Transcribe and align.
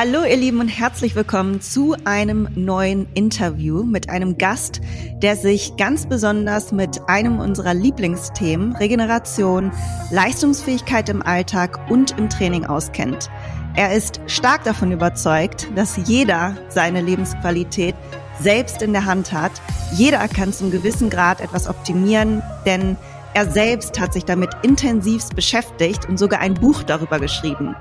Hallo 0.00 0.22
ihr 0.22 0.36
Lieben 0.36 0.60
und 0.60 0.68
herzlich 0.68 1.16
willkommen 1.16 1.60
zu 1.60 1.96
einem 2.04 2.48
neuen 2.54 3.08
Interview 3.14 3.82
mit 3.82 4.08
einem 4.08 4.38
Gast, 4.38 4.80
der 5.24 5.34
sich 5.34 5.76
ganz 5.76 6.06
besonders 6.06 6.70
mit 6.70 7.00
einem 7.08 7.40
unserer 7.40 7.74
Lieblingsthemen 7.74 8.76
Regeneration, 8.76 9.72
Leistungsfähigkeit 10.12 11.08
im 11.08 11.20
Alltag 11.20 11.90
und 11.90 12.16
im 12.16 12.30
Training 12.30 12.64
auskennt. 12.64 13.28
Er 13.74 13.92
ist 13.92 14.20
stark 14.28 14.62
davon 14.62 14.92
überzeugt, 14.92 15.66
dass 15.74 15.96
jeder 16.06 16.56
seine 16.68 17.00
Lebensqualität 17.00 17.96
selbst 18.38 18.82
in 18.82 18.92
der 18.92 19.04
Hand 19.04 19.32
hat. 19.32 19.60
Jeder 19.94 20.28
kann 20.28 20.52
zum 20.52 20.70
gewissen 20.70 21.10
Grad 21.10 21.40
etwas 21.40 21.66
optimieren, 21.66 22.40
denn 22.64 22.96
er 23.34 23.50
selbst 23.50 24.00
hat 24.00 24.12
sich 24.12 24.24
damit 24.24 24.50
intensivst 24.62 25.36
beschäftigt 25.36 26.08
und 26.08 26.18
sogar 26.18 26.40
ein 26.40 26.54
Buch 26.54 26.82
darüber 26.82 27.18
geschrieben. 27.18 27.76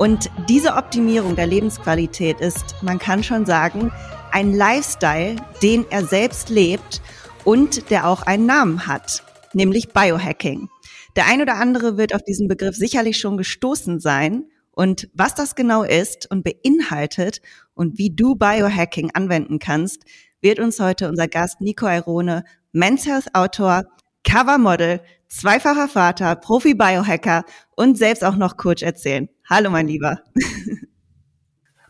Und 0.00 0.30
diese 0.48 0.76
Optimierung 0.76 1.36
der 1.36 1.46
Lebensqualität 1.46 2.40
ist, 2.40 2.76
man 2.80 2.98
kann 2.98 3.22
schon 3.22 3.44
sagen, 3.44 3.92
ein 4.32 4.54
Lifestyle, 4.54 5.36
den 5.62 5.84
er 5.90 6.06
selbst 6.06 6.48
lebt 6.48 7.02
und 7.44 7.90
der 7.90 8.08
auch 8.08 8.22
einen 8.22 8.46
Namen 8.46 8.86
hat, 8.86 9.22
nämlich 9.52 9.92
Biohacking. 9.92 10.70
Der 11.16 11.26
ein 11.26 11.42
oder 11.42 11.56
andere 11.56 11.98
wird 11.98 12.14
auf 12.14 12.22
diesen 12.22 12.48
Begriff 12.48 12.76
sicherlich 12.76 13.18
schon 13.18 13.36
gestoßen 13.36 14.00
sein. 14.00 14.46
Und 14.72 15.10
was 15.12 15.34
das 15.34 15.54
genau 15.54 15.82
ist 15.82 16.30
und 16.30 16.44
beinhaltet 16.44 17.42
und 17.74 17.98
wie 17.98 18.08
du 18.08 18.36
Biohacking 18.36 19.10
anwenden 19.12 19.58
kannst, 19.58 20.04
wird 20.40 20.60
uns 20.60 20.80
heute 20.80 21.10
unser 21.10 21.28
Gast 21.28 21.60
Nico 21.60 21.86
Airone, 21.86 22.44
Men's 22.72 23.04
Health 23.04 23.34
Autor, 23.34 23.84
Covermodel, 24.24 25.02
zweifacher 25.28 25.88
Vater, 25.88 26.36
Profi-Biohacker 26.36 27.44
und 27.76 27.98
selbst 27.98 28.24
auch 28.24 28.36
noch 28.36 28.56
Coach 28.56 28.82
erzählen. 28.82 29.28
Hallo, 29.52 29.68
mein 29.68 29.88
Lieber. 29.88 30.20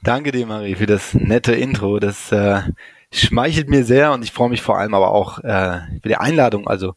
Danke 0.02 0.32
dir, 0.32 0.46
Marie, 0.46 0.76
für 0.76 0.86
das 0.86 1.12
nette 1.12 1.52
Intro. 1.52 1.98
Das 1.98 2.32
äh, 2.32 2.62
schmeichelt 3.12 3.68
mir 3.68 3.84
sehr 3.84 4.12
und 4.12 4.24
ich 4.24 4.32
freue 4.32 4.48
mich 4.48 4.62
vor 4.62 4.78
allem 4.78 4.94
aber 4.94 5.10
auch 5.10 5.40
äh, 5.40 5.80
für 6.00 6.08
die 6.08 6.16
Einladung, 6.16 6.66
also 6.66 6.94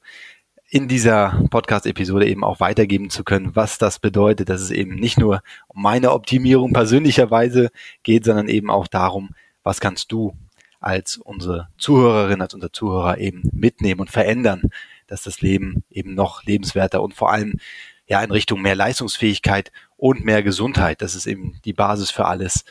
in 0.70 0.88
dieser 0.88 1.44
Podcast-Episode 1.50 2.28
eben 2.28 2.46
auch 2.46 2.62
weitergeben 2.62 3.10
zu 3.10 3.26
können, 3.26 3.58
was 3.58 3.78
das 3.78 4.00
bedeutet, 4.00 4.48
dass 4.48 4.62
es 4.62 4.72
eben 4.72 4.96
nicht 4.96 5.20
nur 5.20 5.42
um 5.68 5.82
meine 5.82 6.14
Optimierung 6.14 6.72
persönlicherweise 6.72 7.70
geht, 8.04 8.24
sondern 8.24 8.48
eben 8.48 8.70
auch 8.70 8.88
darum, 8.88 9.32
was 9.64 9.82
kannst 9.82 10.14
du 10.14 10.34
als 10.80 11.18
unsere 11.18 11.68
Zuhörerin, 11.78 12.42
als 12.42 12.54
unser 12.54 12.72
Zuhörer 12.72 13.18
eben 13.18 13.50
mitnehmen 13.52 14.00
und 14.00 14.12
verändern, 14.12 14.70
dass 15.08 15.24
das 15.24 15.42
Leben 15.42 15.84
eben 15.90 16.16
noch 16.16 16.46
lebenswerter 16.46 17.02
und 17.02 17.16
vor 17.16 17.34
allem 17.34 17.60
ja 18.08 18.22
in 18.24 18.32
Richtung 18.32 18.62
mehr 18.62 18.76
Leistungsfähigkeit 18.76 19.72
und 20.04 20.26
mehr 20.26 20.44
Gesundheit. 20.44 21.02
Das 21.02 21.16
ist 21.16 21.28
eben 21.28 21.62
die 21.64 21.72
Basis 21.72 22.12
für 22.12 22.26
alles, 22.26 22.66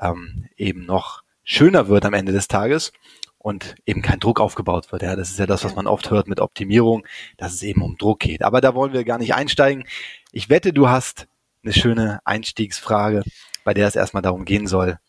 ähm, 0.00 0.46
eben 0.56 0.86
noch 0.86 1.24
schöner 1.42 1.88
wird 1.88 2.04
am 2.04 2.14
Ende 2.14 2.30
des 2.30 2.46
Tages 2.46 2.92
und 3.38 3.74
eben 3.86 4.02
kein 4.02 4.20
Druck 4.20 4.38
aufgebaut 4.38 4.92
wird. 4.92 5.02
Ja, 5.02 5.16
das 5.16 5.30
ist 5.30 5.40
ja 5.40 5.46
das, 5.46 5.64
was 5.64 5.74
man 5.74 5.88
oft 5.88 6.12
hört 6.12 6.28
mit 6.28 6.38
Optimierung, 6.38 7.04
dass 7.38 7.54
es 7.54 7.64
eben 7.64 7.82
um 7.82 7.98
Druck 7.98 8.20
geht. 8.20 8.44
Aber 8.44 8.60
da 8.60 8.76
wollen 8.76 8.92
wir 8.92 9.02
gar 9.02 9.18
nicht 9.18 9.34
einsteigen. 9.34 9.84
Ich 10.30 10.48
wette, 10.48 10.72
du 10.72 10.88
hast 10.88 11.26
eine 11.64 11.72
schöne 11.72 12.20
Einstiegsfrage, 12.24 13.24
bei 13.64 13.74
der 13.74 13.88
es 13.88 13.96
erstmal 13.96 14.22
darum 14.22 14.44
gehen 14.44 14.68
soll, 14.68 15.00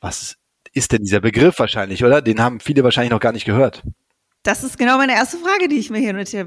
was 0.00 0.36
ist 0.72 0.92
denn 0.92 1.02
dieser 1.02 1.20
Begriff 1.20 1.58
wahrscheinlich, 1.58 2.04
oder? 2.04 2.22
Den 2.22 2.40
haben 2.40 2.60
viele 2.60 2.84
wahrscheinlich 2.84 3.10
noch 3.10 3.18
gar 3.18 3.32
nicht 3.32 3.46
gehört. 3.46 3.82
Das 4.44 4.62
ist 4.62 4.78
genau 4.78 4.96
meine 4.96 5.14
erste 5.14 5.38
Frage, 5.38 5.66
die 5.66 5.80
ich 5.80 5.90
mir 5.90 5.98
hier 5.98 6.12
notiere. 6.12 6.46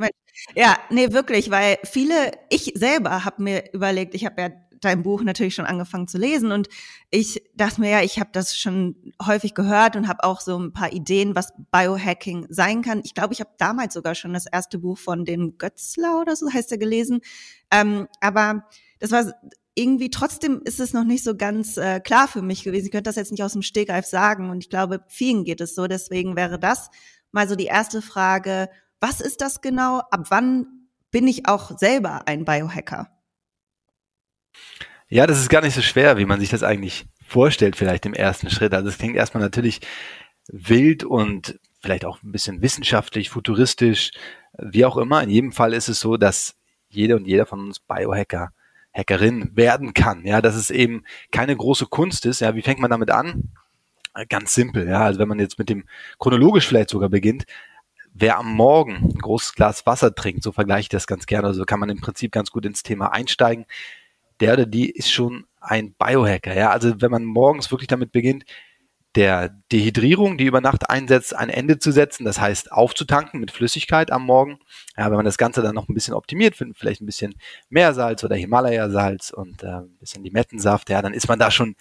Ja, 0.55 0.77
nee, 0.89 1.11
wirklich, 1.11 1.51
weil 1.51 1.77
viele, 1.83 2.31
ich 2.49 2.73
selber 2.75 3.25
habe 3.25 3.43
mir 3.43 3.73
überlegt, 3.73 4.15
ich 4.15 4.25
habe 4.25 4.41
ja 4.41 4.49
dein 4.83 5.03
Buch 5.03 5.23
natürlich 5.23 5.55
schon 5.55 5.65
angefangen 5.65 6.07
zu 6.07 6.17
lesen 6.17 6.51
und 6.51 6.67
ich 7.09 7.41
dachte 7.55 7.79
mir 7.79 7.89
ja, 7.89 8.01
ich 8.01 8.19
habe 8.19 8.31
das 8.33 8.57
schon 8.57 9.13
häufig 9.25 9.53
gehört 9.53 9.95
und 9.95 10.07
habe 10.07 10.23
auch 10.23 10.41
so 10.41 10.57
ein 10.57 10.73
paar 10.73 10.91
Ideen, 10.91 11.35
was 11.35 11.53
Biohacking 11.71 12.47
sein 12.49 12.81
kann. 12.81 13.01
Ich 13.03 13.13
glaube, 13.13 13.33
ich 13.33 13.39
habe 13.39 13.51
damals 13.57 13.93
sogar 13.93 14.15
schon 14.15 14.33
das 14.33 14.45
erste 14.45 14.79
Buch 14.79 14.97
von 14.97 15.25
dem 15.25 15.57
Götzler 15.57 16.19
oder 16.19 16.35
so 16.35 16.51
heißt 16.51 16.71
er 16.71 16.77
gelesen. 16.77 17.21
Ähm, 17.71 18.07
aber 18.19 18.65
das 18.99 19.11
war 19.11 19.33
irgendwie 19.75 20.09
trotzdem 20.09 20.61
ist 20.65 20.79
es 20.79 20.93
noch 20.93 21.03
nicht 21.03 21.23
so 21.23 21.35
ganz 21.35 21.77
äh, 21.77 21.99
klar 21.99 22.27
für 22.27 22.41
mich 22.41 22.63
gewesen. 22.63 22.85
Ich 22.85 22.91
könnte 22.91 23.09
das 23.09 23.15
jetzt 23.15 23.31
nicht 23.31 23.43
aus 23.43 23.53
dem 23.53 23.63
Stegreif 23.63 24.05
sagen 24.05 24.49
und 24.49 24.63
ich 24.63 24.69
glaube, 24.69 25.01
vielen 25.07 25.43
geht 25.43 25.61
es 25.61 25.75
so. 25.75 25.87
Deswegen 25.87 26.35
wäre 26.35 26.59
das 26.59 26.89
mal 27.31 27.47
so 27.47 27.55
die 27.55 27.65
erste 27.65 28.01
Frage, 28.01 28.69
was 29.03 29.19
ist 29.19 29.41
das 29.41 29.59
genau? 29.59 30.01
Ab 30.11 30.27
wann 30.29 30.87
bin 31.11 31.27
ich 31.27 31.45
auch 31.45 31.77
selber 31.77 32.25
ein 32.25 32.45
Biohacker? 32.45 33.09
Ja, 35.09 35.27
das 35.27 35.41
ist 35.41 35.49
gar 35.49 35.61
nicht 35.61 35.75
so 35.75 35.81
schwer, 35.81 36.17
wie 36.17 36.25
man 36.25 36.39
sich 36.39 36.49
das 36.49 36.63
eigentlich 36.63 37.05
vorstellt, 37.27 37.75
vielleicht 37.75 38.05
im 38.05 38.13
ersten 38.13 38.49
Schritt. 38.49 38.73
Also 38.73 38.87
es 38.87 38.97
klingt 38.97 39.17
erstmal 39.17 39.43
natürlich 39.43 39.81
wild 40.47 41.03
und 41.03 41.59
vielleicht 41.81 42.05
auch 42.05 42.23
ein 42.23 42.31
bisschen 42.31 42.61
wissenschaftlich, 42.61 43.29
futuristisch, 43.29 44.11
wie 44.57 44.85
auch 44.85 44.95
immer. 44.95 45.21
In 45.21 45.29
jedem 45.29 45.51
Fall 45.51 45.73
ist 45.73 45.89
es 45.89 45.99
so, 45.99 46.15
dass 46.15 46.55
jede 46.87 47.17
und 47.17 47.27
jeder 47.27 47.45
von 47.45 47.59
uns 47.59 47.81
Biohacker, 47.81 48.53
Hackerin 48.93 49.51
werden 49.53 49.93
kann. 49.93 50.25
Ja, 50.25 50.41
dass 50.41 50.55
es 50.55 50.69
eben 50.69 51.03
keine 51.29 51.57
große 51.57 51.87
Kunst 51.87 52.25
ist. 52.25 52.39
Ja, 52.39 52.55
wie 52.55 52.61
fängt 52.61 52.79
man 52.79 52.91
damit 52.91 53.11
an? 53.11 53.51
Ganz 54.29 54.53
simpel, 54.53 54.87
ja. 54.87 55.03
Also 55.03 55.19
wenn 55.19 55.27
man 55.27 55.39
jetzt 55.39 55.59
mit 55.59 55.67
dem 55.67 55.83
chronologisch 56.19 56.67
vielleicht 56.67 56.91
sogar 56.91 57.09
beginnt, 57.09 57.45
wer 58.13 58.37
am 58.37 58.53
Morgen 58.53 58.95
ein 58.95 59.19
großes 59.19 59.53
Glas 59.53 59.85
Wasser 59.85 60.13
trinkt, 60.13 60.43
so 60.43 60.51
vergleiche 60.51 60.81
ich 60.81 60.89
das 60.89 61.07
ganz 61.07 61.25
gerne, 61.25 61.47
also 61.47 61.65
kann 61.65 61.79
man 61.79 61.89
im 61.89 62.01
Prinzip 62.01 62.31
ganz 62.31 62.51
gut 62.51 62.65
ins 62.65 62.83
Thema 62.83 63.11
einsteigen. 63.11 63.65
Der 64.39 64.53
oder 64.53 64.65
die 64.65 64.89
ist 64.89 65.11
schon 65.11 65.45
ein 65.61 65.93
Biohacker, 65.93 66.55
ja. 66.55 66.71
Also 66.71 67.01
wenn 67.01 67.11
man 67.11 67.25
morgens 67.25 67.71
wirklich 67.71 67.87
damit 67.87 68.11
beginnt, 68.11 68.45
der 69.15 69.49
Dehydrierung, 69.71 70.37
die 70.37 70.45
über 70.45 70.59
Nacht 70.59 70.89
einsetzt, 70.89 71.35
ein 71.35 71.49
Ende 71.49 71.77
zu 71.77 71.91
setzen, 71.91 72.25
das 72.25 72.41
heißt 72.41 72.71
aufzutanken 72.71 73.39
mit 73.39 73.51
Flüssigkeit 73.51 74.11
am 74.11 74.25
Morgen. 74.25 74.57
Ja, 74.97 75.05
wenn 75.05 75.17
man 75.17 75.25
das 75.25 75.37
Ganze 75.37 75.61
dann 75.61 75.75
noch 75.75 75.87
ein 75.87 75.93
bisschen 75.93 76.15
optimiert, 76.15 76.55
vielleicht 76.55 77.01
ein 77.01 77.05
bisschen 77.05 77.35
Meersalz 77.69 78.23
oder 78.23 78.35
Himalaya-Salz 78.35 79.29
und 79.31 79.61
äh, 79.63 79.67
ein 79.67 79.97
bisschen 79.99 80.23
Limettensaft, 80.23 80.89
ja, 80.89 81.01
dann 81.01 81.13
ist 81.13 81.27
man 81.27 81.37
da 81.37 81.51
schon 81.51 81.75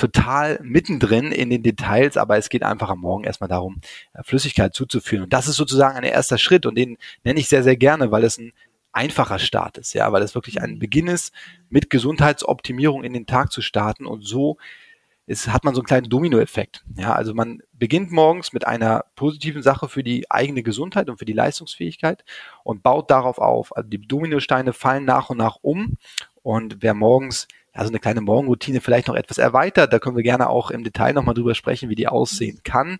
total 0.00 0.58
mittendrin 0.62 1.30
in 1.32 1.50
den 1.50 1.62
Details, 1.62 2.16
aber 2.16 2.36
es 2.36 2.48
geht 2.48 2.62
einfach 2.62 2.88
am 2.88 3.00
Morgen 3.00 3.24
erstmal 3.24 3.48
darum, 3.48 3.80
äh, 4.14 4.22
Flüssigkeit 4.22 4.74
zuzuführen. 4.74 5.24
Und 5.24 5.32
das 5.32 5.46
ist 5.46 5.56
sozusagen 5.56 5.96
ein 5.96 6.04
erster 6.04 6.38
Schritt 6.38 6.66
und 6.66 6.76
den 6.76 6.96
nenne 7.22 7.38
ich 7.38 7.48
sehr, 7.48 7.62
sehr 7.62 7.76
gerne, 7.76 8.10
weil 8.10 8.24
es 8.24 8.38
ein 8.38 8.52
einfacher 8.92 9.38
Start 9.38 9.78
ist, 9.78 9.92
ja, 9.92 10.10
weil 10.10 10.22
es 10.22 10.34
wirklich 10.34 10.60
ein 10.60 10.78
Beginn 10.78 11.06
ist, 11.06 11.32
mit 11.68 11.90
Gesundheitsoptimierung 11.90 13.04
in 13.04 13.12
den 13.12 13.26
Tag 13.26 13.52
zu 13.52 13.62
starten 13.62 14.06
und 14.06 14.26
so 14.26 14.56
ist, 15.26 15.46
hat 15.46 15.62
man 15.62 15.74
so 15.74 15.80
einen 15.80 15.86
kleinen 15.86 16.08
Dominoeffekt. 16.08 16.84
Ja, 16.96 17.12
also 17.12 17.34
man 17.34 17.62
beginnt 17.72 18.10
morgens 18.10 18.52
mit 18.52 18.66
einer 18.66 19.04
positiven 19.14 19.62
Sache 19.62 19.88
für 19.88 20.02
die 20.02 20.28
eigene 20.28 20.64
Gesundheit 20.64 21.08
und 21.08 21.18
für 21.18 21.24
die 21.24 21.34
Leistungsfähigkeit 21.34 22.24
und 22.64 22.82
baut 22.82 23.12
darauf 23.12 23.38
auf. 23.38 23.76
Also 23.76 23.88
die 23.88 24.00
Dominosteine 24.00 24.72
fallen 24.72 25.04
nach 25.04 25.30
und 25.30 25.38
nach 25.38 25.58
um 25.62 25.98
und 26.42 26.78
wer 26.80 26.94
morgens 26.94 27.46
ja, 27.74 27.82
so 27.84 27.88
eine 27.88 27.98
kleine 27.98 28.20
Morgenroutine 28.20 28.80
vielleicht 28.80 29.08
noch 29.08 29.14
etwas 29.14 29.38
erweitert. 29.38 29.92
Da 29.92 29.98
können 29.98 30.16
wir 30.16 30.22
gerne 30.22 30.48
auch 30.48 30.70
im 30.70 30.84
Detail 30.84 31.12
nochmal 31.12 31.34
drüber 31.34 31.54
sprechen, 31.54 31.88
wie 31.88 31.94
die 31.94 32.08
aussehen 32.08 32.60
kann. 32.64 32.98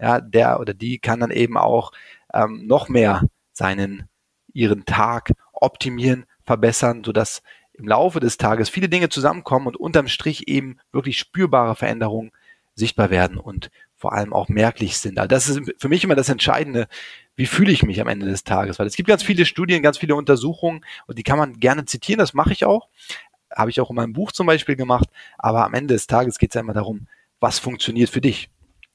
Ja, 0.00 0.20
der 0.20 0.60
oder 0.60 0.74
die 0.74 0.98
kann 0.98 1.20
dann 1.20 1.30
eben 1.30 1.56
auch 1.56 1.92
ähm, 2.32 2.66
noch 2.66 2.88
mehr 2.88 3.24
seinen, 3.52 4.08
ihren 4.52 4.84
Tag 4.84 5.32
optimieren, 5.52 6.24
verbessern, 6.44 7.02
sodass 7.04 7.42
im 7.72 7.86
Laufe 7.86 8.20
des 8.20 8.38
Tages 8.38 8.68
viele 8.68 8.88
Dinge 8.88 9.08
zusammenkommen 9.08 9.66
und 9.66 9.76
unterm 9.76 10.08
Strich 10.08 10.48
eben 10.48 10.78
wirklich 10.92 11.18
spürbare 11.18 11.76
Veränderungen 11.76 12.32
sichtbar 12.74 13.10
werden 13.10 13.38
und 13.38 13.70
vor 13.96 14.12
allem 14.12 14.32
auch 14.32 14.48
merklich 14.48 14.98
sind. 14.98 15.18
Also 15.18 15.28
das 15.28 15.48
ist 15.48 15.72
für 15.78 15.88
mich 15.88 16.04
immer 16.04 16.14
das 16.14 16.28
Entscheidende, 16.28 16.86
wie 17.34 17.46
fühle 17.46 17.72
ich 17.72 17.82
mich 17.82 18.00
am 18.00 18.06
Ende 18.06 18.26
des 18.26 18.44
Tages, 18.44 18.78
weil 18.78 18.86
es 18.86 18.94
gibt 18.94 19.08
ganz 19.08 19.24
viele 19.24 19.44
Studien, 19.44 19.82
ganz 19.82 19.98
viele 19.98 20.14
Untersuchungen 20.14 20.84
und 21.06 21.18
die 21.18 21.24
kann 21.24 21.38
man 21.38 21.58
gerne 21.58 21.84
zitieren, 21.84 22.18
das 22.18 22.34
mache 22.34 22.52
ich 22.52 22.64
auch 22.64 22.88
habe 23.54 23.70
ich 23.70 23.80
auch 23.80 23.90
in 23.90 23.96
meinem 23.96 24.12
Buch 24.12 24.32
zum 24.32 24.46
Beispiel 24.46 24.76
gemacht. 24.76 25.08
Aber 25.38 25.64
am 25.64 25.74
Ende 25.74 25.94
des 25.94 26.06
Tages 26.06 26.38
geht 26.38 26.50
es 26.50 26.54
ja 26.54 26.60
immer 26.60 26.74
darum, 26.74 27.06
was 27.40 27.58
funktioniert 27.58 28.10
für 28.10 28.20
dich. 28.20 28.50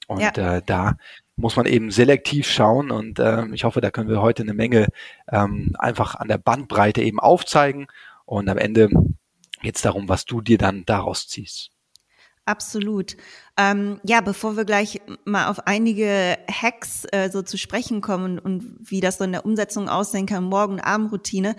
Und 0.08 0.20
ja. 0.20 0.58
äh, 0.58 0.62
da 0.66 0.98
muss 1.36 1.56
man 1.56 1.66
eben 1.66 1.92
selektiv 1.92 2.48
schauen 2.48 2.92
und 2.92 3.20
äh, 3.20 3.46
ich 3.54 3.64
hoffe, 3.64 3.82
da 3.82 3.90
können 3.90 4.10
wir 4.10 4.22
heute 4.22 4.44
eine 4.44 4.54
Menge 4.54 4.88
ähm, 5.32 5.76
einfach 5.80 6.16
an 6.16 6.28
der 6.28 6.38
Bandbreite 6.38 7.02
eben 7.02 7.20
aufzeigen 7.20 7.88
und 8.26 8.50
am 8.50 8.58
Ende 8.58 8.90
geht 9.62 9.76
es 9.76 9.82
darum, 9.82 10.10
was 10.10 10.26
du 10.26 10.42
dir 10.42 10.58
dann 10.58 10.86
daraus 10.86 11.28
ziehst. 11.28 11.72
Absolut. 12.46 13.16
Ähm, 13.58 14.02
ja, 14.04 14.20
bevor 14.20 14.58
wir 14.58 14.66
gleich 14.66 15.02
mal 15.24 15.48
auf 15.48 15.66
einige 15.66 16.38
Hacks 16.52 17.06
äh, 17.12 17.30
so 17.32 17.42
zu 17.42 17.58
sprechen 17.58 18.02
kommen 18.02 18.38
und 18.38 18.76
wie 18.82 19.00
das 19.00 19.18
so 19.18 19.24
in 19.24 19.32
der 19.32 19.46
Umsetzung 19.46 19.88
aussehen 19.88 20.26
kann, 20.26 20.44
Morgen-Abend-Routine, 20.44 21.56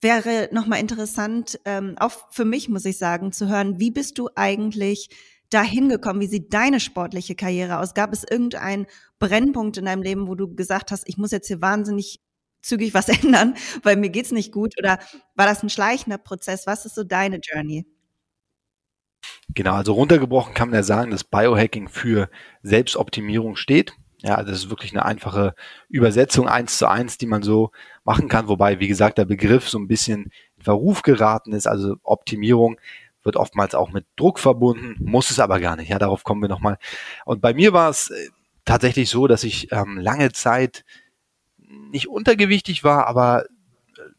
wäre 0.00 0.48
nochmal 0.52 0.80
interessant, 0.80 1.58
ähm, 1.64 1.96
auch 1.98 2.12
für 2.30 2.44
mich 2.44 2.68
muss 2.68 2.84
ich 2.84 2.98
sagen, 2.98 3.32
zu 3.32 3.48
hören, 3.48 3.78
wie 3.78 3.90
bist 3.90 4.18
du 4.18 4.28
eigentlich 4.34 5.10
dahin 5.50 5.88
gekommen? 5.88 6.20
Wie 6.20 6.26
sieht 6.26 6.52
deine 6.52 6.80
sportliche 6.80 7.34
Karriere 7.34 7.78
aus? 7.78 7.94
Gab 7.94 8.12
es 8.12 8.24
irgendeinen 8.28 8.86
Brennpunkt 9.18 9.76
in 9.76 9.84
deinem 9.86 10.02
Leben, 10.02 10.28
wo 10.28 10.34
du 10.34 10.54
gesagt 10.54 10.90
hast, 10.90 11.08
ich 11.08 11.16
muss 11.16 11.30
jetzt 11.30 11.48
hier 11.48 11.60
wahnsinnig 11.60 12.20
zügig 12.62 12.94
was 12.94 13.08
ändern, 13.22 13.54
weil 13.82 13.96
mir 13.96 14.10
geht's 14.10 14.32
nicht 14.32 14.52
gut? 14.52 14.74
Oder 14.78 14.98
war 15.34 15.46
das 15.46 15.62
ein 15.62 15.70
schleichender 15.70 16.18
Prozess? 16.18 16.66
Was 16.66 16.84
ist 16.84 16.94
so 16.94 17.04
deine 17.04 17.40
Journey? 17.42 17.86
Genau, 19.54 19.74
also 19.74 19.94
runtergebrochen 19.94 20.54
kann 20.54 20.68
man 20.68 20.76
ja 20.76 20.82
sagen, 20.82 21.10
dass 21.10 21.24
Biohacking 21.24 21.88
für 21.88 22.28
Selbstoptimierung 22.62 23.56
steht. 23.56 23.94
Ja, 24.22 24.42
das 24.42 24.58
ist 24.58 24.70
wirklich 24.70 24.92
eine 24.92 25.04
einfache 25.04 25.54
Übersetzung 25.88 26.48
eins 26.48 26.78
zu 26.78 26.86
eins, 26.86 27.18
die 27.18 27.26
man 27.26 27.42
so 27.42 27.70
machen 28.06 28.28
kann. 28.28 28.48
Wobei, 28.48 28.80
wie 28.80 28.88
gesagt, 28.88 29.18
der 29.18 29.24
Begriff 29.24 29.68
so 29.68 29.78
ein 29.78 29.88
bisschen 29.88 30.30
in 30.56 30.62
Verruf 30.62 31.02
geraten 31.02 31.52
ist. 31.52 31.66
Also 31.66 31.96
Optimierung 32.02 32.80
wird 33.22 33.36
oftmals 33.36 33.74
auch 33.74 33.90
mit 33.90 34.06
Druck 34.14 34.38
verbunden, 34.38 34.96
muss 35.00 35.30
es 35.30 35.40
aber 35.40 35.60
gar 35.60 35.76
nicht. 35.76 35.90
Ja, 35.90 35.98
darauf 35.98 36.22
kommen 36.22 36.40
wir 36.40 36.48
nochmal. 36.48 36.78
Und 37.24 37.42
bei 37.42 37.52
mir 37.52 37.72
war 37.72 37.90
es 37.90 38.10
äh, 38.10 38.28
tatsächlich 38.64 39.10
so, 39.10 39.26
dass 39.26 39.42
ich 39.44 39.72
ähm, 39.72 39.98
lange 39.98 40.32
Zeit 40.32 40.84
nicht 41.90 42.08
untergewichtig 42.08 42.84
war, 42.84 43.08
aber 43.08 43.44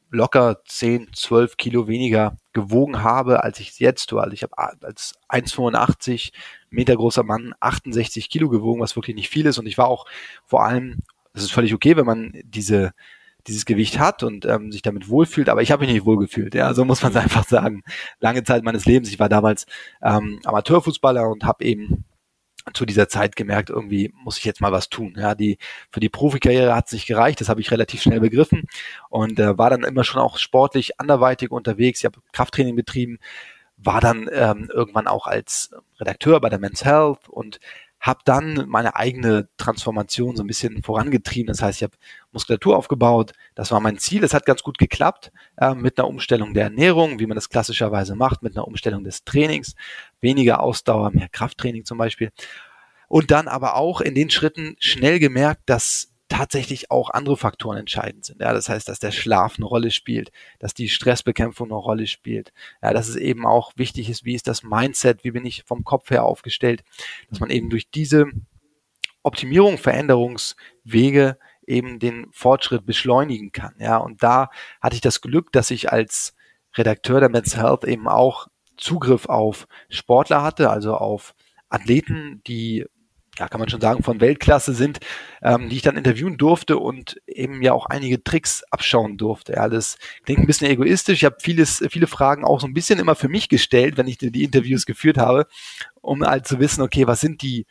locker 0.09 0.61
10, 0.65 1.13
12 1.13 1.57
Kilo 1.57 1.87
weniger 1.87 2.37
gewogen 2.53 3.03
habe, 3.03 3.43
als 3.43 3.59
ich 3.59 3.79
jetzt 3.79 4.07
tue. 4.07 4.21
Also 4.21 4.33
ich 4.33 4.43
habe 4.43 4.57
als 4.57 5.15
1,85 5.29 6.31
Meter 6.69 6.95
großer 6.95 7.23
Mann 7.23 7.53
68 7.59 8.29
Kilo 8.29 8.49
gewogen, 8.49 8.81
was 8.81 8.95
wirklich 8.95 9.15
nicht 9.15 9.29
viel 9.29 9.45
ist. 9.45 9.57
Und 9.57 9.65
ich 9.65 9.77
war 9.77 9.87
auch 9.87 10.05
vor 10.45 10.63
allem, 10.63 10.99
es 11.33 11.43
ist 11.43 11.51
völlig 11.51 11.73
okay, 11.73 11.95
wenn 11.95 12.05
man 12.05 12.33
diese 12.43 12.93
dieses 13.47 13.65
Gewicht 13.65 13.99
hat 13.99 14.23
und 14.23 14.45
ähm, 14.45 14.71
sich 14.71 14.81
damit 14.81 15.09
wohlfühlt, 15.09 15.49
aber 15.49 15.61
ich 15.61 15.71
habe 15.71 15.85
mich 15.85 15.93
nicht 15.93 16.05
wohlgefühlt. 16.05 16.53
Ja, 16.55 16.73
so 16.73 16.85
muss 16.85 17.01
man 17.01 17.11
es 17.11 17.15
mhm. 17.15 17.21
einfach 17.21 17.45
sagen. 17.45 17.83
Lange 18.19 18.43
Zeit 18.43 18.63
meines 18.63 18.85
Lebens. 18.85 19.09
Ich 19.09 19.19
war 19.19 19.29
damals 19.29 19.65
ähm, 20.01 20.39
Amateurfußballer 20.45 21.29
und 21.29 21.43
habe 21.43 21.63
eben 21.63 22.05
zu 22.73 22.85
dieser 22.85 23.07
Zeit 23.07 23.35
gemerkt, 23.35 23.69
irgendwie 23.69 24.13
muss 24.23 24.37
ich 24.37 24.45
jetzt 24.45 24.61
mal 24.61 24.71
was 24.71 24.89
tun. 24.89 25.15
Ja, 25.17 25.35
die 25.35 25.57
für 25.89 25.99
die 25.99 26.09
Profikarriere 26.09 26.75
hat 26.75 26.87
es 26.87 26.93
nicht 26.93 27.07
gereicht, 27.07 27.39
das 27.41 27.49
habe 27.49 27.61
ich 27.61 27.71
relativ 27.71 28.01
schnell 28.01 28.19
begriffen 28.19 28.63
und 29.09 29.39
äh, 29.39 29.57
war 29.57 29.69
dann 29.69 29.83
immer 29.83 30.03
schon 30.03 30.21
auch 30.21 30.37
sportlich 30.37 30.99
anderweitig 30.99 31.51
unterwegs. 31.51 31.99
Ich 31.99 32.05
habe 32.05 32.19
Krafttraining 32.33 32.75
betrieben, 32.75 33.19
war 33.77 34.01
dann 34.01 34.29
ähm, 34.31 34.69
irgendwann 34.73 35.07
auch 35.07 35.27
als 35.27 35.71
Redakteur 35.99 36.41
bei 36.41 36.49
der 36.49 36.59
Men's 36.59 36.83
Health 36.83 37.29
und 37.29 37.59
habe 37.99 38.19
dann 38.25 38.65
meine 38.67 38.95
eigene 38.95 39.49
Transformation 39.57 40.35
so 40.35 40.43
ein 40.43 40.47
bisschen 40.47 40.83
vorangetrieben. 40.83 41.47
Das 41.47 41.61
heißt, 41.61 41.79
ich 41.79 41.83
habe 41.83 41.97
Muskulatur 42.31 42.77
aufgebaut. 42.77 43.33
Das 43.55 43.71
war 43.71 43.79
mein 43.79 43.97
Ziel. 43.97 44.21
Das 44.21 44.33
hat 44.33 44.45
ganz 44.45 44.63
gut 44.63 44.77
geklappt 44.77 45.31
äh, 45.57 45.73
mit 45.73 45.97
einer 45.97 46.07
Umstellung 46.07 46.53
der 46.53 46.65
Ernährung, 46.65 47.19
wie 47.19 47.25
man 47.25 47.35
das 47.35 47.49
klassischerweise 47.49 48.15
macht, 48.15 48.43
mit 48.43 48.55
einer 48.55 48.67
Umstellung 48.67 49.03
des 49.03 49.23
Trainings. 49.23 49.75
Weniger 50.21 50.61
Ausdauer, 50.61 51.11
mehr 51.11 51.29
Krafttraining 51.29 51.85
zum 51.85 51.97
Beispiel. 51.97 52.31
Und 53.07 53.31
dann 53.31 53.47
aber 53.47 53.75
auch 53.75 54.01
in 54.01 54.15
den 54.15 54.29
Schritten 54.29 54.75
schnell 54.79 55.19
gemerkt, 55.19 55.61
dass 55.65 56.13
tatsächlich 56.37 56.91
auch 56.91 57.09
andere 57.09 57.35
Faktoren 57.35 57.77
entscheidend 57.77 58.23
sind. 58.23 58.41
Ja, 58.41 58.53
das 58.53 58.69
heißt, 58.69 58.87
dass 58.87 58.99
der 58.99 59.11
Schlaf 59.11 59.55
eine 59.57 59.65
Rolle 59.65 59.89
spielt, 59.89 60.31
dass 60.59 60.75
die 60.75 60.87
Stressbekämpfung 60.87 61.67
eine 61.67 61.79
Rolle 61.79 62.05
spielt. 62.05 62.53
Ja, 62.83 62.93
dass 62.93 63.07
es 63.07 63.15
eben 63.15 63.47
auch 63.47 63.71
wichtig 63.75 64.07
ist, 64.07 64.23
wie 64.23 64.35
ist 64.35 64.47
das 64.47 64.61
Mindset, 64.61 65.23
wie 65.23 65.31
bin 65.31 65.45
ich 65.45 65.63
vom 65.63 65.83
Kopf 65.83 66.11
her 66.11 66.23
aufgestellt, 66.23 66.83
dass 67.31 67.39
man 67.39 67.49
eben 67.49 67.71
durch 67.71 67.89
diese 67.89 68.27
Optimierung, 69.23 69.79
Veränderungswege 69.79 71.39
eben 71.65 71.97
den 71.97 72.27
Fortschritt 72.31 72.85
beschleunigen 72.85 73.51
kann. 73.51 73.73
Ja, 73.79 73.97
und 73.97 74.21
da 74.21 74.51
hatte 74.79 74.95
ich 74.95 75.01
das 75.01 75.21
Glück, 75.21 75.51
dass 75.51 75.71
ich 75.71 75.91
als 75.91 76.35
Redakteur 76.75 77.19
der 77.19 77.29
Men's 77.29 77.57
Health 77.57 77.83
eben 77.83 78.07
auch 78.07 78.47
Zugriff 78.77 79.25
auf 79.25 79.67
Sportler 79.89 80.43
hatte, 80.43 80.69
also 80.69 80.95
auf 80.95 81.33
Athleten, 81.67 82.43
die 82.45 82.85
ja, 83.37 83.47
kann 83.47 83.59
man 83.59 83.69
schon 83.69 83.81
sagen, 83.81 84.03
von 84.03 84.19
Weltklasse 84.19 84.73
sind, 84.73 84.99
ähm, 85.41 85.69
die 85.69 85.75
ich 85.75 85.81
dann 85.81 85.97
interviewen 85.97 86.37
durfte 86.37 86.77
und 86.77 87.21
eben 87.27 87.61
ja 87.61 87.73
auch 87.73 87.85
einige 87.85 88.23
Tricks 88.23 88.63
abschauen 88.71 89.17
durfte. 89.17 89.53
Ja, 89.53 89.69
das 89.69 89.97
klingt 90.23 90.39
ein 90.39 90.47
bisschen 90.47 90.69
egoistisch. 90.69 91.19
Ich 91.19 91.25
habe 91.25 91.37
vieles, 91.39 91.83
viele 91.89 92.07
Fragen 92.07 92.43
auch 92.43 92.59
so 92.59 92.67
ein 92.67 92.73
bisschen 92.73 92.99
immer 92.99 93.15
für 93.15 93.29
mich 93.29 93.49
gestellt, 93.49 93.97
wenn 93.97 94.07
ich 94.07 94.17
die 94.17 94.43
Interviews 94.43 94.85
geführt 94.85 95.17
habe, 95.17 95.47
um 96.01 96.23
halt 96.23 96.47
zu 96.47 96.59
wissen, 96.59 96.81
okay, 96.81 97.07
was 97.07 97.21
sind 97.21 97.41
die, 97.41 97.65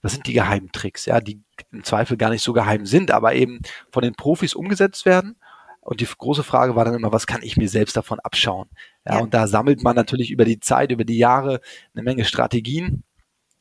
was 0.00 0.12
sind 0.12 0.26
die 0.26 0.32
geheimen 0.32 0.72
Tricks, 0.72 1.06
ja, 1.06 1.20
die 1.20 1.40
im 1.70 1.84
Zweifel 1.84 2.16
gar 2.16 2.30
nicht 2.30 2.42
so 2.42 2.52
geheim 2.52 2.86
sind, 2.86 3.10
aber 3.10 3.34
eben 3.34 3.60
von 3.90 4.02
den 4.02 4.14
Profis 4.14 4.54
umgesetzt 4.54 5.06
werden. 5.06 5.36
Und 5.80 6.00
die 6.00 6.06
große 6.06 6.44
Frage 6.44 6.76
war 6.76 6.84
dann 6.84 6.94
immer, 6.94 7.12
was 7.12 7.26
kann 7.26 7.42
ich 7.42 7.56
mir 7.56 7.68
selbst 7.68 7.96
davon 7.96 8.20
abschauen? 8.20 8.68
Ja, 9.04 9.14
ja. 9.14 9.20
und 9.20 9.34
da 9.34 9.48
sammelt 9.48 9.82
man 9.82 9.96
natürlich 9.96 10.30
über 10.30 10.44
die 10.44 10.60
Zeit, 10.60 10.92
über 10.92 11.04
die 11.04 11.18
Jahre 11.18 11.60
eine 11.92 12.04
Menge 12.04 12.24
Strategien 12.24 13.02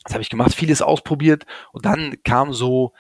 das 0.03 0.13
habe 0.13 0.21
ich 0.21 0.30
gemacht, 0.30 0.53
vieles 0.53 0.81
ausprobiert 0.81 1.45
und 1.71 1.86
dann 1.86 2.15
kam 2.24 2.53
so, 2.53 2.94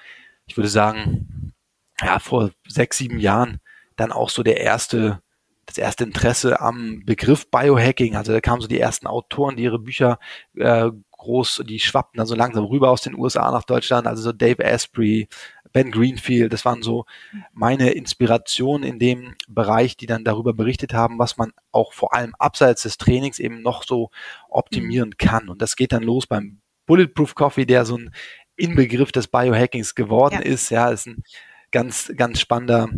ich 0.45 0.57
würde 0.57 0.69
sagen, 0.69 1.53
ja, 2.01 2.19
vor 2.19 2.51
sechs, 2.67 2.97
sieben 2.97 3.19
Jahren 3.19 3.59
dann 3.95 4.11
auch 4.11 4.29
so 4.29 4.43
der 4.43 4.59
erste, 4.59 5.21
das 5.65 5.77
erste 5.77 6.03
Interesse 6.03 6.59
am 6.59 7.03
Begriff 7.05 7.49
Biohacking. 7.49 8.15
Also 8.15 8.33
da 8.33 8.41
kamen 8.41 8.61
so 8.61 8.67
die 8.67 8.79
ersten 8.79 9.07
Autoren, 9.07 9.55
die 9.55 9.63
ihre 9.63 9.79
Bücher 9.79 10.19
äh, 10.55 10.89
groß, 11.11 11.63
die 11.65 11.79
schwappten 11.79 12.17
dann 12.17 12.27
so 12.27 12.35
langsam 12.35 12.65
rüber 12.65 12.89
aus 12.89 13.01
den 13.01 13.15
USA 13.15 13.51
nach 13.51 13.63
Deutschland. 13.63 14.07
Also 14.07 14.23
so 14.23 14.31
Dave 14.31 14.63
Asprey, 14.63 15.27
Ben 15.71 15.91
Greenfield, 15.91 16.51
das 16.51 16.65
waren 16.65 16.81
so 16.81 17.05
meine 17.53 17.91
Inspirationen 17.91 18.83
in 18.83 18.99
dem 18.99 19.35
Bereich, 19.47 19.95
die 19.95 20.07
dann 20.07 20.25
darüber 20.25 20.53
berichtet 20.53 20.93
haben, 20.93 21.19
was 21.19 21.37
man 21.37 21.53
auch 21.71 21.93
vor 21.93 22.13
allem 22.13 22.33
abseits 22.39 22.83
des 22.83 22.97
Trainings 22.97 23.39
eben 23.39 23.61
noch 23.61 23.83
so 23.83 24.09
optimieren 24.49 25.17
kann. 25.17 25.47
Und 25.47 25.61
das 25.61 25.75
geht 25.75 25.93
dann 25.93 26.03
los 26.03 26.27
beim 26.27 26.59
Bulletproof 26.91 27.35
Coffee, 27.35 27.65
der 27.65 27.85
so 27.85 27.95
ein 27.95 28.13
Inbegriff 28.57 29.13
des 29.13 29.29
Biohackings 29.29 29.95
geworden 29.95 30.41
ja. 30.43 30.51
ist. 30.51 30.71
Ja, 30.71 30.89
ist 30.89 31.07
ein 31.07 31.23
ganz, 31.71 32.11
ganz 32.17 32.41
spannender 32.41 32.89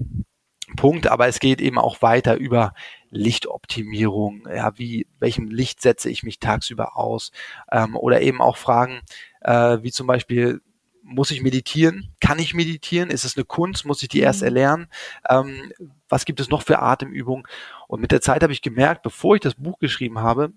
Punkt, 0.75 1.05
aber 1.05 1.27
es 1.27 1.39
geht 1.39 1.61
eben 1.61 1.77
auch 1.77 2.01
weiter 2.01 2.33
über 2.37 2.73
Lichtoptimierung, 3.11 4.47
ja, 4.51 4.75
wie, 4.79 5.05
welchem 5.19 5.51
Licht 5.51 5.79
setze 5.79 6.09
ich 6.09 6.23
mich 6.23 6.39
tagsüber 6.39 6.97
aus, 6.97 7.31
ähm, 7.71 7.95
oder 7.95 8.21
eben 8.21 8.41
auch 8.41 8.57
Fragen, 8.57 9.01
äh, 9.41 9.77
wie 9.83 9.91
zum 9.91 10.07
Beispiel, 10.07 10.61
muss 11.03 11.29
ich 11.29 11.43
meditieren? 11.43 12.15
Kann 12.19 12.39
ich 12.39 12.55
meditieren? 12.55 13.11
Ist 13.11 13.25
es 13.25 13.37
eine 13.37 13.45
Kunst? 13.45 13.85
Muss 13.85 14.01
ich 14.01 14.09
die 14.09 14.21
erst 14.21 14.41
mhm. 14.41 14.47
erlernen? 14.47 14.87
Ähm, 15.29 15.71
was 16.09 16.25
gibt 16.25 16.39
es 16.39 16.49
noch 16.49 16.63
für 16.63 16.79
Atemübungen? 16.79 17.45
Und 17.87 18.01
mit 18.01 18.11
der 18.11 18.21
Zeit 18.21 18.41
habe 18.41 18.53
ich 18.53 18.63
gemerkt, 18.63 19.03
bevor 19.03 19.35
ich 19.35 19.41
das 19.41 19.53
Buch 19.53 19.77
geschrieben 19.77 20.17
habe, 20.17 20.51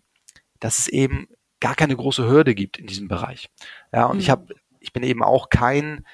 dass 0.58 0.78
es 0.78 0.88
eben 0.88 1.28
gar 1.60 1.74
keine 1.74 1.96
große 1.96 2.26
Hürde 2.28 2.54
gibt 2.54 2.78
in 2.78 2.86
diesem 2.86 3.08
Bereich. 3.08 3.48
Ja, 3.92 4.06
und 4.06 4.16
mhm. 4.16 4.20
ich 4.20 4.30
habe, 4.30 4.54
ich 4.80 4.92
bin 4.92 5.02
eben 5.02 5.22
auch 5.22 5.48
kein 5.48 6.04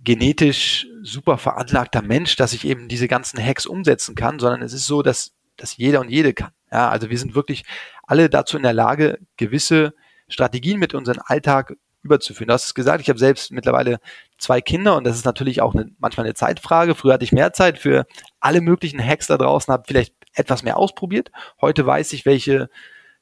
genetisch 0.00 0.86
super 1.02 1.38
veranlagter 1.38 2.02
Mensch, 2.02 2.36
dass 2.36 2.52
ich 2.52 2.66
eben 2.66 2.88
diese 2.88 3.08
ganzen 3.08 3.42
Hacks 3.42 3.66
umsetzen 3.66 4.14
kann, 4.14 4.38
sondern 4.38 4.62
es 4.62 4.72
ist 4.72 4.86
so, 4.86 5.02
dass, 5.02 5.32
dass 5.56 5.76
jeder 5.76 6.00
und 6.00 6.10
jede 6.10 6.34
kann. 6.34 6.52
Ja, 6.70 6.90
also 6.90 7.08
wir 7.10 7.18
sind 7.18 7.34
wirklich 7.34 7.64
alle 8.02 8.28
dazu 8.28 8.56
in 8.56 8.62
der 8.62 8.74
Lage, 8.74 9.18
gewisse 9.36 9.94
Strategien 10.28 10.78
mit 10.78 10.94
unserem 10.94 11.22
Alltag 11.24 11.74
überzuführen. 12.02 12.48
Du 12.48 12.54
hast 12.54 12.66
es 12.66 12.74
gesagt, 12.74 13.00
ich 13.00 13.08
habe 13.08 13.18
selbst 13.18 13.50
mittlerweile 13.50 13.98
zwei 14.36 14.60
Kinder 14.60 14.96
und 14.96 15.04
das 15.04 15.16
ist 15.16 15.24
natürlich 15.24 15.62
auch 15.62 15.74
eine, 15.74 15.90
manchmal 15.98 16.26
eine 16.26 16.34
Zeitfrage. 16.34 16.94
Früher 16.94 17.14
hatte 17.14 17.24
ich 17.24 17.32
mehr 17.32 17.52
Zeit 17.52 17.78
für 17.78 18.06
alle 18.40 18.60
möglichen 18.60 19.02
Hacks 19.02 19.28
da 19.28 19.38
draußen, 19.38 19.72
habe 19.72 19.84
vielleicht 19.86 20.14
etwas 20.34 20.62
mehr 20.62 20.76
ausprobiert. 20.76 21.30
Heute 21.60 21.86
weiß 21.86 22.12
ich, 22.12 22.26
welche 22.26 22.68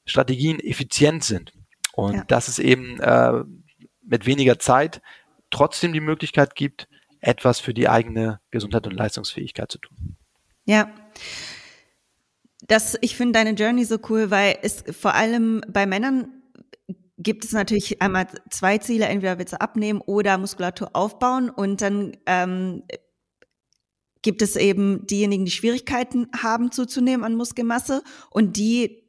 Strategien 0.05 0.59
effizient 0.59 1.23
sind. 1.23 1.53
Und 1.95 2.15
ja. 2.15 2.25
dass 2.25 2.49
es 2.49 2.59
eben 2.59 3.01
äh, 3.01 3.45
mit 4.03 4.27
weniger 4.27 4.59
Zeit 4.59 5.03
trotzdem 5.51 5.93
die 5.93 6.01
Möglichkeit 6.01 6.55
gibt, 6.55 6.89
etwas 7.21 7.61
für 7.61 7.75
die 7.75 7.89
eigene 7.89 8.41
Gesundheit 8.51 8.87
und 8.87 8.95
Leistungsfähigkeit 8.95 9.71
zu 9.71 9.79
tun. 9.79 10.17
Ja. 10.65 10.93
Das, 12.63 12.97
ich 13.01 13.17
finde 13.17 13.39
deine 13.39 13.53
Journey 13.53 13.85
so 13.85 13.99
cool, 14.09 14.31
weil 14.31 14.57
es 14.63 14.85
vor 14.99 15.15
allem 15.15 15.63
bei 15.69 15.87
Männern 15.87 16.43
gibt 17.19 17.45
es 17.45 17.53
natürlich 17.53 18.01
einmal 18.03 18.27
zwei 18.51 18.79
Ziele, 18.79 19.07
entweder 19.07 19.39
willst 19.39 19.53
du 19.53 19.61
abnehmen 19.61 20.01
oder 20.01 20.39
Muskulatur 20.39 20.91
aufbauen 20.95 21.51
und 21.51 21.81
dann 21.81 22.17
ähm, 22.27 22.83
gibt 24.23 24.43
es 24.43 24.57
eben 24.57 25.07
diejenigen, 25.07 25.45
die 25.45 25.51
Schwierigkeiten 25.51 26.29
haben 26.37 26.73
zuzunehmen 26.73 27.25
an 27.25 27.35
Muskelmasse 27.35 28.03
und 28.31 28.57
die 28.57 29.02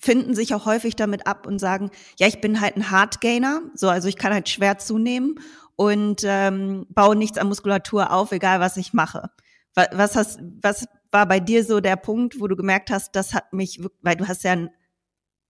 finden 0.00 0.34
sich 0.34 0.54
auch 0.54 0.64
häufig 0.64 0.96
damit 0.96 1.26
ab 1.26 1.46
und 1.46 1.58
sagen, 1.58 1.90
ja, 2.18 2.26
ich 2.26 2.40
bin 2.40 2.60
halt 2.60 2.76
ein 2.76 2.90
Hardgainer, 2.90 3.60
so 3.74 3.88
also 3.88 4.08
ich 4.08 4.16
kann 4.16 4.32
halt 4.32 4.48
schwer 4.48 4.78
zunehmen 4.78 5.38
und 5.76 6.22
ähm, 6.24 6.86
baue 6.88 7.14
nichts 7.14 7.38
an 7.38 7.48
Muskulatur 7.48 8.10
auf, 8.10 8.32
egal 8.32 8.60
was 8.60 8.76
ich 8.76 8.92
mache. 8.92 9.30
Was, 9.74 9.88
was 9.92 10.16
hast, 10.16 10.40
was 10.62 10.86
war 11.12 11.26
bei 11.26 11.38
dir 11.38 11.64
so 11.64 11.80
der 11.80 11.96
Punkt, 11.96 12.40
wo 12.40 12.48
du 12.48 12.56
gemerkt 12.56 12.90
hast, 12.90 13.14
das 13.14 13.34
hat 13.34 13.52
mich, 13.52 13.80
weil 14.00 14.16
du 14.16 14.26
hast 14.26 14.42
ja 14.42 14.52
ein 14.52 14.70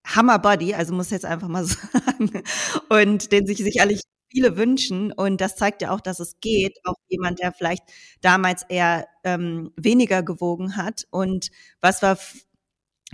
Hammer 0.05 0.39
Body, 0.39 0.75
also 0.75 0.95
muss 0.95 1.11
jetzt 1.11 1.25
einfach 1.25 1.49
mal 1.49 1.65
sagen, 1.65 2.43
und 2.89 3.33
den 3.33 3.47
sich 3.47 3.59
sicherlich 3.59 4.03
viele 4.31 4.57
wünschen 4.57 5.13
und 5.13 5.41
das 5.41 5.57
zeigt 5.57 5.83
ja 5.83 5.91
auch, 5.91 6.01
dass 6.01 6.21
es 6.21 6.41
geht. 6.41 6.79
Auch 6.85 6.95
jemand, 7.09 7.41
der 7.41 7.53
vielleicht 7.53 7.83
damals 8.21 8.63
eher 8.69 9.07
ähm, 9.25 9.73
weniger 9.77 10.23
gewogen 10.23 10.77
hat. 10.77 11.07
Und 11.11 11.51
was 11.81 12.03
war 12.03 12.17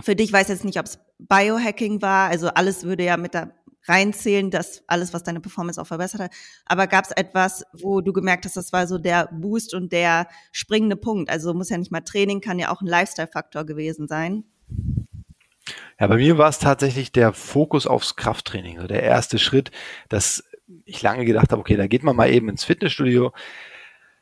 für 0.01 0.15
dich, 0.15 0.31
weiß 0.31 0.49
jetzt 0.49 0.63
nicht, 0.63 0.79
ob 0.79 0.85
es 0.85 0.99
Biohacking 1.19 2.01
war, 2.01 2.29
also 2.29 2.47
alles 2.49 2.83
würde 2.83 3.03
ja 3.03 3.17
mit 3.17 3.33
da 3.33 3.51
reinzählen, 3.87 4.51
dass 4.51 4.83
alles, 4.87 5.13
was 5.13 5.23
deine 5.23 5.39
Performance 5.39 5.81
auch 5.81 5.87
verbessert 5.87 6.21
hat. 6.21 6.31
Aber 6.65 6.87
gab 6.87 7.05
es 7.05 7.11
etwas, 7.11 7.63
wo 7.73 8.01
du 8.01 8.11
gemerkt 8.13 8.45
hast, 8.45 8.57
das 8.57 8.73
war 8.73 8.85
so 8.87 8.97
der 8.97 9.29
Boost 9.31 9.73
und 9.73 9.91
der 9.91 10.27
springende 10.51 10.95
Punkt? 10.95 11.29
Also 11.29 11.53
muss 11.53 11.69
ja 11.69 11.77
nicht 11.77 11.91
mal 11.91 12.01
Training, 12.01 12.41
kann 12.41 12.59
ja 12.59 12.69
auch 12.69 12.81
ein 12.81 12.87
Lifestyle-Faktor 12.87 13.65
gewesen 13.65 14.07
sein. 14.07 14.43
Ja, 15.99 16.07
bei 16.07 16.17
mir 16.17 16.37
war 16.37 16.49
es 16.49 16.59
tatsächlich 16.59 17.11
der 17.11 17.33
Fokus 17.33 17.87
aufs 17.87 18.15
Krafttraining. 18.15 18.79
So 18.81 18.87
der 18.87 19.03
erste 19.03 19.39
Schritt, 19.39 19.71
dass 20.09 20.43
ich 20.85 21.01
lange 21.01 21.25
gedacht 21.25 21.51
habe, 21.51 21.61
okay, 21.61 21.77
da 21.77 21.87
geht 21.87 22.03
man 22.03 22.15
mal 22.15 22.29
eben 22.29 22.49
ins 22.49 22.63
Fitnessstudio, 22.63 23.31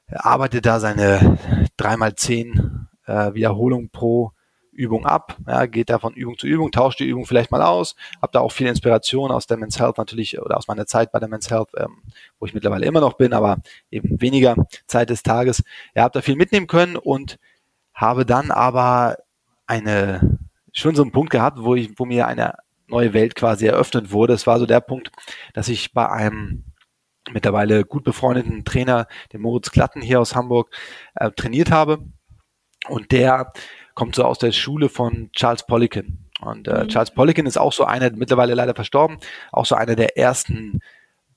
arbeitet 0.08 0.66
da 0.66 0.80
seine 0.80 1.38
dreimal 1.76 2.16
zehn 2.16 2.88
äh, 3.06 3.34
Wiederholungen 3.34 3.90
pro 3.90 4.32
Übung 4.76 5.06
ab, 5.06 5.38
ja, 5.48 5.66
geht 5.66 5.90
da 5.90 6.00
von 6.00 6.14
Übung 6.14 6.38
zu 6.38 6.48
Übung, 6.48 6.72
tauscht 6.72 7.00
die 7.00 7.06
Übung 7.06 7.26
vielleicht 7.26 7.52
mal 7.52 7.62
aus, 7.62 7.96
habe 8.22 8.32
da 8.34 8.40
auch 8.42 8.52
viel 8.52 8.68
Inspiration 8.68 9.32
aus 9.32 9.48
der 9.48 9.58
Men's 9.58 9.80
Health 9.80 9.98
natürlich 9.98 10.40
oder 10.40 10.58
aus 10.58 10.68
meiner 10.68 10.86
Zeit 10.86 11.12
bei 11.12 11.20
der 11.20 11.30
Men's 11.30 11.50
Health, 11.50 11.70
ähm, 11.78 12.04
wo 12.40 12.46
ich 12.46 12.54
mittlerweile 12.54 12.86
immer 12.86 13.02
noch 13.02 13.14
bin, 13.14 13.34
aber 13.34 13.58
eben 13.92 14.22
weniger 14.22 14.56
Zeit 14.88 15.10
des 15.10 15.24
Tages. 15.24 15.64
Ja, 15.96 16.04
habe 16.04 16.14
da 16.14 16.22
viel 16.22 16.36
mitnehmen 16.36 16.68
können 16.68 16.98
und 16.98 17.40
habe 17.94 18.26
dann 18.26 18.52
aber 18.52 19.18
eine 19.66 20.40
schon 20.74 20.96
so 20.96 21.02
einen 21.02 21.12
Punkt 21.12 21.32
gehabt, 21.32 21.60
wo 21.62 21.76
ich, 21.76 21.98
wo 21.98 22.06
mir 22.06 22.28
eine 22.28 22.56
neue 22.88 23.14
Welt 23.14 23.36
quasi 23.36 23.66
eröffnet 23.66 24.12
wurde. 24.12 24.34
Es 24.34 24.46
war 24.46 24.60
so 24.60 24.66
der 24.66 24.82
Punkt, 24.82 25.12
dass 25.54 25.70
ich 25.70 25.94
bei 25.94 26.10
einem 26.10 26.66
mittlerweile 27.32 27.86
gut 27.86 28.04
befreundeten 28.04 28.66
Trainer, 28.66 29.08
dem 29.34 29.42
Moritz 29.42 29.72
Glatten 29.72 30.02
hier 30.02 30.20
aus 30.20 30.36
Hamburg, 30.36 30.76
äh, 31.16 31.32
trainiert 31.32 31.72
habe. 31.72 32.00
Und 32.88 33.12
der 33.12 33.52
kommt 33.96 34.16
so 34.16 34.24
aus 34.24 34.38
der 34.38 34.52
Schule 34.52 34.90
von 34.90 35.32
Charles 35.32 35.66
Poliquin. 35.66 36.20
Und 36.42 36.68
äh, 36.68 36.84
mhm. 36.84 36.90
Charles 36.90 37.12
Poliquin 37.12 37.46
ist 37.46 37.58
auch 37.58 37.74
so 37.74 37.86
einer, 37.86 38.12
mittlerweile 38.12 38.54
leider 38.54 38.76
verstorben, 38.76 39.18
auch 39.52 39.66
so 39.66 39.76
einer 39.76 39.96
der 39.96 40.18
ersten 40.18 40.82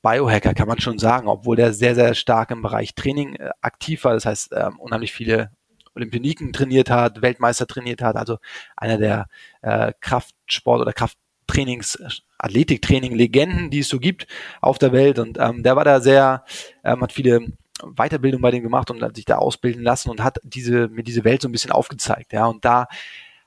Biohacker, 0.02 0.54
kann 0.54 0.68
man 0.68 0.80
schon 0.80 0.98
sagen, 0.98 1.28
obwohl 1.28 1.56
der 1.56 1.72
sehr, 1.72 1.94
sehr 1.94 2.14
stark 2.14 2.50
im 2.50 2.62
Bereich 2.62 2.94
Training 2.94 3.36
äh, 3.36 3.50
aktiv 3.62 4.04
war. 4.04 4.14
Das 4.14 4.26
heißt, 4.26 4.52
äh, 4.52 4.70
unheimlich 4.78 5.12
viele 5.12 5.50
Olympioniken 5.94 6.52
trainiert 6.52 6.90
hat, 6.90 7.22
Weltmeister 7.22 7.66
trainiert 7.66 8.02
hat, 8.02 8.16
also 8.16 8.38
einer 8.76 8.98
der 8.98 9.26
äh, 9.62 9.92
Kraftsport- 10.00 10.80
oder 10.80 10.92
Krafttrainings, 10.92 12.22
Athletiktraining-Legenden, 12.38 13.70
die 13.70 13.80
es 13.80 13.88
so 13.88 13.98
gibt 13.98 14.26
auf 14.60 14.78
der 14.78 14.92
Welt. 14.92 15.18
Und 15.18 15.38
ähm, 15.40 15.62
der 15.62 15.74
war 15.74 15.84
da 15.84 16.00
sehr, 16.00 16.44
ähm, 16.84 17.00
hat 17.00 17.12
viele 17.12 17.52
Weiterbildung 17.82 18.40
bei 18.40 18.50
dem 18.50 18.62
gemacht 18.62 18.90
und 18.90 19.02
hat 19.02 19.16
sich 19.16 19.24
da 19.24 19.36
ausbilden 19.36 19.82
lassen 19.82 20.10
und 20.10 20.22
hat 20.22 20.38
diese, 20.42 20.88
mir 20.88 21.02
diese 21.02 21.24
Welt 21.24 21.42
so 21.42 21.48
ein 21.48 21.52
bisschen 21.52 21.72
aufgezeigt. 21.72 22.32
Ja, 22.32 22.46
und 22.46 22.64
da 22.64 22.86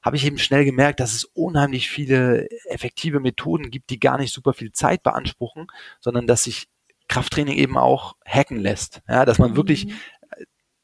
habe 0.02 0.16
ich 0.16 0.26
eben 0.26 0.40
schnell 0.40 0.66
gemerkt, 0.66 1.00
dass 1.00 1.14
es 1.14 1.26
unheimlich 1.26 1.90
viele 1.90 2.50
effektive 2.70 3.20
Methoden 3.20 3.70
gibt, 3.70 3.90
die 3.90 4.00
gar 4.00 4.18
nicht 4.18 4.34
super 4.34 4.54
viel 4.54 4.72
Zeit 4.72 5.04
beanspruchen, 5.04 5.68
sondern 6.00 6.28
dass 6.28 6.44
sich 6.44 6.68
Krafttraining 7.08 7.56
eben 7.56 7.78
auch 7.78 8.16
hacken 8.26 8.60
lässt. 8.60 9.02
Ja, 9.08 9.26
dass 9.26 9.38
man 9.38 9.52
mhm. 9.52 9.56
wirklich 9.58 9.94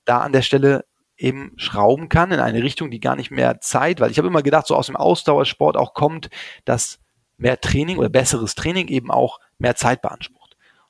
da 0.06 0.20
an 0.20 0.34
der 0.34 0.42
Stelle 0.42 0.86
eben 1.18 1.54
schrauben 1.58 2.10
kann 2.10 2.32
in 2.32 2.40
eine 2.40 2.62
Richtung, 2.62 2.92
die 2.92 3.00
gar 3.00 3.16
nicht 3.16 3.32
mehr 3.32 3.60
Zeit, 3.60 4.00
weil 4.00 4.12
ich 4.12 4.20
habe 4.20 4.28
immer 4.28 4.44
gedacht, 4.44 4.68
so 4.68 4.76
aus 4.76 4.88
dem 4.88 4.96
Ausdauersport 4.96 5.76
auch 5.76 5.94
kommt, 5.94 6.30
dass 6.64 7.00
mehr 7.38 7.60
Training 7.60 7.98
oder 7.98 8.10
besseres 8.10 8.56
Training 8.56 8.88
eben 8.88 9.10
auch 9.10 9.40
mehr 9.58 9.76
Zeit 9.76 10.02
beansprucht. 10.02 10.37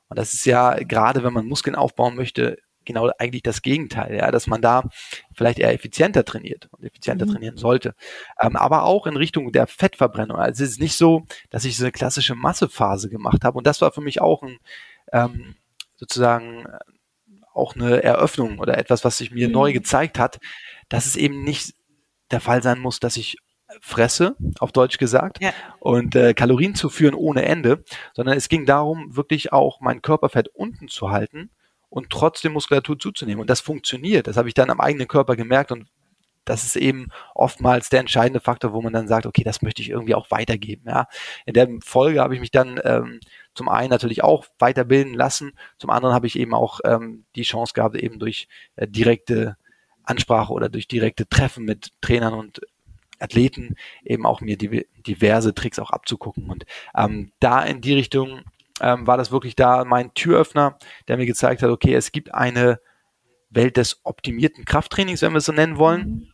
Und 0.08 0.18
das 0.18 0.34
ist 0.34 0.44
ja 0.46 0.74
gerade, 0.74 1.22
wenn 1.22 1.32
man 1.32 1.46
Muskeln 1.46 1.76
aufbauen 1.76 2.16
möchte, 2.16 2.58
genau 2.84 3.10
eigentlich 3.18 3.42
das 3.42 3.62
Gegenteil, 3.62 4.16
ja, 4.16 4.30
dass 4.30 4.46
man 4.46 4.62
da 4.62 4.88
vielleicht 5.34 5.58
eher 5.58 5.74
effizienter 5.74 6.24
trainiert 6.24 6.68
und 6.72 6.84
effizienter 6.84 7.26
mhm. 7.26 7.32
trainieren 7.32 7.56
sollte. 7.58 7.94
Ähm, 8.40 8.56
aber 8.56 8.84
auch 8.84 9.06
in 9.06 9.16
Richtung 9.16 9.52
der 9.52 9.66
Fettverbrennung. 9.66 10.38
Also 10.38 10.64
es 10.64 10.70
ist 10.70 10.80
nicht 10.80 10.96
so, 10.96 11.26
dass 11.50 11.64
ich 11.64 11.76
so 11.76 11.84
eine 11.84 11.92
klassische 11.92 12.34
Massephase 12.34 13.10
gemacht 13.10 13.44
habe. 13.44 13.58
Und 13.58 13.66
das 13.66 13.80
war 13.82 13.92
für 13.92 14.00
mich 14.00 14.20
auch 14.20 14.42
ein 14.42 14.58
ähm, 15.12 15.54
sozusagen 15.96 16.66
auch 17.52 17.74
eine 17.74 18.02
Eröffnung 18.02 18.58
oder 18.58 18.78
etwas, 18.78 19.04
was 19.04 19.18
sich 19.18 19.30
mir 19.30 19.48
mhm. 19.48 19.54
neu 19.54 19.72
gezeigt 19.72 20.18
hat, 20.18 20.38
dass 20.88 21.06
es 21.06 21.16
eben 21.16 21.42
nicht 21.44 21.74
der 22.30 22.40
Fall 22.40 22.62
sein 22.62 22.78
muss, 22.78 23.00
dass 23.00 23.16
ich 23.16 23.36
fresse, 23.80 24.36
auf 24.58 24.72
Deutsch 24.72 24.98
gesagt, 24.98 25.42
ja. 25.42 25.52
und 25.80 26.14
äh, 26.14 26.34
Kalorien 26.34 26.74
zu 26.74 26.88
führen 26.88 27.14
ohne 27.14 27.44
Ende, 27.44 27.84
sondern 28.14 28.36
es 28.36 28.48
ging 28.48 28.66
darum, 28.66 29.14
wirklich 29.16 29.52
auch 29.52 29.80
mein 29.80 30.02
Körperfett 30.02 30.48
unten 30.48 30.88
zu 30.88 31.10
halten 31.10 31.50
und 31.90 32.10
trotzdem 32.10 32.52
Muskulatur 32.52 32.98
zuzunehmen. 32.98 33.40
Und 33.40 33.50
das 33.50 33.60
funktioniert. 33.60 34.26
Das 34.26 34.36
habe 34.36 34.48
ich 34.48 34.54
dann 34.54 34.70
am 34.70 34.80
eigenen 34.80 35.08
Körper 35.08 35.36
gemerkt 35.36 35.72
und 35.72 35.86
das 36.48 36.64
ist 36.64 36.76
eben 36.76 37.08
oftmals 37.34 37.90
der 37.90 38.00
entscheidende 38.00 38.40
Faktor, 38.40 38.72
wo 38.72 38.80
man 38.80 38.92
dann 38.92 39.06
sagt, 39.06 39.26
okay, 39.26 39.44
das 39.44 39.60
möchte 39.60 39.82
ich 39.82 39.90
irgendwie 39.90 40.14
auch 40.14 40.30
weitergeben. 40.30 40.84
Ja. 40.86 41.06
In 41.44 41.52
der 41.52 41.68
Folge 41.84 42.22
habe 42.22 42.34
ich 42.34 42.40
mich 42.40 42.50
dann 42.50 42.80
ähm, 42.84 43.20
zum 43.54 43.68
einen 43.68 43.90
natürlich 43.90 44.24
auch 44.24 44.46
weiterbilden 44.58 45.12
lassen, 45.12 45.52
zum 45.78 45.90
anderen 45.90 46.14
habe 46.14 46.26
ich 46.26 46.38
eben 46.38 46.54
auch 46.54 46.80
ähm, 46.84 47.24
die 47.36 47.42
Chance 47.42 47.74
gehabt, 47.74 47.96
eben 47.96 48.18
durch 48.18 48.48
äh, 48.76 48.88
direkte 48.88 49.58
Ansprache 50.04 50.54
oder 50.54 50.70
durch 50.70 50.88
direkte 50.88 51.28
Treffen 51.28 51.66
mit 51.66 51.92
Trainern 52.00 52.32
und 52.32 52.62
Athleten 53.18 53.76
eben 54.04 54.26
auch 54.26 54.40
mir 54.40 54.56
die, 54.56 54.86
diverse 55.06 55.54
Tricks 55.54 55.78
auch 55.78 55.90
abzugucken. 55.90 56.50
Und 56.50 56.64
ähm, 56.96 57.32
da 57.40 57.62
in 57.62 57.80
die 57.80 57.94
Richtung 57.94 58.42
ähm, 58.80 59.06
war 59.06 59.16
das 59.16 59.30
wirklich 59.32 59.56
da 59.56 59.84
mein 59.84 60.14
Türöffner, 60.14 60.78
der 61.08 61.16
mir 61.16 61.26
gezeigt 61.26 61.62
hat, 61.62 61.70
okay, 61.70 61.94
es 61.94 62.12
gibt 62.12 62.34
eine 62.34 62.80
Welt 63.50 63.76
des 63.76 64.00
optimierten 64.04 64.64
Krafttrainings, 64.64 65.22
wenn 65.22 65.32
wir 65.32 65.38
es 65.38 65.46
so 65.46 65.52
nennen 65.52 65.78
wollen. 65.78 66.08
Mhm. 66.08 66.28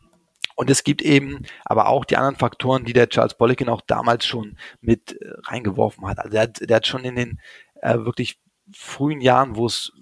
Und 0.57 0.71
es 0.71 0.85
gibt 0.85 1.03
eben 1.03 1.45
aber 1.65 1.89
auch 1.89 2.05
die 2.05 2.17
anderen 2.17 2.37
Faktoren, 2.37 2.85
die 2.85 2.93
der 2.93 3.09
Charles 3.09 3.35
Poliquin 3.35 3.69
auch 3.69 3.81
damals 3.81 4.25
schon 4.25 4.57
mit 4.81 5.21
äh, 5.21 5.33
reingeworfen 5.45 6.07
hat. 6.07 6.19
Also 6.19 6.31
der 6.31 6.43
hat, 6.43 6.61
der 6.61 6.77
hat 6.77 6.87
schon 6.87 7.05
in 7.05 7.17
den 7.17 7.41
äh, 7.83 7.99
wirklich 7.99 8.39
frühen 8.73 9.21
Jahren, 9.21 9.57
wo 9.57 9.67
es 9.67 9.93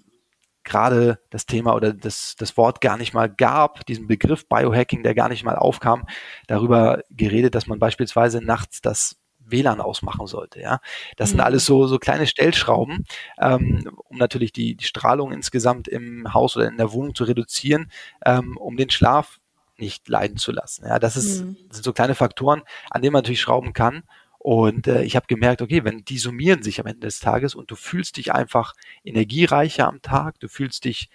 gerade 0.63 1.19
das 1.29 1.45
Thema 1.45 1.75
oder 1.75 1.93
das, 1.93 2.35
das 2.37 2.57
Wort 2.57 2.81
gar 2.81 2.97
nicht 2.97 3.13
mal 3.13 3.29
gab, 3.29 3.85
diesen 3.85 4.07
Begriff 4.07 4.47
Biohacking, 4.47 5.03
der 5.03 5.15
gar 5.15 5.29
nicht 5.29 5.43
mal 5.43 5.55
aufkam, 5.55 6.05
darüber 6.47 7.03
geredet, 7.11 7.55
dass 7.55 7.67
man 7.67 7.79
beispielsweise 7.79 8.41
nachts 8.43 8.81
das 8.81 9.17
WLAN 9.45 9.81
ausmachen 9.81 10.27
sollte. 10.27 10.61
Ja, 10.61 10.79
das 11.17 11.29
mhm. 11.29 11.31
sind 11.31 11.41
alles 11.41 11.65
so 11.65 11.87
so 11.87 11.99
kleine 11.99 12.27
Stellschrauben, 12.27 13.05
ähm, 13.39 13.89
um 14.05 14.17
natürlich 14.17 14.51
die, 14.51 14.75
die 14.75 14.85
Strahlung 14.85 15.31
insgesamt 15.31 15.87
im 15.87 16.33
Haus 16.33 16.55
oder 16.55 16.67
in 16.67 16.77
der 16.77 16.93
Wohnung 16.93 17.15
zu 17.15 17.23
reduzieren, 17.25 17.91
ähm, 18.25 18.57
um 18.57 18.77
den 18.77 18.89
Schlaf 18.89 19.39
nicht 19.77 20.07
leiden 20.07 20.37
zu 20.37 20.51
lassen. 20.51 20.85
Ja, 20.85 20.99
das, 20.99 21.17
ist, 21.17 21.43
mhm. 21.43 21.57
das 21.67 21.77
sind 21.77 21.83
so 21.83 21.93
kleine 21.93 22.15
Faktoren, 22.15 22.61
an 22.89 23.01
denen 23.01 23.13
man 23.13 23.21
natürlich 23.21 23.41
schrauben 23.41 23.73
kann. 23.73 24.03
Und 24.43 24.87
äh, 24.87 25.03
ich 25.03 25.15
habe 25.15 25.25
gemerkt, 25.27 25.61
okay, 25.61 25.85
wenn 25.85 26.03
die 26.03 26.17
summieren 26.17 26.63
sich 26.63 26.81
am 26.81 26.85
Ende 26.85 27.07
des 27.07 27.21
Tages 27.21 27.55
und 27.55 27.71
du 27.71 27.77
fühlst 27.77 28.17
dich 28.17 28.33
einfach 28.33 28.73
energiereicher 29.05 29.87
am 29.87 30.01
Tag, 30.01 30.37
du 30.41 30.49
fühlst 30.49 30.83
dich 30.83 31.09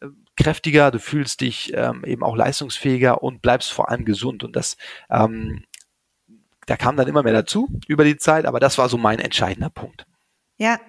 äh, 0.00 0.08
kräftiger, 0.36 0.90
du 0.90 0.98
fühlst 0.98 1.40
dich 1.40 1.72
ähm, 1.72 2.04
eben 2.04 2.24
auch 2.24 2.34
leistungsfähiger 2.34 3.22
und 3.22 3.42
bleibst 3.42 3.72
vor 3.72 3.90
allem 3.90 4.04
gesund. 4.04 4.42
Und 4.42 4.56
das, 4.56 4.76
ähm, 5.08 5.62
da 6.66 6.76
kam 6.76 6.96
dann 6.96 7.06
immer 7.06 7.22
mehr 7.22 7.32
dazu 7.32 7.68
über 7.86 8.02
die 8.02 8.16
Zeit, 8.16 8.44
aber 8.44 8.58
das 8.58 8.76
war 8.76 8.88
so 8.88 8.98
mein 8.98 9.20
entscheidender 9.20 9.70
Punkt. 9.70 10.04
Ja, 10.56 10.80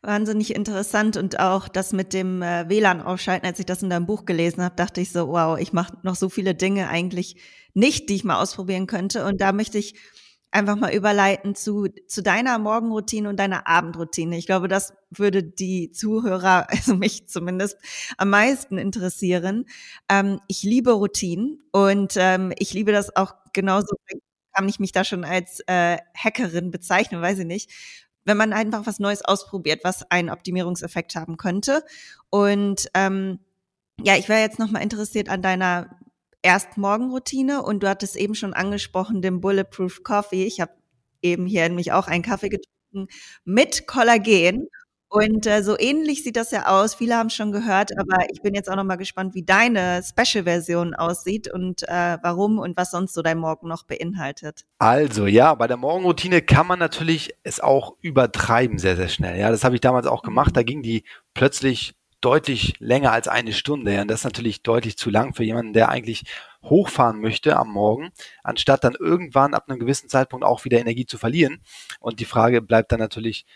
wahnsinnig 0.00 0.54
interessant 0.54 1.18
und 1.18 1.38
auch 1.38 1.68
das 1.68 1.92
mit 1.92 2.14
dem 2.14 2.40
äh, 2.40 2.66
WLAN 2.70 3.02
ausschalten, 3.02 3.44
als 3.44 3.58
ich 3.58 3.66
das 3.66 3.82
in 3.82 3.90
deinem 3.90 4.06
Buch 4.06 4.24
gelesen 4.24 4.62
habe, 4.64 4.76
dachte 4.76 5.02
ich 5.02 5.12
so, 5.12 5.28
wow, 5.28 5.58
ich 5.58 5.74
mache 5.74 5.98
noch 6.02 6.16
so 6.16 6.30
viele 6.30 6.54
Dinge 6.54 6.88
eigentlich 6.88 7.36
nicht, 7.74 8.08
die 8.08 8.14
ich 8.14 8.24
mal 8.24 8.40
ausprobieren 8.40 8.86
könnte 8.86 9.26
und 9.26 9.42
da 9.42 9.52
möchte 9.52 9.76
ich 9.76 9.96
einfach 10.50 10.76
mal 10.76 10.94
überleiten 10.94 11.54
zu, 11.54 11.88
zu 12.06 12.22
deiner 12.22 12.58
Morgenroutine 12.58 13.28
und 13.28 13.36
deiner 13.38 13.66
Abendroutine. 13.66 14.38
Ich 14.38 14.46
glaube, 14.46 14.68
das 14.68 14.94
würde 15.10 15.42
die 15.42 15.90
Zuhörer, 15.90 16.66
also 16.70 16.94
mich 16.94 17.28
zumindest, 17.28 17.78
am 18.16 18.30
meisten 18.30 18.78
interessieren. 18.78 19.66
Ähm, 20.08 20.40
ich 20.48 20.62
liebe 20.62 20.92
Routinen 20.92 21.62
und 21.72 22.14
ähm, 22.16 22.52
ich 22.58 22.72
liebe 22.72 22.92
das 22.92 23.14
auch 23.16 23.34
genauso, 23.52 23.96
kann 24.52 24.68
ich 24.68 24.80
mich 24.80 24.92
da 24.92 25.04
schon 25.04 25.24
als 25.24 25.60
äh, 25.66 25.98
Hackerin 26.16 26.70
bezeichnen, 26.70 27.20
weiß 27.20 27.40
ich 27.40 27.46
nicht, 27.46 27.70
wenn 28.24 28.36
man 28.36 28.52
einfach 28.52 28.86
was 28.86 28.98
Neues 28.98 29.22
ausprobiert, 29.22 29.80
was 29.84 30.10
einen 30.10 30.30
Optimierungseffekt 30.30 31.14
haben 31.14 31.36
könnte. 31.36 31.84
Und 32.30 32.88
ähm, 32.94 33.38
ja, 34.02 34.16
ich 34.16 34.28
wäre 34.28 34.40
jetzt 34.40 34.58
nochmal 34.58 34.82
interessiert 34.82 35.28
an 35.28 35.42
deiner 35.42 35.90
Erstmorgenroutine 36.46 37.62
und 37.62 37.82
du 37.82 37.88
hattest 37.88 38.14
eben 38.14 38.36
schon 38.36 38.54
angesprochen, 38.54 39.20
den 39.20 39.40
Bulletproof 39.40 40.04
Coffee. 40.04 40.44
Ich 40.44 40.60
habe 40.60 40.70
eben 41.20 41.44
hier 41.44 41.68
nämlich 41.68 41.90
auch 41.90 42.06
einen 42.06 42.22
Kaffee 42.22 42.50
getrunken 42.50 43.12
mit 43.44 43.88
Kollagen 43.88 44.68
und 45.08 45.44
äh, 45.46 45.64
so 45.64 45.76
ähnlich 45.76 46.22
sieht 46.22 46.36
das 46.36 46.52
ja 46.52 46.66
aus. 46.66 46.94
Viele 46.94 47.16
haben 47.16 47.30
schon 47.30 47.50
gehört, 47.50 47.98
aber 47.98 48.26
ich 48.30 48.42
bin 48.42 48.54
jetzt 48.54 48.70
auch 48.70 48.76
noch 48.76 48.84
mal 48.84 48.94
gespannt, 48.94 49.34
wie 49.34 49.42
deine 49.42 50.02
Special-Version 50.04 50.94
aussieht 50.94 51.52
und 51.52 51.82
äh, 51.88 52.18
warum 52.22 52.60
und 52.60 52.76
was 52.76 52.92
sonst 52.92 53.14
so 53.14 53.22
dein 53.22 53.38
Morgen 53.38 53.66
noch 53.66 53.82
beinhaltet. 53.82 54.66
Also 54.78 55.26
ja, 55.26 55.52
bei 55.54 55.66
der 55.66 55.78
Morgenroutine 55.78 56.42
kann 56.42 56.68
man 56.68 56.78
natürlich 56.78 57.34
es 57.42 57.58
auch 57.58 57.96
übertreiben 58.02 58.78
sehr, 58.78 58.94
sehr 58.94 59.08
schnell. 59.08 59.36
Ja, 59.36 59.50
das 59.50 59.64
habe 59.64 59.74
ich 59.74 59.80
damals 59.80 60.06
auch 60.06 60.22
gemacht. 60.22 60.56
Da 60.56 60.62
ging 60.62 60.82
die 60.82 61.02
plötzlich 61.34 61.94
deutlich 62.20 62.74
länger 62.78 63.12
als 63.12 63.28
eine 63.28 63.52
Stunde. 63.52 64.00
Und 64.00 64.08
das 64.08 64.20
ist 64.20 64.24
natürlich 64.24 64.62
deutlich 64.62 64.96
zu 64.96 65.10
lang 65.10 65.34
für 65.34 65.44
jemanden, 65.44 65.72
der 65.72 65.88
eigentlich 65.88 66.24
hochfahren 66.62 67.20
möchte 67.20 67.56
am 67.56 67.70
Morgen, 67.72 68.10
anstatt 68.42 68.84
dann 68.84 68.96
irgendwann 68.98 69.54
ab 69.54 69.68
einem 69.68 69.78
gewissen 69.78 70.08
Zeitpunkt 70.08 70.44
auch 70.44 70.64
wieder 70.64 70.80
Energie 70.80 71.06
zu 71.06 71.18
verlieren. 71.18 71.62
Und 72.00 72.20
die 72.20 72.24
Frage 72.24 72.62
bleibt 72.62 72.92
dann 72.92 73.00
natürlich, 73.00 73.46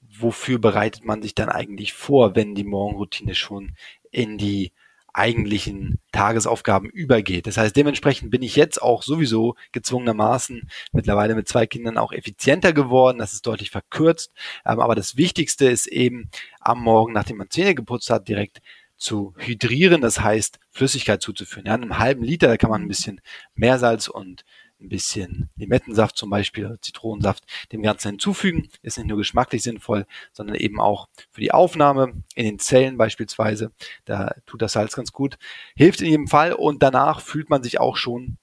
wofür 0.00 0.58
bereitet 0.58 1.04
man 1.04 1.22
sich 1.22 1.34
dann 1.34 1.48
eigentlich 1.48 1.92
vor, 1.92 2.36
wenn 2.36 2.54
die 2.54 2.64
Morgenroutine 2.64 3.34
schon 3.34 3.74
in 4.10 4.38
die 4.38 4.72
eigentlichen 5.12 5.98
Tagesaufgaben 6.12 6.88
übergeht. 6.88 7.46
Das 7.46 7.56
heißt, 7.56 7.76
dementsprechend 7.76 8.30
bin 8.30 8.42
ich 8.42 8.56
jetzt 8.56 8.80
auch 8.80 9.02
sowieso 9.02 9.54
gezwungenermaßen 9.72 10.68
mittlerweile 10.92 11.34
mit 11.34 11.48
zwei 11.48 11.66
Kindern 11.66 11.98
auch 11.98 12.12
effizienter 12.12 12.72
geworden. 12.72 13.18
Das 13.18 13.32
ist 13.32 13.46
deutlich 13.46 13.70
verkürzt. 13.70 14.32
Ähm, 14.66 14.80
aber 14.80 14.94
das 14.94 15.16
Wichtigste 15.16 15.68
ist 15.68 15.86
eben 15.86 16.30
am 16.60 16.82
Morgen, 16.82 17.12
nachdem 17.12 17.38
man 17.38 17.50
Zähne 17.50 17.74
geputzt 17.74 18.10
hat, 18.10 18.28
direkt 18.28 18.60
zu 18.96 19.34
hydrieren, 19.38 20.02
das 20.02 20.20
heißt 20.20 20.58
Flüssigkeit 20.70 21.22
zuzuführen. 21.22 21.66
Ja, 21.66 21.74
in 21.74 21.82
einem 21.82 21.98
halben 21.98 22.22
Liter, 22.22 22.48
da 22.48 22.56
kann 22.58 22.70
man 22.70 22.82
ein 22.82 22.88
bisschen 22.88 23.20
Meersalz 23.54 24.08
und 24.08 24.44
ein 24.80 24.88
bisschen 24.88 25.50
Limettensaft 25.56 26.16
zum 26.16 26.30
Beispiel, 26.30 26.78
Zitronensaft 26.80 27.44
dem 27.72 27.82
Ganzen 27.82 28.10
hinzufügen. 28.12 28.68
Ist 28.82 28.98
nicht 28.98 29.06
nur 29.06 29.18
geschmacklich 29.18 29.62
sinnvoll, 29.62 30.06
sondern 30.32 30.56
eben 30.56 30.80
auch 30.80 31.08
für 31.30 31.40
die 31.40 31.52
Aufnahme 31.52 32.22
in 32.34 32.44
den 32.44 32.58
Zellen 32.58 32.96
beispielsweise. 32.96 33.72
Da 34.04 34.34
tut 34.46 34.62
das 34.62 34.72
Salz 34.72 34.96
ganz 34.96 35.12
gut. 35.12 35.38
Hilft 35.76 36.00
in 36.00 36.08
jedem 36.08 36.28
Fall 36.28 36.52
und 36.52 36.82
danach 36.82 37.20
fühlt 37.20 37.50
man 37.50 37.62
sich 37.62 37.80
auch 37.80 37.96
schon 37.96 38.38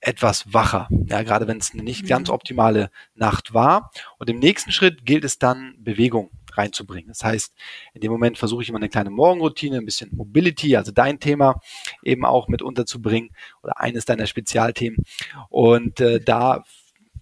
etwas 0.00 0.52
wacher. 0.52 0.88
Ja, 1.06 1.22
gerade 1.22 1.46
wenn 1.46 1.58
es 1.58 1.72
eine 1.72 1.82
nicht 1.82 2.06
ganz 2.06 2.28
mhm. 2.28 2.34
optimale 2.34 2.90
Nacht 3.14 3.52
war. 3.52 3.90
Und 4.18 4.30
im 4.30 4.38
nächsten 4.38 4.72
Schritt 4.72 5.04
gilt 5.04 5.24
es 5.24 5.38
dann, 5.38 5.74
Bewegung 5.78 6.30
reinzubringen. 6.56 7.08
Das 7.08 7.24
heißt, 7.24 7.54
in 7.94 8.00
dem 8.00 8.12
Moment 8.12 8.38
versuche 8.38 8.62
ich 8.62 8.68
immer 8.68 8.78
eine 8.78 8.88
kleine 8.88 9.10
Morgenroutine, 9.10 9.78
ein 9.78 9.84
bisschen 9.84 10.14
Mobility, 10.14 10.76
also 10.76 10.92
dein 10.92 11.20
Thema 11.20 11.60
eben 12.02 12.24
auch 12.24 12.48
mit 12.48 12.62
unterzubringen 12.62 13.30
oder 13.62 13.80
eines 13.80 14.04
deiner 14.04 14.26
Spezialthemen. 14.26 15.04
Und 15.48 16.00
äh, 16.00 16.20
da 16.20 16.64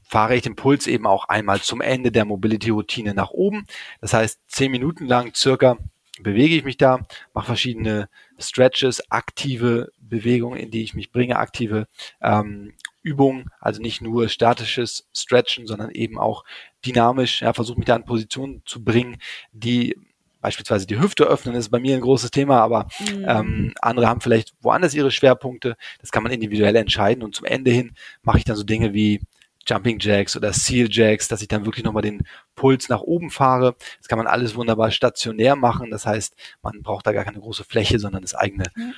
fahre 0.03 0.37
ich 0.37 0.43
den 0.43 0.57
Puls 0.57 0.87
eben 0.87 1.07
auch 1.07 1.27
einmal 1.27 1.61
zum 1.61 1.81
Ende 1.81 2.11
der 2.11 2.25
Mobility-Routine 2.25 3.15
nach 3.15 3.31
oben. 3.31 3.67
Das 4.01 4.15
heißt, 4.15 4.41
zehn 4.49 4.71
Minuten 4.71 5.07
lang 5.07 5.35
circa 5.35 5.77
bewege 6.21 6.57
ich 6.57 6.65
mich 6.65 6.79
da, 6.79 7.01
mache 7.35 7.47
verschiedene 7.47 8.09
Stretches, 8.39 9.11
aktive 9.11 9.93
Bewegungen, 10.01 10.59
in 10.59 10.71
die 10.71 10.83
ich 10.83 10.95
mich 10.95 11.13
bringe, 11.13 11.37
aktive 11.37 11.87
ähm, 12.23 12.73
Übungen, 13.03 13.51
also 13.61 13.81
nicht 13.81 14.01
nur 14.01 14.29
statisches 14.29 15.09
Stretchen, 15.15 15.67
sondern 15.67 15.91
eben 15.91 16.19
auch 16.19 16.45
dynamisch, 16.85 17.43
ja, 17.43 17.53
versuche 17.53 17.79
mich 17.79 17.87
da 17.87 17.97
in 17.97 18.05
Positionen 18.05 18.63
zu 18.65 18.85
bringen, 18.85 19.19
die 19.53 19.97
beispielsweise 20.41 20.87
die 20.87 21.01
Hüfte 21.01 21.25
öffnen, 21.25 21.55
ist 21.55 21.71
bei 21.71 21.81
mir 21.81 21.97
ein 21.97 22.01
großes 22.01 22.31
Thema, 22.31 22.61
aber 22.61 22.87
mhm. 23.01 23.25
ähm, 23.27 23.75
andere 23.81 24.09
haben 24.09 24.21
vielleicht 24.21 24.55
woanders 24.61 24.95
ihre 24.95 25.11
Schwerpunkte. 25.11 25.77
Das 26.01 26.11
kann 26.11 26.23
man 26.23 26.33
individuell 26.33 26.77
entscheiden 26.77 27.25
und 27.25 27.35
zum 27.35 27.47
Ende 27.47 27.71
hin 27.71 27.93
mache 28.23 28.39
ich 28.39 28.45
dann 28.45 28.57
so 28.57 28.63
Dinge 28.63 28.95
wie 28.95 29.21
Jumping 29.67 29.99
Jacks 30.01 30.37
oder 30.37 30.53
Seal 30.53 30.89
Jacks, 30.91 31.29
dass 31.29 31.43
ich 31.43 31.49
dann 31.49 31.67
wirklich 31.67 31.85
nochmal 31.85 32.03
den 32.03 32.23
Puls 32.55 32.89
nach 32.89 33.01
oben 33.01 33.31
fahre. 33.31 33.77
Das 33.99 34.09
kann 34.09 34.19
man 34.19 34.27
alles 34.27 34.55
wunderbar 34.55 34.91
stationär 34.91 35.57
machen. 35.57 35.91
Das 35.91 36.07
heißt, 36.07 36.35
man 36.63 36.83
braucht 36.83 37.07
da 37.07 37.13
gar 37.13 37.25
keine 37.25 37.41
große 37.41 37.65
Fläche, 37.65 37.99
sondern 37.99 38.23
das 38.23 38.35
eigene 38.35 38.65
mhm. 38.75 38.95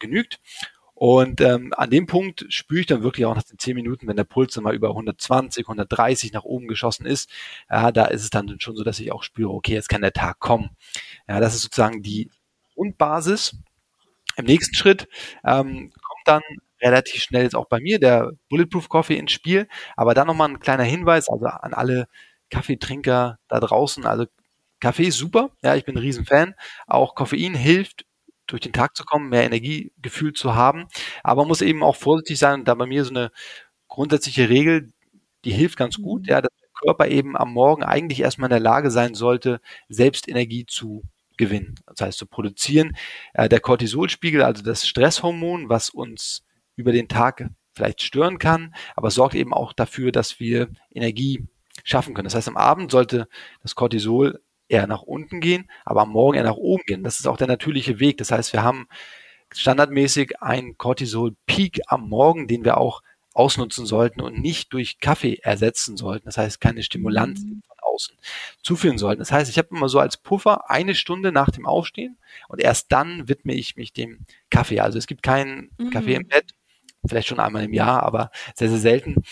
genügt. 0.00 0.40
Und 1.02 1.40
ähm, 1.40 1.74
an 1.76 1.90
dem 1.90 2.06
Punkt 2.06 2.46
spüre 2.48 2.82
ich 2.82 2.86
dann 2.86 3.02
wirklich 3.02 3.26
auch 3.26 3.34
nach 3.34 3.42
den 3.42 3.58
10 3.58 3.74
Minuten, 3.74 4.06
wenn 4.06 4.14
der 4.14 4.22
Puls 4.22 4.54
dann 4.54 4.62
mal 4.62 4.72
über 4.72 4.90
120, 4.90 5.64
130 5.64 6.32
nach 6.32 6.44
oben 6.44 6.68
geschossen 6.68 7.06
ist, 7.06 7.28
ja, 7.68 7.90
da 7.90 8.04
ist 8.04 8.22
es 8.22 8.30
dann 8.30 8.60
schon 8.60 8.76
so, 8.76 8.84
dass 8.84 9.00
ich 9.00 9.10
auch 9.10 9.24
spüre, 9.24 9.50
okay, 9.50 9.72
jetzt 9.72 9.88
kann 9.88 10.02
der 10.02 10.12
Tag 10.12 10.38
kommen. 10.38 10.70
Ja, 11.26 11.40
das 11.40 11.56
ist 11.56 11.62
sozusagen 11.62 12.02
die 12.04 12.30
Grundbasis. 12.76 13.56
Im 14.36 14.44
nächsten 14.44 14.76
Schritt 14.76 15.08
ähm, 15.44 15.90
kommt 15.90 16.22
dann 16.24 16.42
relativ 16.80 17.20
schnell 17.20 17.42
jetzt 17.42 17.56
auch 17.56 17.66
bei 17.66 17.80
mir 17.80 17.98
der 17.98 18.30
Bulletproof 18.48 18.88
Coffee 18.88 19.18
ins 19.18 19.32
Spiel. 19.32 19.66
Aber 19.96 20.14
dann 20.14 20.28
nochmal 20.28 20.50
ein 20.50 20.60
kleiner 20.60 20.84
Hinweis, 20.84 21.28
also 21.28 21.46
an 21.46 21.74
alle 21.74 22.06
Kaffeetrinker 22.48 23.40
da 23.48 23.58
draußen, 23.58 24.06
also 24.06 24.26
Kaffee 24.78 25.08
ist 25.08 25.18
super, 25.18 25.50
ja, 25.64 25.74
ich 25.74 25.84
bin 25.84 25.96
ein 25.96 26.02
Riesenfan. 26.02 26.54
Auch 26.86 27.16
Koffein 27.16 27.54
hilft 27.54 28.04
durch 28.46 28.60
den 28.62 28.72
Tag 28.72 28.96
zu 28.96 29.04
kommen, 29.04 29.28
mehr 29.28 29.44
Energiegefühl 29.44 30.32
zu 30.32 30.54
haben. 30.54 30.86
Aber 31.22 31.42
man 31.42 31.48
muss 31.48 31.62
eben 31.62 31.82
auch 31.82 31.96
vorsichtig 31.96 32.38
sein 32.38 32.60
und 32.60 32.68
da 32.68 32.74
bei 32.74 32.86
mir 32.86 33.04
so 33.04 33.10
eine 33.10 33.30
grundsätzliche 33.88 34.48
Regel, 34.48 34.92
die 35.44 35.52
hilft 35.52 35.76
ganz 35.76 35.96
gut, 35.96 36.22
mhm. 36.22 36.28
ja, 36.28 36.40
dass 36.40 36.52
der 36.60 36.68
Körper 36.80 37.08
eben 37.08 37.36
am 37.36 37.52
Morgen 37.52 37.82
eigentlich 37.82 38.20
erstmal 38.20 38.48
in 38.48 38.52
der 38.52 38.60
Lage 38.60 38.90
sein 38.90 39.14
sollte, 39.14 39.60
selbst 39.88 40.28
Energie 40.28 40.66
zu 40.66 41.02
gewinnen. 41.36 41.74
Das 41.86 42.00
heißt, 42.00 42.18
zu 42.18 42.26
produzieren. 42.26 42.96
Äh, 43.34 43.48
der 43.48 43.60
Cortisolspiegel, 43.60 44.42
also 44.42 44.62
das 44.62 44.86
Stresshormon, 44.86 45.68
was 45.68 45.90
uns 45.90 46.44
über 46.76 46.92
den 46.92 47.08
Tag 47.08 47.48
vielleicht 47.74 48.02
stören 48.02 48.38
kann, 48.38 48.74
aber 48.96 49.10
sorgt 49.10 49.34
eben 49.34 49.54
auch 49.54 49.72
dafür, 49.72 50.12
dass 50.12 50.40
wir 50.40 50.68
Energie 50.90 51.46
schaffen 51.84 52.14
können. 52.14 52.26
Das 52.26 52.34
heißt, 52.34 52.48
am 52.48 52.56
Abend 52.56 52.90
sollte 52.90 53.28
das 53.62 53.74
Cortisol 53.74 54.40
eher 54.72 54.86
nach 54.86 55.02
unten 55.02 55.40
gehen, 55.40 55.70
aber 55.84 56.02
am 56.02 56.10
Morgen 56.10 56.36
eher 56.36 56.44
nach 56.44 56.56
oben 56.56 56.82
gehen. 56.86 57.04
Das 57.04 57.20
ist 57.20 57.26
auch 57.26 57.36
der 57.36 57.46
natürliche 57.46 58.00
Weg. 58.00 58.18
Das 58.18 58.32
heißt, 58.32 58.52
wir 58.52 58.62
haben 58.62 58.88
standardmäßig 59.54 60.40
einen 60.40 60.78
Cortisol-Peak 60.78 61.82
am 61.86 62.08
Morgen, 62.08 62.48
den 62.48 62.64
wir 62.64 62.78
auch 62.78 63.02
ausnutzen 63.34 63.86
sollten 63.86 64.20
und 64.20 64.38
nicht 64.38 64.72
durch 64.72 64.98
Kaffee 64.98 65.38
ersetzen 65.42 65.96
sollten. 65.96 66.26
Das 66.26 66.36
heißt, 66.38 66.60
keine 66.60 66.82
Stimulanz 66.82 67.40
mhm. 67.40 67.62
von 67.66 67.76
außen 67.82 68.16
zuführen 68.62 68.98
sollten. 68.98 69.20
Das 69.20 69.32
heißt, 69.32 69.50
ich 69.50 69.58
habe 69.58 69.68
immer 69.70 69.88
so 69.88 69.98
als 69.98 70.16
Puffer 70.16 70.70
eine 70.70 70.94
Stunde 70.94 71.32
nach 71.32 71.50
dem 71.50 71.66
Aufstehen 71.66 72.18
und 72.48 72.60
erst 72.60 72.92
dann 72.92 73.28
widme 73.28 73.54
ich 73.54 73.76
mich 73.76 73.92
dem 73.92 74.20
Kaffee. 74.50 74.80
Also 74.80 74.98
es 74.98 75.06
gibt 75.06 75.22
keinen 75.22 75.70
mhm. 75.78 75.90
Kaffee 75.90 76.14
im 76.14 76.28
Bett, 76.28 76.52
vielleicht 77.06 77.28
schon 77.28 77.40
einmal 77.40 77.64
im 77.64 77.72
Jahr, 77.72 78.02
aber 78.02 78.30
sehr, 78.54 78.68
sehr 78.68 78.78
selten. 78.78 79.22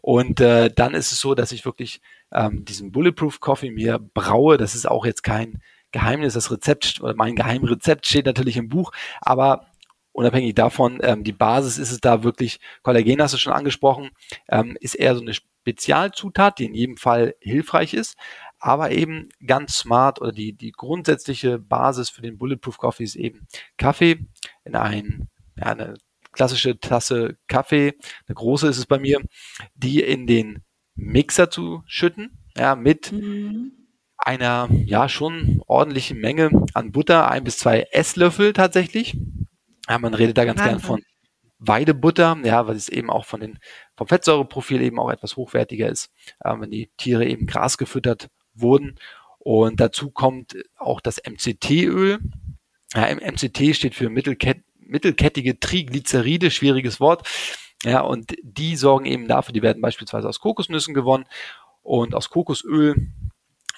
Und 0.00 0.40
äh, 0.40 0.70
dann 0.72 0.94
ist 0.94 1.12
es 1.12 1.20
so, 1.20 1.34
dass 1.34 1.52
ich 1.52 1.64
wirklich 1.64 2.00
ähm, 2.32 2.64
diesen 2.64 2.92
Bulletproof 2.92 3.40
Coffee 3.40 3.70
mir 3.70 3.98
braue. 3.98 4.56
Das 4.56 4.74
ist 4.74 4.88
auch 4.88 5.06
jetzt 5.06 5.22
kein 5.22 5.62
Geheimnis. 5.92 6.34
Das 6.34 6.50
Rezept 6.50 7.00
oder 7.00 7.14
mein 7.14 7.36
Geheimrezept 7.36 8.06
steht 8.06 8.26
natürlich 8.26 8.56
im 8.56 8.68
Buch, 8.68 8.92
aber 9.20 9.66
unabhängig 10.12 10.54
davon, 10.54 10.98
ähm, 11.02 11.22
die 11.22 11.32
Basis 11.32 11.78
ist 11.78 11.92
es 11.92 12.00
da 12.00 12.24
wirklich, 12.24 12.58
Kollagen 12.82 13.22
hast 13.22 13.34
du 13.34 13.38
schon 13.38 13.52
angesprochen, 13.52 14.10
ähm, 14.48 14.76
ist 14.80 14.94
eher 14.94 15.14
so 15.14 15.20
eine 15.20 15.32
Spezialzutat, 15.34 16.58
die 16.58 16.64
in 16.64 16.74
jedem 16.74 16.96
Fall 16.96 17.36
hilfreich 17.40 17.94
ist, 17.94 18.16
aber 18.58 18.90
eben 18.90 19.28
ganz 19.46 19.78
smart 19.78 20.20
oder 20.20 20.32
die, 20.32 20.52
die 20.54 20.72
grundsätzliche 20.72 21.58
Basis 21.58 22.10
für 22.10 22.22
den 22.22 22.36
Bulletproof 22.36 22.78
Coffee 22.78 23.04
ist 23.04 23.14
eben 23.14 23.46
Kaffee 23.76 24.26
in 24.64 24.74
ein, 24.74 25.28
ja, 25.56 25.66
eine 25.66 25.94
klassische 26.32 26.78
Tasse 26.80 27.38
Kaffee, 27.46 27.94
eine 28.26 28.34
große 28.34 28.68
ist 28.68 28.78
es 28.78 28.86
bei 28.86 28.98
mir, 28.98 29.20
die 29.74 30.02
in 30.02 30.26
den 30.26 30.64
Mixer 30.98 31.48
zu 31.48 31.82
schütten, 31.86 32.38
ja, 32.56 32.74
mit 32.74 33.12
mhm. 33.12 33.72
einer, 34.18 34.68
ja, 34.84 35.08
schon 35.08 35.62
ordentlichen 35.66 36.18
Menge 36.18 36.50
an 36.74 36.92
Butter, 36.92 37.30
ein 37.30 37.44
bis 37.44 37.58
zwei 37.58 37.86
Esslöffel 37.92 38.52
tatsächlich. 38.52 39.16
Ja, 39.88 39.98
man 39.98 40.12
redet 40.12 40.36
da 40.36 40.44
ganz 40.44 40.62
gern 40.62 40.80
von 40.80 41.02
Weidebutter, 41.58 42.36
ja, 42.44 42.66
weil 42.66 42.76
es 42.76 42.88
eben 42.88 43.10
auch 43.10 43.24
von 43.24 43.40
den, 43.40 43.58
vom 43.96 44.06
Fettsäureprofil 44.06 44.82
eben 44.82 44.98
auch 44.98 45.10
etwas 45.10 45.36
hochwertiger 45.36 45.88
ist, 45.88 46.10
äh, 46.40 46.54
wenn 46.58 46.70
die 46.70 46.90
Tiere 46.96 47.26
eben 47.26 47.46
Gras 47.46 47.78
gefüttert 47.78 48.28
wurden. 48.54 48.96
Und 49.38 49.80
dazu 49.80 50.10
kommt 50.10 50.56
auch 50.76 51.00
das 51.00 51.18
MCT-Öl. 51.24 52.18
Ja, 52.94 53.14
MCT 53.14 53.74
steht 53.74 53.94
für 53.94 54.08
Mittelkett, 54.08 54.62
mittelkettige 54.78 55.58
Triglyceride, 55.58 56.50
schwieriges 56.50 57.00
Wort. 57.00 57.26
Ja, 57.84 58.00
und 58.00 58.34
die 58.42 58.76
sorgen 58.76 59.04
eben 59.04 59.28
dafür, 59.28 59.52
die 59.52 59.62
werden 59.62 59.80
beispielsweise 59.80 60.28
aus 60.28 60.40
Kokosnüssen 60.40 60.94
gewonnen 60.94 61.26
und 61.82 62.14
aus 62.14 62.28
Kokosöl 62.28 63.12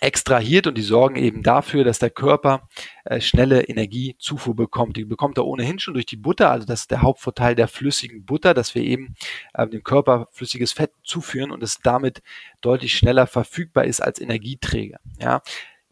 extrahiert 0.01 0.67
und 0.67 0.79
die 0.79 0.83
sorgen 0.83 1.17
eben 1.17 1.43
dafür, 1.43 1.85
dass 1.85 1.99
der 1.99 2.11
Körper 2.11 2.69
äh, 3.05 3.21
schnelle 3.21 3.65
Energiezufuhr 3.65 4.57
bekommt. 4.57 4.97
Die 4.97 5.05
bekommt 5.05 5.37
er 5.37 5.45
ohnehin 5.45 5.79
schon 5.79 5.95
durch 5.95 6.07
die 6.07 6.17
Butter, 6.17 6.51
also 6.51 6.67
das 6.67 6.83
ist 6.83 6.91
der 6.91 7.03
Hauptvorteil 7.03 7.55
der 7.55 7.69
flüssigen 7.69 8.25
Butter, 8.25 8.55
dass 8.55 8.75
wir 8.75 8.83
eben 8.83 9.15
äh, 9.53 9.67
dem 9.67 9.83
Körper 9.83 10.29
flüssiges 10.33 10.73
Fett 10.73 10.93
zuführen 11.05 11.51
und 11.51 11.63
es 11.63 11.81
damit 11.81 12.23
deutlich 12.63 12.95
schneller 12.95 13.27
verfügbar 13.27 13.85
ist 13.85 14.01
als 14.01 14.21
Energieträger. 14.21 15.01
Ja, 15.21 15.43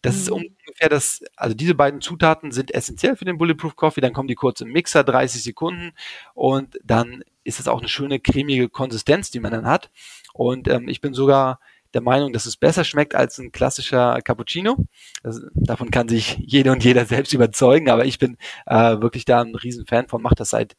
das 0.03 0.15
mhm. 0.15 0.21
ist 0.21 0.31
ungefähr 0.31 0.89
das, 0.89 1.25
also 1.37 1.55
diese 1.55 1.75
beiden 1.75 2.01
Zutaten 2.01 2.53
sind 2.53 2.73
essentiell 2.73 3.17
für 3.17 3.25
den 3.25 3.39
Bulletproof 3.39 3.77
Coffee. 3.77 4.01
Dann 4.01 4.13
kommen 4.13 4.29
die 4.29 4.35
kurz 4.35 4.61
im 4.61 4.71
Mixer, 4.71 5.05
30 5.05 5.43
Sekunden 5.43 5.93
und 6.35 6.79
dann 6.85 7.25
ist 7.45 7.61
es 7.61 7.69
auch 7.69 7.79
eine 7.79 7.89
schöne 7.89 8.21
cremige 8.21 8.69
Konsistenz, 8.69 9.31
die 9.31 9.41
man 9.41 9.53
dann 9.53 9.67
hat. 9.67 9.91
Und 10.33 10.69
ähm, 10.69 10.89
ich 10.89 11.01
bin 11.01 11.15
sogar 11.15 11.61
der 11.95 12.03
Meinung, 12.03 12.33
dass 12.33 12.47
es 12.47 12.57
besser 12.57 12.85
schmeckt 12.85 13.15
als 13.15 13.39
ein 13.39 13.51
klassischer 13.51 14.21
Cappuccino. 14.23 14.77
Das, 15.23 15.41
davon 15.55 15.91
kann 15.91 16.09
sich 16.09 16.37
jede 16.39 16.71
und 16.71 16.85
jeder 16.85 17.07
selbst 17.07 17.33
überzeugen, 17.33 17.89
aber 17.89 18.05
ich 18.05 18.19
bin 18.19 18.37
äh, 18.67 19.01
wirklich 19.01 19.25
da 19.25 19.41
ein 19.41 19.55
Riesenfan 19.55 20.09
von, 20.09 20.23
mache 20.23 20.35
das 20.35 20.51
seit 20.51 20.77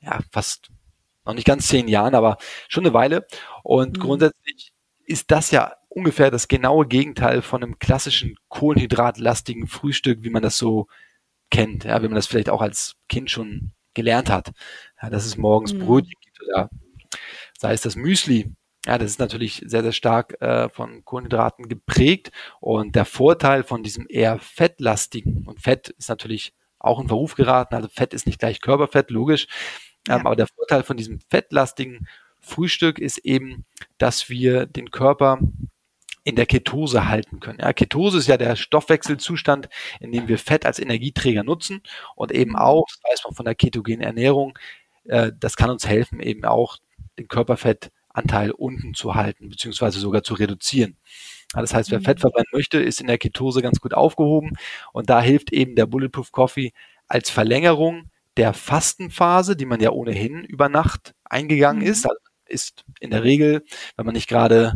ja, 0.00 0.18
fast 0.32 0.68
noch 1.24 1.34
nicht 1.34 1.46
ganz 1.46 1.68
zehn 1.68 1.88
Jahren, 1.88 2.14
aber 2.14 2.38
schon 2.68 2.84
eine 2.84 2.94
Weile. 2.94 3.26
Und 3.62 3.98
mhm. 3.98 4.00
grundsätzlich 4.00 4.72
ist 5.04 5.30
das 5.30 5.50
ja 5.50 5.74
ungefähr 5.98 6.30
das 6.30 6.48
genaue 6.48 6.86
Gegenteil 6.86 7.42
von 7.42 7.62
einem 7.62 7.78
klassischen 7.78 8.36
kohlenhydratlastigen 8.48 9.66
Frühstück, 9.66 10.22
wie 10.22 10.30
man 10.30 10.42
das 10.42 10.56
so 10.56 10.86
kennt, 11.50 11.84
ja, 11.84 12.02
wie 12.02 12.08
man 12.08 12.14
das 12.14 12.26
vielleicht 12.26 12.50
auch 12.50 12.62
als 12.62 12.96
Kind 13.08 13.30
schon 13.30 13.72
gelernt 13.94 14.30
hat. 14.30 14.52
Ja, 15.02 15.10
dass 15.10 15.26
es 15.26 15.36
morgens 15.36 15.74
mhm. 15.74 15.80
Brötchen 15.80 16.14
gibt 16.20 16.42
oder 16.42 16.70
sei 17.58 17.72
es 17.72 17.82
das 17.82 17.96
Müsli. 17.96 18.52
Ja, 18.86 18.96
das 18.96 19.10
ist 19.10 19.18
natürlich 19.18 19.62
sehr, 19.66 19.82
sehr 19.82 19.92
stark 19.92 20.40
äh, 20.40 20.68
von 20.68 21.04
Kohlenhydraten 21.04 21.68
geprägt. 21.68 22.30
Und 22.60 22.94
der 22.94 23.04
Vorteil 23.04 23.64
von 23.64 23.82
diesem 23.82 24.06
eher 24.08 24.38
fettlastigen, 24.38 25.46
und 25.46 25.60
Fett 25.60 25.90
ist 25.90 26.08
natürlich 26.08 26.54
auch 26.78 27.00
in 27.00 27.08
Verruf 27.08 27.34
geraten. 27.34 27.74
Also 27.74 27.88
Fett 27.88 28.14
ist 28.14 28.26
nicht 28.26 28.38
gleich 28.38 28.60
Körperfett, 28.60 29.10
logisch. 29.10 29.48
Ja. 30.06 30.16
Ähm, 30.16 30.26
aber 30.26 30.36
der 30.36 30.46
Vorteil 30.46 30.84
von 30.84 30.96
diesem 30.96 31.20
fettlastigen 31.28 32.06
Frühstück 32.40 32.98
ist 32.98 33.18
eben, 33.18 33.66
dass 33.98 34.28
wir 34.30 34.66
den 34.66 34.90
Körper 34.90 35.40
in 36.28 36.36
der 36.36 36.44
Ketose 36.44 37.08
halten 37.08 37.40
können. 37.40 37.60
Ja, 37.60 37.72
Ketose 37.72 38.18
ist 38.18 38.28
ja 38.28 38.36
der 38.36 38.54
Stoffwechselzustand, 38.54 39.70
in 39.98 40.12
dem 40.12 40.28
wir 40.28 40.36
Fett 40.36 40.66
als 40.66 40.78
Energieträger 40.78 41.42
nutzen 41.42 41.82
und 42.16 42.32
eben 42.32 42.54
auch, 42.54 42.84
das 42.86 43.00
weiß 43.10 43.24
man 43.24 43.34
von 43.34 43.46
der 43.46 43.54
ketogenen 43.54 44.02
Ernährung, 44.02 44.58
äh, 45.04 45.32
das 45.40 45.56
kann 45.56 45.70
uns 45.70 45.86
helfen, 45.86 46.20
eben 46.20 46.44
auch 46.44 46.76
den 47.18 47.28
Körperfettanteil 47.28 48.50
unten 48.50 48.92
zu 48.92 49.14
halten, 49.14 49.48
beziehungsweise 49.48 50.00
sogar 50.00 50.22
zu 50.22 50.34
reduzieren. 50.34 50.98
Ja, 51.54 51.62
das 51.62 51.72
heißt, 51.72 51.90
wer 51.92 52.00
mhm. 52.00 52.04
Fett 52.04 52.20
verbrennen 52.20 52.50
möchte, 52.52 52.78
ist 52.78 53.00
in 53.00 53.06
der 53.06 53.16
Ketose 53.16 53.62
ganz 53.62 53.80
gut 53.80 53.94
aufgehoben 53.94 54.52
und 54.92 55.08
da 55.08 55.22
hilft 55.22 55.50
eben 55.50 55.76
der 55.76 55.86
Bulletproof 55.86 56.30
Coffee 56.30 56.74
als 57.06 57.30
Verlängerung 57.30 58.10
der 58.36 58.52
Fastenphase, 58.52 59.56
die 59.56 59.64
man 59.64 59.80
ja 59.80 59.92
ohnehin 59.92 60.44
über 60.44 60.68
Nacht 60.68 61.14
eingegangen 61.24 61.84
mhm. 61.84 61.90
ist. 61.90 62.04
Also 62.04 62.20
ist 62.44 62.84
in 63.00 63.10
der 63.10 63.24
Regel, 63.24 63.64
wenn 63.96 64.04
man 64.04 64.14
nicht 64.14 64.28
gerade 64.28 64.74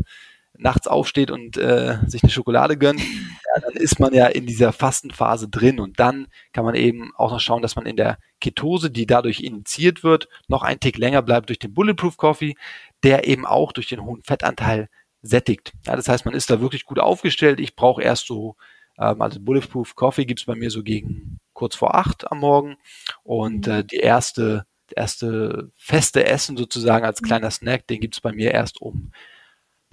nachts 0.54 0.86
aufsteht 0.86 1.30
und 1.30 1.56
äh, 1.56 1.98
sich 2.06 2.22
eine 2.22 2.30
Schokolade 2.30 2.76
gönnt, 2.76 3.00
ja, 3.54 3.60
dann 3.60 3.74
ist 3.74 3.98
man 4.00 4.14
ja 4.14 4.26
in 4.26 4.46
dieser 4.46 4.72
Fastenphase 4.72 5.48
drin 5.48 5.80
und 5.80 5.98
dann 5.98 6.28
kann 6.52 6.64
man 6.64 6.74
eben 6.74 7.12
auch 7.16 7.32
noch 7.32 7.40
schauen, 7.40 7.62
dass 7.62 7.76
man 7.76 7.86
in 7.86 7.96
der 7.96 8.18
Ketose, 8.40 8.90
die 8.90 9.06
dadurch 9.06 9.40
initiiert 9.40 10.02
wird, 10.04 10.28
noch 10.48 10.62
einen 10.62 10.80
Tick 10.80 10.98
länger 10.98 11.22
bleibt 11.22 11.48
durch 11.48 11.58
den 11.58 11.74
Bulletproof 11.74 12.16
Coffee, 12.16 12.54
der 13.02 13.26
eben 13.26 13.46
auch 13.46 13.72
durch 13.72 13.88
den 13.88 14.04
hohen 14.04 14.22
Fettanteil 14.22 14.88
sättigt. 15.22 15.72
Ja, 15.86 15.96
das 15.96 16.08
heißt, 16.08 16.24
man 16.24 16.34
ist 16.34 16.50
da 16.50 16.60
wirklich 16.60 16.84
gut 16.84 16.98
aufgestellt. 16.98 17.60
Ich 17.60 17.76
brauche 17.76 18.02
erst 18.02 18.26
so, 18.26 18.56
ähm, 18.98 19.22
also 19.22 19.40
Bulletproof 19.40 19.94
Coffee 19.94 20.26
gibt's 20.26 20.44
bei 20.44 20.54
mir 20.54 20.70
so 20.70 20.82
gegen 20.82 21.38
kurz 21.52 21.76
vor 21.76 21.94
acht 21.94 22.30
am 22.30 22.40
Morgen 22.40 22.76
und 23.22 23.66
mhm. 23.66 23.72
äh, 23.72 23.84
die 23.84 23.96
erste 23.96 24.66
erste 24.94 25.70
feste 25.74 26.26
Essen 26.26 26.56
sozusagen 26.56 27.06
als 27.06 27.22
mhm. 27.22 27.26
kleiner 27.26 27.50
Snack, 27.50 27.86
den 27.86 28.00
gibt's 28.00 28.20
bei 28.20 28.32
mir 28.32 28.50
erst 28.52 28.80
um 28.82 29.12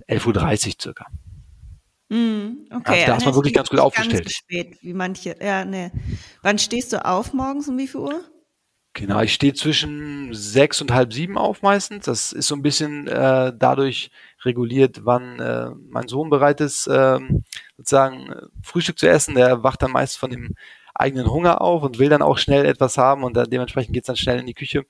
11.30 0.10 0.68
Uhr 0.68 0.74
circa. 0.82 1.06
Mm, 2.10 2.66
okay, 2.72 2.92
also 2.92 3.06
da 3.06 3.18
ist 3.18 3.26
man 3.26 3.36
wirklich 3.36 3.54
ganz 3.54 3.70
gut 3.70 3.80
aufgestellt. 3.80 4.24
Ganz 4.24 4.34
spät, 4.34 4.78
wie 4.82 4.94
manche. 4.94 5.36
Ja, 5.40 5.64
ne. 5.64 5.92
Wann 6.42 6.58
stehst 6.58 6.92
du 6.92 7.06
auf 7.06 7.34
morgens 7.34 7.68
um 7.68 7.78
wie 7.78 7.88
viel 7.88 8.02
Uhr? 8.02 8.24
Genau, 8.94 9.22
ich 9.22 9.34
stehe 9.34 9.54
zwischen 9.54 10.34
sechs 10.34 10.82
und 10.82 10.92
halb 10.92 11.14
sieben 11.14 11.38
auf 11.38 11.62
meistens. 11.62 12.06
Das 12.06 12.34
ist 12.34 12.48
so 12.48 12.56
ein 12.56 12.64
bisschen 12.64 13.08
äh, 13.08 13.54
dadurch 13.56 14.10
reguliert, 14.44 15.06
wann 15.06 15.40
äh, 15.40 15.70
mein 15.90 16.08
Sohn 16.08 16.32
bereit 16.32 16.60
ist, 16.60 16.88
äh, 16.88 17.20
sozusagen 17.78 18.34
Frühstück 18.64 18.98
zu 18.98 19.08
essen. 19.08 19.36
Der 19.36 19.64
wacht 19.64 19.84
dann 19.84 19.92
meist 19.92 20.18
von 20.18 20.32
dem 20.32 20.56
eigenen 21.00 21.32
Hunger 21.32 21.62
auf 21.62 21.84
und 21.84 21.98
will 21.98 22.10
dann 22.10 22.22
auch 22.22 22.38
schnell 22.38 22.66
etwas 22.66 22.98
haben 22.98 23.24
und 23.24 23.36
dann 23.36 23.50
dementsprechend 23.50 23.94
geht's 23.94 24.08
dann 24.08 24.18
schnell 24.18 24.40
in 24.40 24.46
die 24.46 24.54
Küche. 24.54 24.86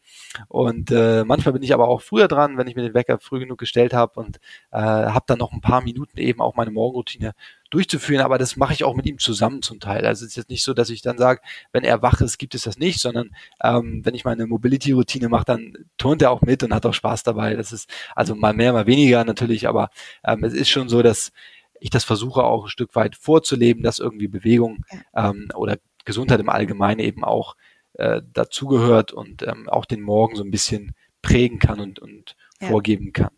Und 0.47 0.91
äh, 0.91 1.23
manchmal 1.23 1.53
bin 1.53 1.63
ich 1.63 1.73
aber 1.73 1.87
auch 1.87 2.01
früher 2.01 2.27
dran, 2.27 2.57
wenn 2.57 2.67
ich 2.67 2.75
mir 2.75 2.81
den 2.81 2.93
Wecker 2.93 3.19
früh 3.19 3.39
genug 3.39 3.59
gestellt 3.59 3.93
habe 3.93 4.19
und 4.19 4.37
äh, 4.71 4.79
habe 4.79 5.25
dann 5.27 5.39
noch 5.39 5.51
ein 5.51 5.61
paar 5.61 5.81
Minuten 5.81 6.17
eben 6.17 6.41
auch 6.41 6.55
meine 6.55 6.71
Morgenroutine 6.71 7.33
durchzuführen, 7.69 8.23
aber 8.23 8.39
das 8.39 8.55
mache 8.55 8.73
ich 8.73 8.83
auch 8.83 8.95
mit 8.95 9.05
ihm 9.05 9.19
zusammen 9.19 9.61
zum 9.61 9.79
Teil. 9.79 10.05
Also 10.05 10.25
es 10.25 10.31
ist 10.31 10.37
jetzt 10.37 10.49
nicht 10.49 10.63
so, 10.63 10.73
dass 10.73 10.89
ich 10.89 11.01
dann 11.01 11.19
sage, 11.19 11.41
wenn 11.71 11.83
er 11.83 12.01
wach 12.01 12.21
ist, 12.21 12.39
gibt 12.39 12.55
es 12.55 12.63
das 12.63 12.79
nicht, 12.79 12.99
sondern 12.99 13.29
ähm, 13.63 14.03
wenn 14.03 14.15
ich 14.15 14.25
meine 14.25 14.47
Mobility-Routine 14.47 15.29
mache, 15.29 15.45
dann 15.45 15.73
turnt 15.97 16.23
er 16.23 16.31
auch 16.31 16.41
mit 16.41 16.63
und 16.63 16.73
hat 16.73 16.85
auch 16.87 16.93
Spaß 16.93 17.23
dabei. 17.23 17.55
Das 17.55 17.71
ist 17.71 17.87
also 18.15 18.33
mal 18.33 18.53
mehr, 18.53 18.73
mal 18.73 18.87
weniger 18.87 19.23
natürlich, 19.23 19.67
aber 19.67 19.91
ähm, 20.23 20.43
es 20.43 20.53
ist 20.53 20.69
schon 20.69 20.89
so, 20.89 21.03
dass 21.03 21.31
ich 21.79 21.89
das 21.89 22.03
versuche 22.03 22.43
auch 22.43 22.65
ein 22.65 22.69
Stück 22.69 22.95
weit 22.95 23.15
vorzuleben, 23.15 23.83
dass 23.83 23.99
irgendwie 23.99 24.27
Bewegung 24.27 24.83
ähm, 25.15 25.49
oder 25.55 25.77
Gesundheit 26.09 26.39
im 26.39 26.49
Allgemeinen 26.49 26.99
eben 26.99 27.23
auch 27.23 27.55
äh, 27.93 28.21
dazugehört 28.33 29.11
und 29.11 29.43
ähm, 29.43 29.69
auch 29.69 29.85
den 29.85 30.01
Morgen 30.01 30.35
so 30.35 30.43
ein 30.43 30.51
bisschen 30.51 30.95
prägen 31.21 31.59
kann 31.59 31.79
und, 31.79 31.99
und 31.99 32.35
ja. 32.59 32.67
vorgeben 32.67 33.13
kann. 33.13 33.31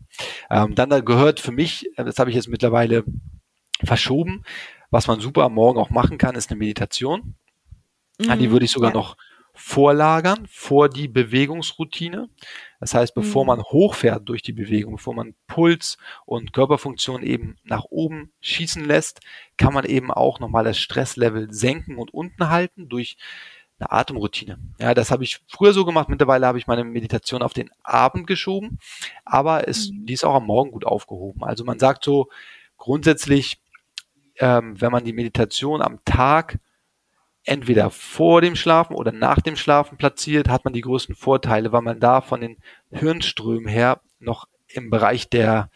Ähm, 0.50 0.74
dann 0.74 0.90
da 0.90 1.00
gehört 1.00 1.40
für 1.40 1.52
mich, 1.52 1.86
äh, 1.96 2.04
das 2.04 2.18
habe 2.18 2.30
ich 2.30 2.36
jetzt 2.36 2.48
mittlerweile 2.48 3.04
verschoben, 3.84 4.42
was 4.90 5.06
man 5.06 5.20
super 5.20 5.44
am 5.44 5.54
Morgen 5.54 5.78
auch 5.78 5.90
machen 5.90 6.18
kann, 6.18 6.34
ist 6.34 6.50
eine 6.50 6.58
Meditation. 6.58 7.34
Mhm. 8.18 8.30
An 8.30 8.38
die 8.38 8.50
würde 8.50 8.64
ich 8.64 8.70
sogar 8.70 8.90
ja. 8.90 8.96
noch 8.96 9.16
vorlagern 9.54 10.46
vor 10.48 10.88
die 10.88 11.08
Bewegungsroutine. 11.08 12.28
Das 12.82 12.94
heißt, 12.94 13.14
bevor 13.14 13.44
mhm. 13.44 13.46
man 13.46 13.62
hochfährt 13.62 14.28
durch 14.28 14.42
die 14.42 14.52
Bewegung, 14.52 14.96
bevor 14.96 15.14
man 15.14 15.36
Puls 15.46 15.98
und 16.26 16.52
Körperfunktion 16.52 17.22
eben 17.22 17.56
nach 17.62 17.84
oben 17.90 18.32
schießen 18.40 18.84
lässt, 18.84 19.20
kann 19.56 19.72
man 19.72 19.84
eben 19.84 20.10
auch 20.10 20.40
nochmal 20.40 20.64
das 20.64 20.80
Stresslevel 20.80 21.52
senken 21.52 21.96
und 21.96 22.12
unten 22.12 22.48
halten 22.48 22.88
durch 22.88 23.16
eine 23.78 23.92
Atemroutine. 23.92 24.58
Ja, 24.80 24.94
das 24.94 25.12
habe 25.12 25.22
ich 25.22 25.38
früher 25.46 25.72
so 25.72 25.84
gemacht. 25.84 26.08
Mittlerweile 26.08 26.44
habe 26.44 26.58
ich 26.58 26.66
meine 26.66 26.82
Meditation 26.82 27.42
auf 27.42 27.52
den 27.52 27.70
Abend 27.84 28.26
geschoben, 28.26 28.80
aber 29.24 29.68
es, 29.68 29.92
mhm. 29.92 30.06
die 30.06 30.14
ist 30.14 30.24
auch 30.24 30.34
am 30.34 30.46
Morgen 30.46 30.72
gut 30.72 30.84
aufgehoben. 30.84 31.44
Also 31.44 31.62
man 31.64 31.78
sagt 31.78 32.04
so 32.04 32.30
grundsätzlich, 32.78 33.60
ähm, 34.40 34.80
wenn 34.80 34.90
man 34.90 35.04
die 35.04 35.12
Meditation 35.12 35.82
am 35.82 36.04
Tag 36.04 36.58
entweder 37.44 37.90
vor 37.90 38.40
dem 38.40 38.54
Schlafen 38.54 38.94
oder 38.94 39.12
nach 39.12 39.40
dem 39.40 39.56
Schlafen 39.56 39.98
platziert, 39.98 40.48
hat 40.48 40.64
man 40.64 40.74
die 40.74 40.80
größten 40.80 41.14
Vorteile, 41.14 41.72
weil 41.72 41.82
man 41.82 42.00
da 42.00 42.20
von 42.20 42.40
den 42.40 42.56
Hirnströmen 42.90 43.68
her 43.68 44.00
noch 44.20 44.46
im 44.68 44.90
Bereich 44.90 45.28
der, 45.28 45.70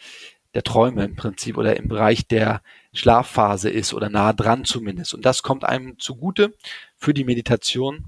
der 0.55 0.63
Träume 0.63 1.05
im 1.05 1.17
Prinzip 1.17 1.57
oder 1.59 1.77
im 1.77 1.89
Bereich 1.89 2.29
der 2.29 2.63
Schlafphase 2.93 3.69
ist 3.69 3.95
oder 3.95 4.09
nah 4.09 4.33
dran 4.33 4.65
zumindest. 4.65 5.13
Und 5.15 5.27
das 5.27 5.43
kommt 5.43 5.65
einem 5.65 5.99
zugute 5.99 6.55
für 6.97 7.13
die 7.13 7.25
Meditation. 7.25 8.05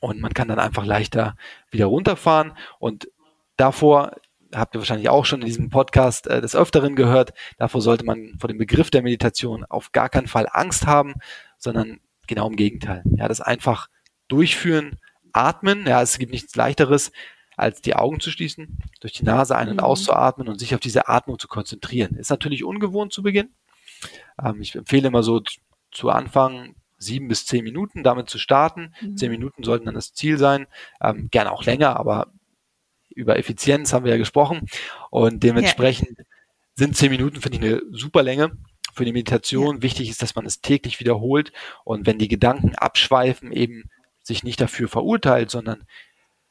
Und 0.00 0.20
man 0.20 0.34
kann 0.34 0.48
dann 0.48 0.58
einfach 0.58 0.84
leichter 0.84 1.36
wieder 1.70 1.86
runterfahren. 1.86 2.52
Und 2.80 3.08
davor 3.56 4.16
habt 4.54 4.74
ihr 4.74 4.80
wahrscheinlich 4.80 5.08
auch 5.08 5.24
schon 5.24 5.40
in 5.40 5.46
diesem 5.46 5.70
Podcast 5.70 6.26
äh, 6.26 6.40
des 6.40 6.54
Öfteren 6.54 6.96
gehört, 6.96 7.32
davor 7.58 7.80
sollte 7.80 8.04
man 8.04 8.34
vor 8.38 8.48
dem 8.48 8.58
Begriff 8.58 8.90
der 8.90 9.02
Meditation 9.02 9.64
auf 9.64 9.92
gar 9.92 10.08
keinen 10.08 10.26
Fall 10.26 10.46
Angst 10.50 10.86
haben, 10.86 11.14
sondern 11.56 12.00
genau 12.26 12.48
im 12.48 12.56
Gegenteil. 12.56 13.02
Ja, 13.16 13.28
das 13.28 13.40
einfach 13.40 13.88
durchführen, 14.28 14.98
atmen. 15.32 15.86
Ja, 15.86 16.02
es 16.02 16.18
gibt 16.18 16.32
nichts 16.32 16.54
leichteres, 16.56 17.12
als 17.56 17.80
die 17.82 17.94
Augen 17.94 18.20
zu 18.20 18.30
schließen, 18.30 18.78
durch 19.00 19.12
die 19.12 19.24
Nase 19.24 19.56
ein- 19.56 19.68
und 19.68 19.76
mhm. 19.76 19.80
auszuatmen 19.80 20.48
und 20.48 20.58
sich 20.58 20.74
auf 20.74 20.80
diese 20.80 21.08
Atmung 21.08 21.38
zu 21.38 21.48
konzentrieren. 21.48 22.16
Ist 22.16 22.30
natürlich 22.30 22.64
ungewohnt 22.64 23.12
zu 23.12 23.22
Beginn. 23.22 23.50
Ähm, 24.42 24.60
ich 24.60 24.74
empfehle 24.74 25.08
immer 25.08 25.22
so 25.22 25.42
zu 25.90 26.10
Anfang 26.10 26.74
sieben 26.98 27.28
bis 27.28 27.46
zehn 27.46 27.64
Minuten 27.64 28.02
damit 28.02 28.30
zu 28.30 28.38
starten. 28.38 28.94
Mhm. 29.00 29.16
Zehn 29.16 29.30
Minuten 29.30 29.64
sollten 29.64 29.86
dann 29.86 29.94
das 29.94 30.14
Ziel 30.14 30.38
sein. 30.38 30.66
Ähm, 31.00 31.28
gerne 31.30 31.52
auch 31.52 31.64
länger, 31.64 31.96
aber 31.96 32.32
über 33.10 33.38
Effizienz 33.38 33.92
haben 33.92 34.04
wir 34.04 34.12
ja 34.12 34.18
gesprochen. 34.18 34.66
Und 35.10 35.42
dementsprechend 35.42 36.18
ja. 36.18 36.24
sind 36.74 36.96
zehn 36.96 37.10
Minuten, 37.10 37.40
finde 37.40 37.58
ich, 37.58 37.64
eine 37.64 37.82
super 37.90 38.22
Länge 38.22 38.56
für 38.92 39.04
die 39.04 39.12
Meditation. 39.12 39.76
Ja. 39.76 39.82
Wichtig 39.82 40.10
ist, 40.10 40.22
dass 40.22 40.34
man 40.34 40.46
es 40.46 40.60
täglich 40.60 41.00
wiederholt 41.00 41.52
und 41.84 42.06
wenn 42.06 42.18
die 42.18 42.28
Gedanken 42.28 42.74
abschweifen, 42.74 43.52
eben 43.52 43.90
sich 44.22 44.44
nicht 44.44 44.60
dafür 44.60 44.88
verurteilt, 44.88 45.50
sondern 45.50 45.84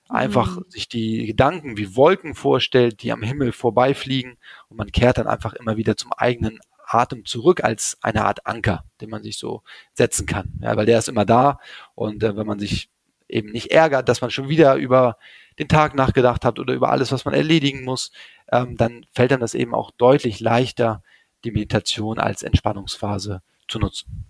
einfach 0.09 0.57
mhm. 0.57 0.65
sich 0.67 0.89
die 0.89 1.25
Gedanken 1.25 1.77
wie 1.77 1.95
Wolken 1.95 2.35
vorstellt, 2.35 3.01
die 3.01 3.11
am 3.11 3.23
Himmel 3.23 3.51
vorbeifliegen 3.51 4.37
und 4.69 4.77
man 4.77 4.91
kehrt 4.91 5.17
dann 5.17 5.27
einfach 5.27 5.53
immer 5.53 5.77
wieder 5.77 5.95
zum 5.95 6.11
eigenen 6.13 6.59
Atem 6.85 7.25
zurück 7.25 7.63
als 7.63 7.97
eine 8.01 8.25
Art 8.25 8.45
Anker, 8.45 8.83
den 8.99 9.09
man 9.09 9.23
sich 9.23 9.37
so 9.37 9.63
setzen 9.93 10.25
kann. 10.25 10.59
Ja, 10.61 10.75
weil 10.75 10.85
der 10.85 10.99
ist 10.99 11.07
immer 11.07 11.25
da 11.25 11.59
und 11.95 12.23
äh, 12.23 12.35
wenn 12.35 12.47
man 12.47 12.59
sich 12.59 12.89
eben 13.29 13.51
nicht 13.51 13.71
ärgert, 13.71 14.09
dass 14.09 14.21
man 14.21 14.29
schon 14.29 14.49
wieder 14.49 14.75
über 14.75 15.17
den 15.57 15.67
Tag 15.67 15.95
nachgedacht 15.95 16.43
hat 16.43 16.59
oder 16.59 16.73
über 16.73 16.89
alles, 16.89 17.11
was 17.11 17.25
man 17.25 17.33
erledigen 17.33 17.83
muss, 17.83 18.11
ähm, 18.51 18.75
dann 18.77 19.05
fällt 19.11 19.31
einem 19.31 19.41
das 19.41 19.53
eben 19.53 19.73
auch 19.73 19.91
deutlich 19.91 20.39
leichter, 20.39 21.03
die 21.43 21.51
Meditation 21.51 22.19
als 22.19 22.43
Entspannungsphase 22.43 23.41
zu 23.67 23.79
nutzen. 23.79 24.25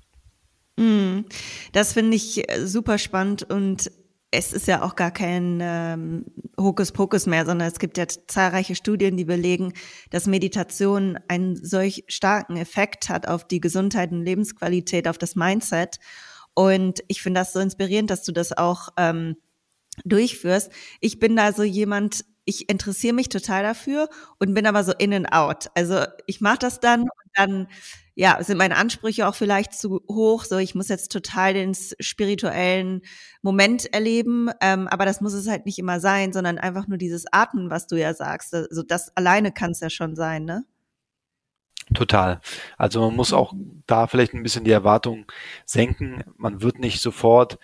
Mm, 0.78 1.26
das 1.74 1.94
finde 1.94 2.16
ich 2.16 2.50
äh, 2.50 2.66
super 2.66 2.98
spannend 2.98 3.44
und 3.44 3.92
es 4.32 4.54
ist 4.54 4.68
ja 4.68 4.82
auch 4.82 4.96
gar 4.96 5.12
kein 5.12 5.60
ähm, 5.62 6.26
Hokuspokus 6.58 7.26
mehr, 7.26 7.46
sondern 7.46 7.68
es 7.68 7.80
gibt 7.80 7.98
ja 7.98 8.08
zahlreiche 8.08 8.76
Studien, 8.76 9.18
die 9.18 9.26
belegen, 9.26 9.74
dass 10.10 10.26
Meditation 10.26 11.20
einen 11.28 11.58
solch 11.58 12.06
starken 12.08 12.56
Effekt 12.56 13.10
hat 13.10 13.28
auf 13.28 13.46
die 13.46 13.60
Gesundheit 13.60 14.12
und 14.12 14.24
Lebensqualität, 14.24 15.10
auf 15.10 15.18
das 15.18 15.36
Mindset. 15.36 16.00
Und 16.54 17.04
ich 17.10 17.22
finde 17.22 17.42
das 17.42 17.52
so 17.52 17.60
inspirierend, 17.60 18.10
dass 18.10 18.24
du 18.24 18.32
das 18.32 18.58
auch 18.58 18.90
ähm, 18.96 19.36
durchführst. 20.06 20.72
Ich 21.02 21.20
bin 21.20 21.36
da 21.36 21.52
so 21.52 21.64
jemand, 21.64 22.24
ich 22.46 22.70
interessiere 22.70 23.14
mich 23.14 23.30
total 23.30 23.64
dafür 23.64 24.10
und 24.40 24.54
bin 24.54 24.66
aber 24.66 24.84
so 24.84 24.94
in 24.98 25.14
and 25.14 25.32
out. 25.32 25.70
Also 25.76 26.06
ich 26.26 26.42
mache 26.42 26.60
das 26.60 26.80
dann 26.80 27.02
und 27.02 27.32
dann 27.36 27.68
ja, 28.14 28.44
sind 28.44 28.58
meine 28.58 28.76
Ansprüche 28.76 29.28
auch 29.28 29.36
vielleicht 29.36 29.74
zu 29.74 30.02
hoch. 30.08 30.44
So, 30.44 30.58
ich 30.58 30.76
muss 30.76 30.90
jetzt 30.90 31.12
total 31.12 31.54
den 31.54 31.74
spirituellen 31.74 33.02
Moment 33.42 33.92
erleben, 33.94 34.50
ähm, 34.60 34.88
aber 34.90 35.06
das 35.06 35.22
muss 35.22 35.34
es 35.34 35.48
halt 35.48 35.66
nicht 35.66 35.80
immer 35.80 36.00
sein, 36.00 36.34
sondern 36.34 36.58
einfach 36.58 36.88
nur 36.88 36.98
dieses 36.98 37.26
Atmen, 37.32 37.70
was 37.70 37.88
du 37.88 37.96
ja 37.96 38.14
sagst. 38.14 38.54
Also 38.54 38.84
das 38.84 39.16
alleine 39.16 39.52
kann 39.52 39.72
es 39.72 39.80
ja 39.80 39.90
schon 39.90 40.16
sein, 40.16 40.46
ne? 40.46 40.66
Total. 41.94 42.40
Also 42.78 43.02
man 43.02 43.16
muss 43.16 43.34
auch 43.34 43.54
da 43.86 44.08
vielleicht 44.08 44.34
ein 44.34 44.44
bisschen 44.44 44.64
die 44.64 44.72
Erwartung 44.72 45.26
senken. 45.66 46.24
Man 46.38 46.62
wird 46.62 46.80
nicht 46.80 47.02
sofort 47.02 47.60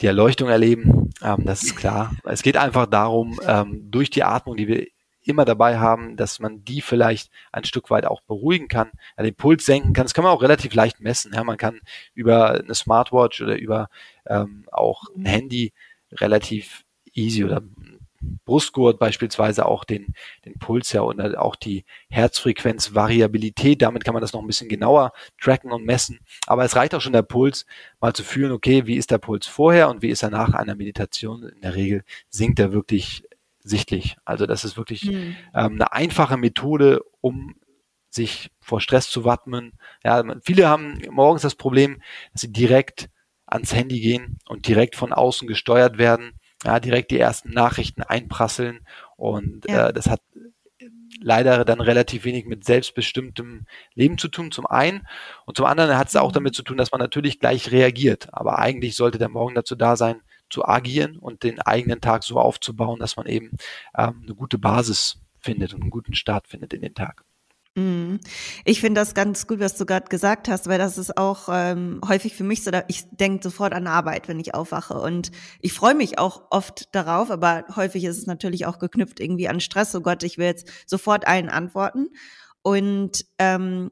die 0.00 0.06
Erleuchtung 0.06 0.48
erleben. 0.48 1.10
Ähm, 1.22 1.44
das 1.44 1.62
ist 1.62 1.76
klar. 1.76 2.14
Es 2.24 2.42
geht 2.42 2.56
einfach 2.56 2.86
darum, 2.86 3.40
ähm, 3.46 3.90
durch 3.90 4.10
die 4.10 4.24
Atmung, 4.24 4.56
die 4.56 4.68
wir 4.68 4.86
immer 5.22 5.44
dabei 5.44 5.78
haben, 5.78 6.16
dass 6.16 6.40
man 6.40 6.64
die 6.64 6.80
vielleicht 6.80 7.30
ein 7.52 7.64
Stück 7.64 7.90
weit 7.90 8.06
auch 8.06 8.22
beruhigen 8.22 8.68
kann, 8.68 8.90
den 9.18 9.34
Puls 9.34 9.66
senken 9.66 9.92
kann. 9.92 10.06
Das 10.06 10.14
kann 10.14 10.24
man 10.24 10.32
auch 10.32 10.42
relativ 10.42 10.74
leicht 10.74 11.00
messen. 11.00 11.32
Ja. 11.34 11.44
Man 11.44 11.58
kann 11.58 11.80
über 12.14 12.52
eine 12.52 12.74
Smartwatch 12.74 13.42
oder 13.42 13.58
über 13.58 13.88
ähm, 14.26 14.64
auch 14.72 15.04
ein 15.14 15.26
Handy 15.26 15.72
relativ 16.12 16.84
easy 17.12 17.44
oder 17.44 17.62
Brustgurt 18.44 18.98
beispielsweise 18.98 19.66
auch 19.66 19.84
den, 19.84 20.14
den 20.44 20.58
Puls 20.58 20.92
ja 20.92 21.02
und 21.02 21.20
auch 21.36 21.56
die 21.56 21.84
Herzfrequenzvariabilität. 22.08 23.82
Damit 23.82 24.04
kann 24.04 24.14
man 24.14 24.20
das 24.20 24.32
noch 24.32 24.40
ein 24.40 24.46
bisschen 24.46 24.68
genauer 24.68 25.12
tracken 25.40 25.72
und 25.72 25.84
messen. 25.84 26.20
Aber 26.46 26.64
es 26.64 26.76
reicht 26.76 26.94
auch 26.94 27.00
schon 27.00 27.12
der 27.12 27.22
Puls, 27.22 27.66
mal 28.00 28.12
zu 28.12 28.24
fühlen, 28.24 28.52
okay, 28.52 28.86
wie 28.86 28.96
ist 28.96 29.10
der 29.10 29.18
Puls 29.18 29.46
vorher 29.46 29.88
und 29.88 30.02
wie 30.02 30.08
ist 30.08 30.22
er 30.22 30.30
nach 30.30 30.54
einer 30.54 30.74
Meditation? 30.74 31.44
In 31.44 31.60
der 31.60 31.74
Regel 31.74 32.04
sinkt 32.28 32.58
er 32.58 32.72
wirklich 32.72 33.24
sichtlich. 33.58 34.16
Also 34.24 34.46
das 34.46 34.64
ist 34.64 34.76
wirklich 34.76 35.04
mhm. 35.04 35.36
ähm, 35.54 35.72
eine 35.72 35.92
einfache 35.92 36.36
Methode, 36.36 37.02
um 37.20 37.54
sich 38.10 38.50
vor 38.60 38.80
Stress 38.80 39.10
zu 39.10 39.24
wappnen. 39.24 39.72
Ja, 40.02 40.24
viele 40.42 40.68
haben 40.68 41.00
morgens 41.10 41.42
das 41.42 41.54
Problem, 41.54 42.00
dass 42.32 42.42
sie 42.42 42.52
direkt 42.52 43.10
ans 43.46 43.74
Handy 43.74 44.00
gehen 44.00 44.38
und 44.46 44.66
direkt 44.66 44.96
von 44.96 45.12
außen 45.12 45.46
gesteuert 45.48 45.98
werden 45.98 46.37
ja, 46.64 46.80
direkt 46.80 47.10
die 47.10 47.18
ersten 47.18 47.50
Nachrichten 47.52 48.02
einprasseln 48.02 48.80
und 49.16 49.64
ja. 49.68 49.88
äh, 49.88 49.92
das 49.92 50.08
hat 50.08 50.20
leider 51.20 51.64
dann 51.64 51.80
relativ 51.80 52.24
wenig 52.24 52.46
mit 52.46 52.64
selbstbestimmtem 52.64 53.66
Leben 53.94 54.18
zu 54.18 54.28
tun, 54.28 54.52
zum 54.52 54.66
einen. 54.66 55.06
Und 55.46 55.56
zum 55.56 55.66
anderen 55.66 55.96
hat 55.96 56.08
es 56.08 56.16
auch 56.16 56.30
mhm. 56.30 56.34
damit 56.34 56.54
zu 56.54 56.62
tun, 56.62 56.76
dass 56.76 56.92
man 56.92 57.00
natürlich 57.00 57.40
gleich 57.40 57.70
reagiert. 57.72 58.28
Aber 58.32 58.58
eigentlich 58.58 58.96
sollte 58.96 59.18
der 59.18 59.28
Morgen 59.28 59.54
dazu 59.54 59.74
da 59.74 59.96
sein, 59.96 60.20
zu 60.50 60.64
agieren 60.64 61.18
und 61.18 61.42
den 61.42 61.60
eigenen 61.60 62.00
Tag 62.00 62.24
so 62.24 62.38
aufzubauen, 62.38 63.00
dass 63.00 63.16
man 63.16 63.26
eben 63.26 63.50
ähm, 63.96 64.22
eine 64.22 64.34
gute 64.34 64.58
Basis 64.58 65.18
findet 65.38 65.74
und 65.74 65.82
einen 65.82 65.90
guten 65.90 66.14
Start 66.14 66.48
findet 66.48 66.72
in 66.72 66.80
den 66.80 66.94
Tag. 66.94 67.24
Mhm. 67.78 68.18
Ich 68.64 68.80
finde 68.80 69.00
das 69.00 69.14
ganz 69.14 69.46
gut, 69.46 69.60
was 69.60 69.76
du 69.76 69.86
gerade 69.86 70.08
gesagt 70.08 70.48
hast, 70.48 70.66
weil 70.66 70.78
das 70.78 70.98
ist 70.98 71.16
auch 71.16 71.48
ähm, 71.50 72.00
häufig 72.06 72.34
für 72.34 72.42
mich 72.42 72.64
so, 72.64 72.72
ich 72.88 73.04
denke 73.12 73.42
sofort 73.42 73.72
an 73.72 73.86
Arbeit, 73.86 74.26
wenn 74.26 74.40
ich 74.40 74.54
aufwache. 74.54 74.94
Und 74.94 75.30
ich 75.60 75.72
freue 75.72 75.94
mich 75.94 76.18
auch 76.18 76.42
oft 76.50 76.94
darauf, 76.94 77.30
aber 77.30 77.64
häufig 77.76 78.04
ist 78.04 78.18
es 78.18 78.26
natürlich 78.26 78.66
auch 78.66 78.80
geknüpft 78.80 79.20
irgendwie 79.20 79.48
an 79.48 79.60
Stress. 79.60 79.94
Oh 79.94 80.00
Gott, 80.00 80.24
ich 80.24 80.38
will 80.38 80.46
jetzt 80.46 80.68
sofort 80.86 81.28
allen 81.28 81.48
antworten. 81.48 82.08
Und 82.62 83.24
ähm, 83.38 83.90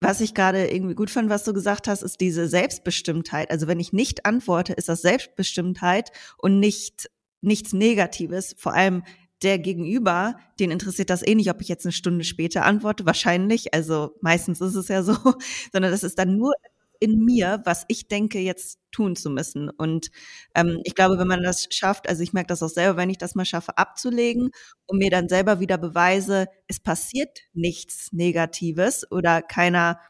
was 0.00 0.22
ich 0.22 0.32
gerade 0.32 0.70
irgendwie 0.70 0.94
gut 0.94 1.10
fand, 1.10 1.28
was 1.28 1.44
du 1.44 1.52
gesagt 1.52 1.86
hast, 1.86 2.02
ist 2.02 2.20
diese 2.20 2.48
Selbstbestimmtheit. 2.48 3.50
Also 3.50 3.66
wenn 3.66 3.80
ich 3.80 3.92
nicht 3.92 4.24
antworte, 4.24 4.72
ist 4.72 4.88
das 4.88 5.02
Selbstbestimmtheit 5.02 6.12
und 6.38 6.60
nicht 6.60 7.10
nichts 7.40 7.72
Negatives. 7.72 8.54
Vor 8.58 8.72
allem 8.72 9.02
der 9.42 9.58
Gegenüber, 9.58 10.36
den 10.58 10.70
interessiert 10.70 11.10
das 11.10 11.26
eh 11.26 11.34
nicht, 11.34 11.50
ob 11.50 11.60
ich 11.60 11.68
jetzt 11.68 11.86
eine 11.86 11.92
Stunde 11.92 12.24
später 12.24 12.64
antworte, 12.64 13.06
wahrscheinlich. 13.06 13.74
Also 13.74 14.16
meistens 14.20 14.60
ist 14.60 14.74
es 14.74 14.88
ja 14.88 15.02
so, 15.02 15.14
sondern 15.72 15.92
das 15.92 16.02
ist 16.02 16.18
dann 16.18 16.36
nur 16.36 16.52
in 17.00 17.24
mir, 17.24 17.62
was 17.64 17.84
ich 17.88 18.08
denke, 18.08 18.40
jetzt 18.40 18.80
tun 18.90 19.16
zu 19.16 19.30
müssen. 19.30 19.70
Und 19.70 20.10
ähm, 20.54 20.80
ich 20.84 20.94
glaube, 20.94 21.18
wenn 21.18 21.28
man 21.28 21.42
das 21.42 21.68
schafft, 21.70 22.08
also 22.08 22.22
ich 22.22 22.32
merke 22.32 22.48
das 22.48 22.62
auch 22.62 22.68
selber, 22.68 22.96
wenn 22.96 23.10
ich 23.10 23.18
das 23.18 23.34
mal 23.34 23.44
schaffe, 23.44 23.78
abzulegen 23.78 24.50
und 24.86 24.98
mir 24.98 25.10
dann 25.10 25.28
selber 25.28 25.60
wieder 25.60 25.78
beweise, 25.78 26.46
es 26.66 26.80
passiert 26.80 27.40
nichts 27.52 28.08
Negatives 28.12 29.10
oder 29.10 29.42
keiner 29.42 30.00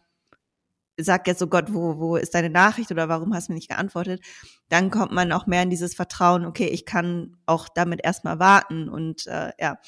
sag 0.99 1.27
jetzt 1.29 1.39
so 1.39 1.47
Gott, 1.49 1.73
wo, 1.75 1.99
wo 1.99 2.17
ist 2.17 2.35
deine 2.35 2.51
Nachricht 2.51 2.91
oder 2.91 3.09
warum 3.09 3.35
hast 3.35 3.49
du 3.49 3.53
mir 3.53 3.57
nicht 3.59 3.71
geantwortet, 3.71 4.21
dann 4.69 4.91
kommt 4.91 5.13
man 5.13 5.33
auch 5.33 5.47
mehr 5.47 5.63
in 5.63 5.71
dieses 5.71 5.95
Vertrauen, 5.95 6.45
okay, 6.47 6.67
ich 6.67 6.85
kann 6.87 7.37
auch 7.47 7.69
damit 7.69 8.01
erstmal 8.05 8.39
warten 8.41 8.89
und 8.89 9.27
äh, 9.29 9.53
ja, 9.61 9.79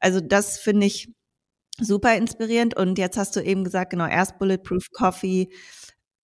also 0.00 0.20
das 0.20 0.58
finde 0.58 0.86
ich 0.86 1.12
super 1.80 2.16
inspirierend 2.16 2.76
und 2.76 2.98
jetzt 2.98 3.16
hast 3.18 3.36
du 3.36 3.40
eben 3.42 3.64
gesagt, 3.64 3.90
genau, 3.90 4.06
erst 4.06 4.38
Bulletproof 4.38 4.90
Coffee 4.92 5.50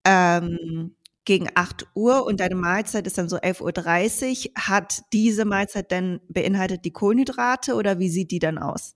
ähm, 0.06 0.96
gegen 1.26 1.48
8 1.54 1.86
Uhr 1.94 2.26
und 2.26 2.40
deine 2.40 2.56
Mahlzeit 2.56 3.06
ist 3.06 3.18
dann 3.18 3.28
so 3.28 3.38
11.30 3.38 4.50
Uhr. 4.50 4.54
Hat 4.56 5.02
diese 5.12 5.44
Mahlzeit 5.46 5.90
denn 5.92 6.20
beinhaltet 6.28 6.84
die 6.86 6.92
Kohlenhydrate 6.92 7.74
oder 7.76 7.98
wie 8.00 8.10
sieht 8.10 8.30
die 8.32 8.40
dann 8.40 8.58
aus? 8.58 8.95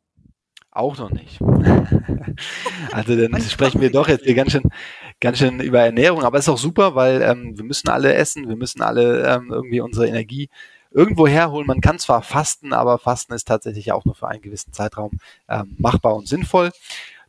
Auch 0.72 0.98
noch 0.98 1.10
nicht. 1.10 1.40
also 2.92 3.16
dann 3.16 3.40
sprechen 3.42 3.80
wir 3.80 3.90
doch 3.90 4.08
jetzt 4.08 4.24
hier 4.24 4.34
ganz 4.34 4.52
schön, 4.52 4.70
ganz 5.18 5.38
schön 5.38 5.60
über 5.60 5.80
Ernährung, 5.80 6.22
aber 6.22 6.38
ist 6.38 6.48
auch 6.48 6.58
super, 6.58 6.94
weil 6.94 7.22
ähm, 7.22 7.56
wir 7.56 7.64
müssen 7.64 7.88
alle 7.88 8.14
essen, 8.14 8.48
wir 8.48 8.56
müssen 8.56 8.80
alle 8.80 9.26
ähm, 9.26 9.50
irgendwie 9.50 9.80
unsere 9.80 10.06
Energie 10.06 10.48
irgendwo 10.92 11.26
herholen. 11.26 11.66
Man 11.66 11.80
kann 11.80 11.98
zwar 11.98 12.22
fasten, 12.22 12.72
aber 12.72 12.98
Fasten 12.98 13.32
ist 13.32 13.48
tatsächlich 13.48 13.90
auch 13.90 14.04
nur 14.04 14.14
für 14.14 14.28
einen 14.28 14.42
gewissen 14.42 14.72
Zeitraum 14.72 15.18
ähm, 15.48 15.74
machbar 15.78 16.14
und 16.14 16.28
sinnvoll. 16.28 16.70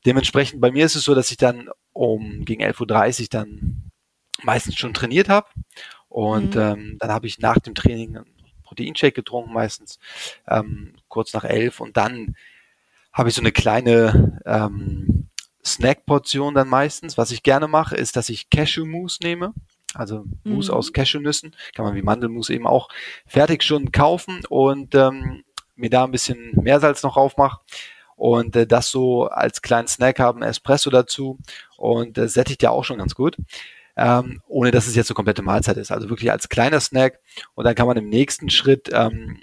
Dementsprechend 0.06 0.62
bei 0.62 0.72
mir 0.72 0.86
ist 0.86 0.96
es 0.96 1.04
so, 1.04 1.16
dass 1.16 1.32
ich 1.32 1.38
dann 1.38 1.70
um 1.94 2.46
gegen 2.46 2.64
11.30 2.64 3.22
Uhr 3.22 3.28
dann 3.32 3.92
meistens 4.44 4.76
schon 4.78 4.94
trainiert 4.94 5.30
habe 5.30 5.48
und 6.10 6.56
mhm. 6.56 6.62
ähm, 6.62 6.98
dann 7.00 7.12
habe 7.12 7.28
ich 7.28 7.40
nach 7.40 7.60
dem 7.60 7.76
Training 7.76 8.18
einen 8.18 8.26
Proteinshake 8.64 9.14
getrunken 9.14 9.54
meistens 9.54 10.00
ähm, 10.48 10.94
kurz 11.08 11.34
nach 11.34 11.44
elf 11.44 11.80
und 11.80 11.98
dann 11.98 12.36
habe 13.14 13.30
ich 13.30 13.36
so 13.36 13.42
eine 13.42 13.52
kleine 13.52 14.40
ähm, 14.46 15.30
Snack-Portion 15.64 16.54
dann 16.54 16.70
meistens. 16.70 17.18
Was 17.18 17.32
ich 17.32 17.44
gerne 17.44 17.68
mache, 17.68 17.96
ist, 17.96 18.16
dass 18.16 18.30
ich 18.30 18.50
Cashew-Mousse 18.50 19.20
nehme. 19.24 19.54
Also 19.94 20.26
Mousse 20.44 20.72
mhm. 20.72 20.78
aus 20.78 20.94
Cashewnüssen. 20.94 21.56
Kann 21.76 21.86
man 21.86 21.96
wie 21.96 22.02
Mandelmousse 22.02 22.54
eben 22.54 22.68
auch 22.68 22.90
fertig 23.28 23.64
schon 23.64 23.92
kaufen 23.92 24.42
und 24.50 24.96
ähm, 24.96 25.44
mir 25.76 25.90
da 25.90 26.06
ein 26.06 26.12
bisschen 26.12 26.52
Meersalz 26.54 27.04
noch 27.04 27.18
aufmache 27.18 27.60
und 28.16 28.56
äh, 28.56 28.68
das 28.68 28.90
so 28.90 29.26
als 29.26 29.62
kleinen 29.62 29.88
Snack 29.88 30.20
haben, 30.20 30.44
Espresso 30.44 30.90
dazu 30.90 31.40
und 31.78 32.18
äh, 32.18 32.28
sättigt 32.28 32.64
ja 32.64 32.70
auch 32.70 32.84
schon 32.84 33.00
ganz 33.00 33.16
gut. 33.16 33.36
Ähm, 33.98 34.42
ohne 34.48 34.72
dass 34.72 34.88
es 34.88 34.96
jetzt 34.96 35.08
so 35.08 35.14
komplette 35.14 35.42
Mahlzeit 35.42 35.76
ist. 35.76 35.92
Also 35.92 36.10
wirklich 36.10 36.32
als 36.32 36.48
kleiner 36.48 36.80
Snack 36.80 37.20
und 37.56 37.66
dann 37.66 37.76
kann 37.76 37.88
man 37.88 37.98
im 37.98 38.08
nächsten 38.08 38.50
Schritt 38.50 38.90
ähm, 38.94 39.42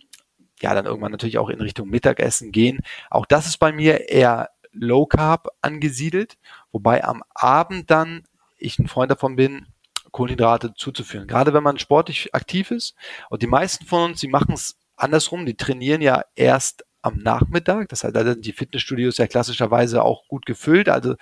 ja 0.62 0.74
dann 0.74 0.86
irgendwann 0.86 1.12
natürlich 1.12 1.38
auch 1.38 1.48
in 1.48 1.60
Richtung 1.60 1.88
Mittagessen 1.88 2.52
gehen. 2.52 2.80
Auch 3.10 3.26
das 3.26 3.46
ist 3.46 3.58
bei 3.58 3.72
mir 3.72 4.08
eher 4.08 4.50
Low 4.72 5.06
Carb 5.06 5.48
angesiedelt, 5.60 6.38
wobei 6.72 7.04
am 7.04 7.22
Abend 7.34 7.90
dann 7.90 8.24
ich 8.56 8.78
ein 8.78 8.88
Freund 8.88 9.10
davon 9.10 9.36
bin, 9.36 9.66
Kohlenhydrate 10.10 10.74
zuzuführen. 10.74 11.26
Gerade 11.28 11.54
wenn 11.54 11.62
man 11.62 11.78
sportlich 11.78 12.34
aktiv 12.34 12.70
ist. 12.70 12.94
Und 13.30 13.42
die 13.42 13.46
meisten 13.46 13.84
von 13.84 14.10
uns, 14.10 14.20
die 14.20 14.28
machen 14.28 14.54
es 14.54 14.76
andersrum, 14.96 15.46
die 15.46 15.56
trainieren 15.56 16.00
ja 16.00 16.22
erst 16.34 16.84
am 17.02 17.18
Nachmittag. 17.18 17.88
Das 17.88 18.04
heißt, 18.04 18.16
da 18.16 18.24
sind 18.24 18.44
die 18.44 18.52
Fitnessstudios 18.52 19.18
ja 19.18 19.26
klassischerweise 19.26 20.02
auch 20.02 20.26
gut 20.28 20.46
gefüllt. 20.46 20.88
Also 20.88 21.14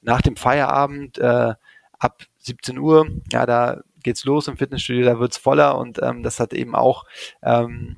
nach 0.00 0.22
dem 0.22 0.36
Feierabend 0.36 1.18
äh, 1.18 1.54
ab 1.98 2.22
17 2.38 2.78
Uhr, 2.78 3.08
ja, 3.32 3.46
da 3.46 3.80
geht's 4.02 4.24
los 4.24 4.46
im 4.46 4.56
Fitnessstudio, 4.56 5.04
da 5.04 5.18
wird's 5.18 5.36
voller 5.36 5.78
und 5.78 6.00
ähm, 6.00 6.22
das 6.22 6.38
hat 6.38 6.52
eben 6.52 6.76
auch 6.76 7.04
ähm, 7.42 7.96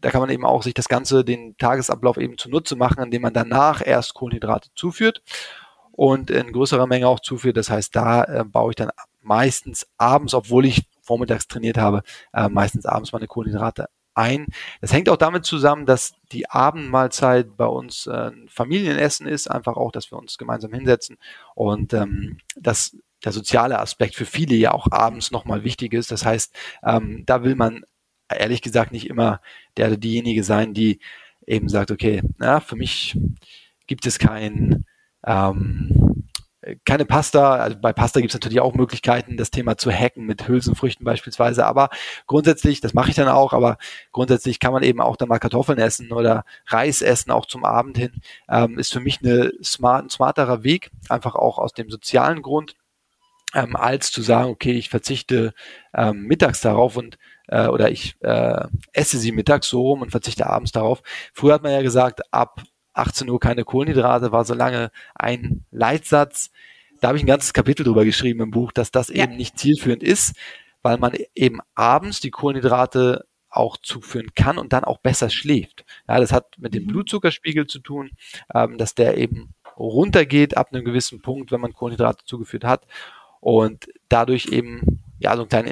da 0.00 0.10
kann 0.10 0.20
man 0.20 0.30
eben 0.30 0.44
auch 0.44 0.62
sich 0.62 0.74
das 0.74 0.88
Ganze, 0.88 1.24
den 1.24 1.56
Tagesablauf 1.58 2.18
eben 2.18 2.38
zunutze 2.38 2.76
machen, 2.76 3.02
indem 3.02 3.22
man 3.22 3.34
danach 3.34 3.84
erst 3.84 4.14
Kohlenhydrate 4.14 4.70
zuführt 4.74 5.22
und 5.92 6.30
in 6.30 6.52
größerer 6.52 6.86
Menge 6.86 7.08
auch 7.08 7.20
zuführt. 7.20 7.56
Das 7.56 7.70
heißt, 7.70 7.94
da 7.96 8.24
äh, 8.24 8.44
baue 8.44 8.70
ich 8.72 8.76
dann 8.76 8.90
meistens 9.22 9.86
abends, 9.96 10.34
obwohl 10.34 10.66
ich 10.66 10.88
vormittags 11.02 11.48
trainiert 11.48 11.78
habe, 11.78 12.02
äh, 12.32 12.48
meistens 12.48 12.86
abends 12.86 13.12
meine 13.12 13.26
Kohlenhydrate 13.26 13.88
ein. 14.14 14.46
Das 14.80 14.92
hängt 14.92 15.08
auch 15.08 15.16
damit 15.16 15.44
zusammen, 15.44 15.86
dass 15.86 16.14
die 16.32 16.48
Abendmahlzeit 16.48 17.56
bei 17.56 17.66
uns 17.66 18.06
äh, 18.06 18.30
ein 18.30 18.48
Familienessen 18.48 19.26
ist, 19.26 19.50
einfach 19.50 19.76
auch, 19.76 19.92
dass 19.92 20.10
wir 20.10 20.18
uns 20.18 20.38
gemeinsam 20.38 20.72
hinsetzen 20.72 21.18
und 21.54 21.92
ähm, 21.92 22.38
dass 22.56 22.96
der 23.24 23.32
soziale 23.32 23.78
Aspekt 23.78 24.14
für 24.14 24.26
viele 24.26 24.54
ja 24.54 24.72
auch 24.72 24.86
abends 24.90 25.30
nochmal 25.30 25.64
wichtig 25.64 25.92
ist. 25.92 26.10
Das 26.10 26.24
heißt, 26.24 26.54
ähm, 26.84 27.24
da 27.26 27.42
will 27.42 27.56
man 27.56 27.84
ehrlich 28.30 28.62
gesagt 28.62 28.92
nicht 28.92 29.08
immer 29.08 29.40
der 29.76 29.88
oder 29.88 29.96
diejenige 29.96 30.44
sein, 30.44 30.74
die 30.74 31.00
eben 31.46 31.68
sagt, 31.68 31.90
okay, 31.90 32.22
na, 32.38 32.60
für 32.60 32.76
mich 32.76 33.16
gibt 33.86 34.06
es 34.06 34.18
kein, 34.18 34.84
ähm, 35.24 36.26
keine 36.84 37.04
Pasta. 37.04 37.56
Also 37.56 37.78
bei 37.80 37.92
Pasta 37.92 38.20
gibt 38.20 38.30
es 38.30 38.34
natürlich 38.34 38.60
auch 38.60 38.74
Möglichkeiten, 38.74 39.36
das 39.36 39.50
Thema 39.50 39.76
zu 39.76 39.92
hacken 39.92 40.26
mit 40.26 40.48
Hülsenfrüchten 40.48 41.04
beispielsweise. 41.04 41.64
Aber 41.66 41.90
grundsätzlich, 42.26 42.80
das 42.80 42.94
mache 42.94 43.10
ich 43.10 43.16
dann 43.16 43.28
auch, 43.28 43.52
aber 43.52 43.78
grundsätzlich 44.12 44.58
kann 44.58 44.72
man 44.72 44.82
eben 44.82 45.00
auch 45.00 45.16
dann 45.16 45.28
mal 45.28 45.38
Kartoffeln 45.38 45.78
essen 45.78 46.12
oder 46.12 46.44
Reis 46.66 47.02
essen, 47.02 47.30
auch 47.30 47.46
zum 47.46 47.64
Abend 47.64 47.96
hin. 47.96 48.20
Ähm, 48.48 48.78
ist 48.78 48.92
für 48.92 49.00
mich 49.00 49.20
eine 49.22 49.52
smart, 49.62 50.06
ein 50.06 50.10
smarterer 50.10 50.64
Weg, 50.64 50.90
einfach 51.08 51.36
auch 51.36 51.58
aus 51.58 51.72
dem 51.72 51.90
sozialen 51.90 52.42
Grund, 52.42 52.74
ähm, 53.54 53.76
als 53.76 54.10
zu 54.10 54.22
sagen, 54.22 54.50
okay, 54.50 54.72
ich 54.72 54.88
verzichte 54.90 55.54
ähm, 55.94 56.22
mittags 56.22 56.60
darauf 56.60 56.96
und 56.96 57.16
äh, 57.48 57.66
oder 57.66 57.90
ich 57.90 58.16
äh, 58.20 58.66
esse 58.92 59.18
sie 59.18 59.32
mittags 59.32 59.68
so 59.68 59.82
rum 59.82 60.02
und 60.02 60.10
verzichte 60.10 60.46
abends 60.46 60.72
darauf. 60.72 61.02
Früher 61.32 61.54
hat 61.54 61.62
man 61.62 61.72
ja 61.72 61.82
gesagt, 61.82 62.32
ab 62.32 62.62
18 62.94 63.28
Uhr 63.28 63.40
keine 63.40 63.64
Kohlenhydrate, 63.64 64.32
war 64.32 64.44
so 64.44 64.54
lange 64.54 64.90
ein 65.14 65.64
Leitsatz. 65.70 66.50
Da 67.00 67.08
habe 67.08 67.18
ich 67.18 67.24
ein 67.24 67.28
ganzes 67.28 67.52
Kapitel 67.52 67.84
drüber 67.84 68.04
geschrieben 68.04 68.40
im 68.40 68.50
Buch, 68.50 68.72
dass 68.72 68.90
das 68.90 69.08
ja. 69.08 69.24
eben 69.24 69.36
nicht 69.36 69.58
zielführend 69.58 70.02
ist, 70.02 70.34
weil 70.82 70.98
man 70.98 71.12
eben 71.34 71.60
abends 71.74 72.20
die 72.20 72.30
Kohlenhydrate 72.30 73.26
auch 73.50 73.76
zuführen 73.78 74.28
kann 74.34 74.58
und 74.58 74.72
dann 74.72 74.84
auch 74.84 74.98
besser 74.98 75.30
schläft. 75.30 75.84
Ja, 76.08 76.20
das 76.20 76.32
hat 76.32 76.58
mit 76.58 76.74
dem 76.74 76.84
mhm. 76.84 76.88
Blutzuckerspiegel 76.88 77.66
zu 77.66 77.80
tun, 77.80 78.10
ähm, 78.54 78.78
dass 78.78 78.94
der 78.94 79.16
eben 79.18 79.54
runtergeht 79.76 80.56
ab 80.56 80.72
einem 80.72 80.84
gewissen 80.84 81.20
Punkt, 81.20 81.52
wenn 81.52 81.60
man 81.60 81.72
Kohlenhydrate 81.72 82.24
zugeführt 82.24 82.64
hat 82.64 82.86
und 83.40 83.88
dadurch 84.08 84.46
eben 84.46 85.02
ja 85.18 85.34
so 85.34 85.42
einen 85.42 85.48
kleinen 85.48 85.68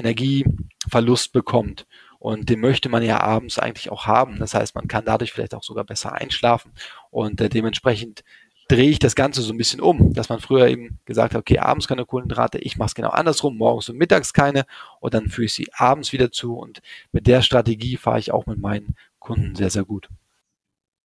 Energieverlust 0.85 1.33
bekommt. 1.33 1.87
Und 2.19 2.49
den 2.49 2.61
möchte 2.61 2.89
man 2.89 3.03
ja 3.03 3.21
abends 3.21 3.59
eigentlich 3.59 3.91
auch 3.91 4.07
haben. 4.07 4.39
Das 4.39 4.55
heißt, 4.55 4.75
man 4.75 4.89
kann 4.89 5.05
dadurch 5.05 5.33
vielleicht 5.33 5.55
auch 5.55 5.63
sogar 5.63 5.85
besser 5.85 6.13
einschlafen. 6.13 6.73
Und 7.11 7.41
äh, 7.41 7.49
dementsprechend 7.51 8.25
drehe 8.69 8.89
ich 8.89 8.99
das 8.99 9.15
Ganze 9.15 9.43
so 9.43 9.53
ein 9.53 9.59
bisschen 9.59 9.81
um, 9.81 10.15
dass 10.15 10.31
man 10.31 10.41
früher 10.41 10.69
eben 10.69 10.99
gesagt 11.05 11.35
hat, 11.35 11.41
okay, 11.41 11.59
abends 11.59 11.87
keine 11.87 12.07
Kohlenhydrate, 12.07 12.59
ich 12.59 12.79
mache 12.79 12.87
es 12.87 12.95
genau 12.95 13.11
andersrum, 13.11 13.59
morgens 13.59 13.91
und 13.91 13.99
mittags 13.99 14.33
keine. 14.33 14.65
Und 15.01 15.13
dann 15.13 15.29
führe 15.29 15.45
ich 15.45 15.53
sie 15.53 15.69
abends 15.75 16.13
wieder 16.13 16.33
zu. 16.33 16.57
Und 16.57 16.81
mit 17.13 17.27
der 17.27 17.43
Strategie 17.43 17.99
fahre 17.99 18.19
ich 18.19 18.33
auch 18.33 18.47
mit 18.47 18.59
meinen 18.59 18.97
Kunden 19.19 19.55
sehr, 19.55 19.71
sehr 19.71 19.85
gut. 19.85 20.09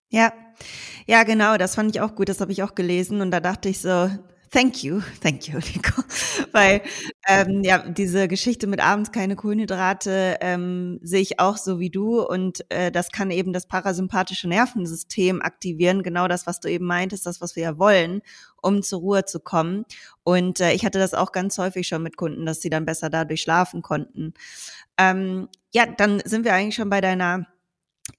Ja, 0.09 0.31
ja, 1.05 1.23
genau, 1.23 1.57
das 1.57 1.75
fand 1.75 1.95
ich 1.95 2.01
auch 2.01 2.15
gut, 2.15 2.29
das 2.29 2.41
habe 2.41 2.51
ich 2.51 2.63
auch 2.63 2.75
gelesen. 2.75 3.19
Und 3.19 3.31
da 3.31 3.41
dachte 3.41 3.67
ich 3.67 3.81
so, 3.81 4.09
Thank 4.51 4.83
you, 4.83 5.01
thank 5.21 5.47
you, 5.47 5.59
Nico. 5.73 6.01
Weil 6.51 6.81
ähm, 7.27 7.63
ja, 7.63 7.87
diese 7.87 8.27
Geschichte 8.27 8.65
mit 8.65 8.79
abends 8.79 9.11
keine 9.11 9.35
Kohlenhydrate 9.35 10.37
ähm, 10.41 10.99
sehe 11.03 11.21
ich 11.21 11.39
auch 11.39 11.57
so 11.57 11.79
wie 11.79 11.91
du 11.91 12.21
und 12.21 12.65
äh, 12.69 12.91
das 12.91 13.11
kann 13.11 13.29
eben 13.29 13.53
das 13.53 13.67
parasympathische 13.67 14.47
Nervensystem 14.47 15.41
aktivieren, 15.41 16.01
genau 16.01 16.27
das, 16.27 16.47
was 16.47 16.59
du 16.59 16.67
eben 16.67 16.85
meintest, 16.85 17.27
das, 17.27 17.41
was 17.41 17.55
wir 17.55 17.63
ja 17.63 17.77
wollen, 17.77 18.21
um 18.61 18.81
zur 18.81 19.01
Ruhe 19.01 19.25
zu 19.25 19.39
kommen. 19.39 19.85
Und 20.23 20.59
äh, 20.61 20.73
ich 20.73 20.83
hatte 20.83 20.97
das 20.97 21.13
auch 21.13 21.31
ganz 21.31 21.57
häufig 21.59 21.87
schon 21.87 22.01
mit 22.01 22.17
Kunden, 22.17 22.45
dass 22.47 22.61
sie 22.61 22.71
dann 22.71 22.85
besser 22.85 23.11
dadurch 23.11 23.41
schlafen 23.41 23.83
konnten. 23.83 24.33
Ähm, 24.97 25.47
ja, 25.71 25.85
dann 25.85 26.21
sind 26.25 26.43
wir 26.43 26.55
eigentlich 26.55 26.75
schon 26.75 26.89
bei 26.89 27.01
deiner 27.01 27.45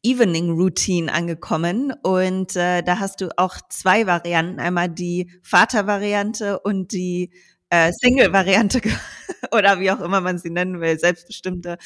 Evening 0.03 0.51
Routine 0.51 1.13
angekommen 1.13 1.93
und 2.03 2.57
äh, 2.57 2.83
da 2.83 2.99
hast 2.99 3.21
du 3.21 3.29
auch 3.37 3.57
zwei 3.69 4.07
Varianten, 4.07 4.61
einmal 4.61 4.89
die 4.89 5.31
Vater-Variante 5.43 6.61
und 6.61 6.93
die 6.93 7.31
äh, 7.71 7.93
Single-Variante 7.93 8.81
oder 9.53 9.81
wie 9.81 9.91
auch 9.91 10.01
immer 10.01 10.21
man 10.21 10.39
sie 10.39 10.51
nennen 10.51 10.81
will, 10.81 10.99
selbstbestimmte, 10.99 11.79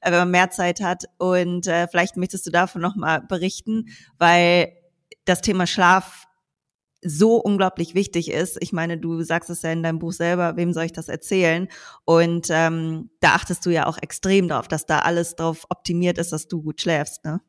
äh, 0.00 0.10
wenn 0.10 0.20
man 0.20 0.30
mehr 0.30 0.50
Zeit 0.50 0.80
hat. 0.80 1.04
Und 1.18 1.66
äh, 1.66 1.88
vielleicht 1.88 2.16
möchtest 2.16 2.46
du 2.46 2.50
davon 2.50 2.80
nochmal 2.80 3.20
berichten, 3.22 3.86
weil 4.18 4.72
das 5.24 5.40
Thema 5.40 5.66
Schlaf 5.66 6.26
so 7.04 7.36
unglaublich 7.36 7.94
wichtig 7.94 8.30
ist. 8.30 8.56
Ich 8.60 8.72
meine, 8.72 8.98
du 8.98 9.22
sagst 9.22 9.50
es 9.50 9.62
ja 9.62 9.70
in 9.70 9.82
deinem 9.82 9.98
Buch 9.98 10.12
selber, 10.12 10.56
wem 10.56 10.72
soll 10.72 10.84
ich 10.84 10.92
das 10.92 11.08
erzählen? 11.08 11.68
Und 12.04 12.48
ähm, 12.50 13.10
da 13.20 13.34
achtest 13.34 13.64
du 13.66 13.70
ja 13.70 13.86
auch 13.86 13.98
extrem 14.00 14.48
darauf, 14.48 14.68
dass 14.68 14.86
da 14.86 15.00
alles 15.00 15.36
drauf 15.36 15.66
optimiert 15.68 16.18
ist, 16.18 16.32
dass 16.32 16.48
du 16.48 16.62
gut 16.62 16.80
schläfst, 16.80 17.24
ne? 17.24 17.40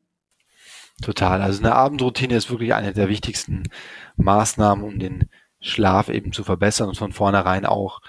Total. 1.02 1.42
Also 1.42 1.60
eine 1.60 1.74
Abendroutine 1.74 2.36
ist 2.36 2.50
wirklich 2.50 2.72
eine 2.72 2.94
der 2.94 3.08
wichtigsten 3.08 3.64
Maßnahmen, 4.16 4.82
um 4.82 4.98
den 4.98 5.28
Schlaf 5.60 6.08
eben 6.08 6.32
zu 6.32 6.42
verbessern 6.42 6.88
und 6.88 6.96
von 6.96 7.12
vornherein 7.12 7.66
auch 7.66 8.00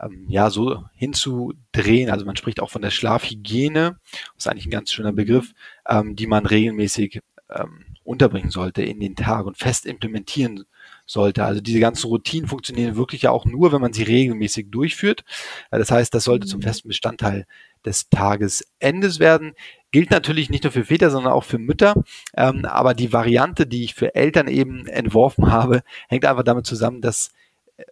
ähm, 0.00 0.26
ja 0.28 0.48
so 0.48 0.84
hinzudrehen. 0.94 2.10
Also 2.10 2.24
man 2.24 2.36
spricht 2.36 2.60
auch 2.60 2.70
von 2.70 2.82
der 2.82 2.90
Schlafhygiene, 2.90 3.98
das 4.10 4.32
ist 4.38 4.48
eigentlich 4.48 4.66
ein 4.66 4.70
ganz 4.70 4.92
schöner 4.92 5.12
Begriff, 5.12 5.52
ähm, 5.86 6.16
die 6.16 6.26
man 6.26 6.46
regelmäßig 6.46 7.20
ähm, 7.50 7.84
unterbringen 8.04 8.50
sollte 8.50 8.82
in 8.82 9.00
den 9.00 9.16
Tag 9.16 9.46
und 9.46 9.58
fest 9.58 9.86
implementieren 9.86 10.64
sollte. 11.12 11.44
Also 11.44 11.60
diese 11.60 11.80
ganzen 11.80 12.08
Routinen 12.08 12.48
funktionieren 12.48 12.96
wirklich 12.96 13.22
ja 13.22 13.30
auch 13.30 13.44
nur, 13.44 13.72
wenn 13.72 13.80
man 13.80 13.92
sie 13.92 14.02
regelmäßig 14.02 14.70
durchführt. 14.70 15.24
Das 15.70 15.90
heißt, 15.90 16.12
das 16.12 16.24
sollte 16.24 16.46
zum 16.46 16.60
mhm. 16.60 16.64
festen 16.64 16.88
Bestandteil 16.88 17.46
des 17.84 18.08
Tagesendes 18.08 19.18
werden. 19.18 19.54
Gilt 19.90 20.10
natürlich 20.10 20.50
nicht 20.50 20.64
nur 20.64 20.72
für 20.72 20.84
Väter, 20.84 21.10
sondern 21.10 21.32
auch 21.32 21.44
für 21.44 21.58
Mütter. 21.58 21.94
Ähm, 22.36 22.64
aber 22.64 22.94
die 22.94 23.12
Variante, 23.12 23.66
die 23.66 23.84
ich 23.84 23.94
für 23.94 24.14
Eltern 24.14 24.48
eben 24.48 24.86
entworfen 24.86 25.50
habe, 25.52 25.82
hängt 26.08 26.24
einfach 26.24 26.44
damit 26.44 26.66
zusammen, 26.66 27.00
dass 27.00 27.32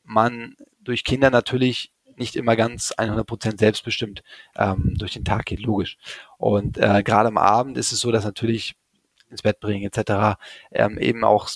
man 0.05 0.57
durch 0.81 1.05
Kinder 1.05 1.31
natürlich 1.31 1.93
nicht 2.17 2.37
immer 2.37 2.55
ganz 2.55 2.93
100 2.93 3.27
Prozent 3.27 3.61
selbstbestimmt 3.61 4.23
ähm, 4.57 4.95
durch 4.99 5.13
den 5.13 5.25
Tag 5.25 5.47
geht, 5.47 5.61
logisch. 5.61 5.97
Und 6.39 6.79
äh, 6.79 7.03
gerade 7.03 7.29
am 7.29 7.39
Abend 7.39 7.79
ist 7.79 7.93
es 7.93 8.01
so, 8.01 8.13
dass 8.13 8.25
natürlich 8.25 8.77
ins 9.31 9.43
Bett 9.43 9.61
bringen 9.61 9.91
etc. 9.91 10.39
Ähm, 10.71 10.99
eben 10.99 11.25
auch 11.25 11.49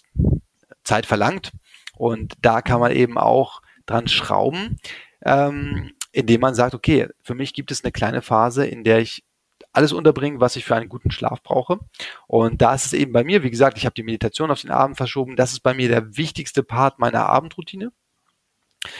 Zeit 0.84 1.06
verlangt. 1.06 1.52
Und 1.96 2.34
da 2.42 2.62
kann 2.62 2.80
man 2.80 2.92
eben 2.92 3.18
auch 3.18 3.62
dran 3.86 4.08
schrauben, 4.08 4.78
ähm, 5.24 5.92
indem 6.12 6.40
man 6.40 6.54
sagt, 6.54 6.74
okay, 6.74 7.08
für 7.22 7.34
mich 7.34 7.54
gibt 7.54 7.70
es 7.70 7.84
eine 7.84 7.92
kleine 7.92 8.22
Phase, 8.22 8.66
in 8.66 8.84
der 8.84 8.98
ich 8.98 9.24
alles 9.72 9.92
unterbringe, 9.92 10.40
was 10.40 10.56
ich 10.56 10.64
für 10.64 10.76
einen 10.76 10.88
guten 10.88 11.10
Schlaf 11.10 11.42
brauche. 11.42 11.80
Und 12.26 12.62
da 12.62 12.74
ist 12.74 12.86
es 12.86 12.92
eben 12.92 13.12
bei 13.12 13.24
mir, 13.24 13.42
wie 13.42 13.50
gesagt, 13.50 13.76
ich 13.76 13.86
habe 13.86 13.94
die 13.94 14.04
Meditation 14.04 14.50
auf 14.50 14.60
den 14.60 14.70
Abend 14.70 14.96
verschoben. 14.96 15.36
Das 15.36 15.52
ist 15.52 15.60
bei 15.60 15.74
mir 15.74 15.88
der 15.88 16.16
wichtigste 16.16 16.62
Part 16.62 16.98
meiner 16.98 17.26
Abendroutine. 17.26 17.92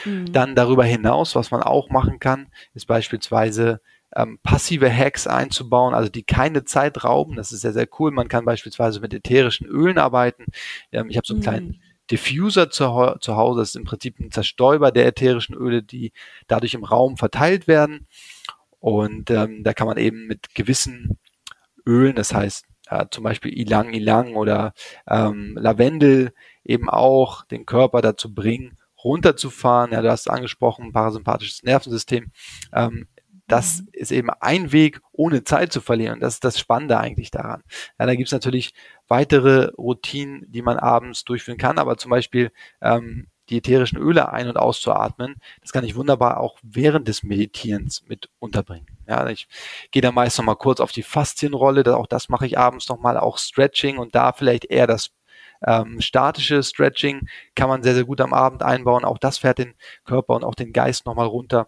Mhm. 0.05 0.33
Dann 0.33 0.55
darüber 0.55 0.85
hinaus, 0.85 1.35
was 1.35 1.51
man 1.51 1.63
auch 1.63 1.91
machen 1.91 2.19
kann, 2.19 2.49
ist 2.75 2.87
beispielsweise 2.87 3.81
ähm, 4.17 4.39
passive 4.43 4.93
Hacks 4.93 5.27
einzubauen, 5.27 5.95
also 5.95 6.09
die 6.09 6.23
keine 6.23 6.65
Zeit 6.65 7.05
rauben. 7.05 7.37
Das 7.37 7.53
ist 7.53 7.63
sehr, 7.63 7.73
sehr 7.73 7.89
cool. 7.99 8.11
Man 8.11 8.29
kann 8.29 8.45
beispielsweise 8.45 9.01
mit 9.01 9.13
ätherischen 9.13 9.67
Ölen 9.67 9.99
arbeiten. 9.99 10.47
Ähm, 10.93 11.09
ich 11.11 11.17
habe 11.17 11.27
so 11.27 11.35
einen 11.35 11.41
mhm. 11.41 11.45
kleinen 11.45 11.83
Diffuser 12.11 12.71
zu, 12.71 13.17
zu 13.21 13.37
Hause. 13.37 13.61
Das 13.61 13.71
ist 13.71 13.77
im 13.77 13.85
Prinzip 13.85 14.19
ein 14.21 14.31
Zerstäuber 14.31 14.93
der 14.93 15.07
ätherischen 15.07 15.57
Öle, 15.57 15.83
die 15.83 16.13
dadurch 16.47 16.75
im 16.75 16.85
Raum 16.85 17.17
verteilt 17.17 17.67
werden. 17.67 18.07
Und 18.79 19.31
ähm, 19.31 19.65
da 19.65 19.73
kann 19.73 19.87
man 19.87 19.97
eben 19.97 20.27
mit 20.27 20.55
gewissen 20.55 21.19
Ölen, 21.87 22.15
das 22.15 22.35
heißt 22.35 22.67
äh, 22.89 23.07
zum 23.11 23.25
Beispiel 23.25 23.59
Ilang 23.59 23.93
Ilang 23.95 24.35
oder 24.35 24.75
ähm, 25.09 25.57
Lavendel, 25.59 26.33
eben 26.65 26.89
auch 26.89 27.45
den 27.47 27.67
Körper 27.67 28.03
dazu 28.03 28.35
bringen, 28.35 28.79
runterzufahren. 29.03 29.93
Ja, 29.93 30.03
du 30.03 30.11
hast 30.11 30.29
angesprochen, 30.31 30.93
parasympathisches 30.93 31.63
Nervensystem. 31.63 32.31
Ähm, 32.73 33.09
das 33.47 33.83
mhm. 33.83 33.89
ist 33.93 34.13
eben 34.13 34.31
ein 34.31 34.73
Weg, 34.73 35.01
ohne 35.13 35.45
Zeit 35.45 35.73
zu 35.73 35.81
verlieren. 35.81 36.15
Und 36.15 36.21
das 36.21 36.35
ist 36.35 36.45
das 36.45 36.59
Spannende 36.59 36.99
eigentlich 36.99 37.31
daran. 37.31 37.63
Ja, 37.99 38.07
da 38.07 38.15
gibt 38.15 38.29
es 38.29 38.33
natürlich 38.33 38.75
weitere 39.09 39.71
Routinen, 39.77 40.45
die 40.49 40.63
man 40.63 40.79
abends 40.79 41.25
durchführen 41.25 41.59
kann, 41.59 41.79
aber 41.79 41.97
zum 41.97 42.11
Beispiel 42.11 42.51
ähm, 42.81 43.29
die 43.51 43.59
ätherischen 43.59 43.99
Öle 43.99 44.33
ein- 44.33 44.49
und 44.49 44.57
auszuatmen, 44.57 45.37
das 45.61 45.73
kann 45.73 45.85
ich 45.85 45.97
wunderbar 45.97 46.41
auch 46.41 46.59
während 46.63 47.09
des 47.09 47.23
Meditierens 47.23 48.03
mit 48.09 48.31
unterbringen. 48.39 48.87
Ja, 49.07 49.29
ich 49.29 49.49
gehe 49.91 50.01
da 50.01 50.13
meist 50.13 50.39
noch 50.39 50.47
mal 50.47 50.55
kurz 50.55 50.81
auf 50.81 50.93
die 50.93 51.03
Faszienrolle, 51.03 51.97
auch 51.97 52.07
das 52.07 52.31
mache 52.31 52.47
ich 52.47 52.57
abends 52.59 52.89
noch 52.89 52.99
mal, 52.99 53.19
auch 53.19 53.37
Stretching 53.37 53.99
und 53.99 54.15
da 54.15 54.33
vielleicht 54.33 54.65
eher 54.65 54.87
das 54.87 55.11
ähm, 55.67 56.01
statische 56.01 56.63
Stretching 56.63 57.29
kann 57.55 57.69
man 57.69 57.83
sehr, 57.83 57.95
sehr 57.95 58.05
gut 58.05 58.21
am 58.21 58.33
Abend 58.33 58.63
einbauen. 58.63 59.05
Auch 59.05 59.19
das 59.19 59.39
fährt 59.39 59.59
den 59.59 59.75
Körper 60.05 60.35
und 60.35 60.45
auch 60.45 60.55
den 60.55 60.73
Geist 60.73 61.07
noch 61.07 61.15
mal 61.15 61.27
runter. 61.27 61.67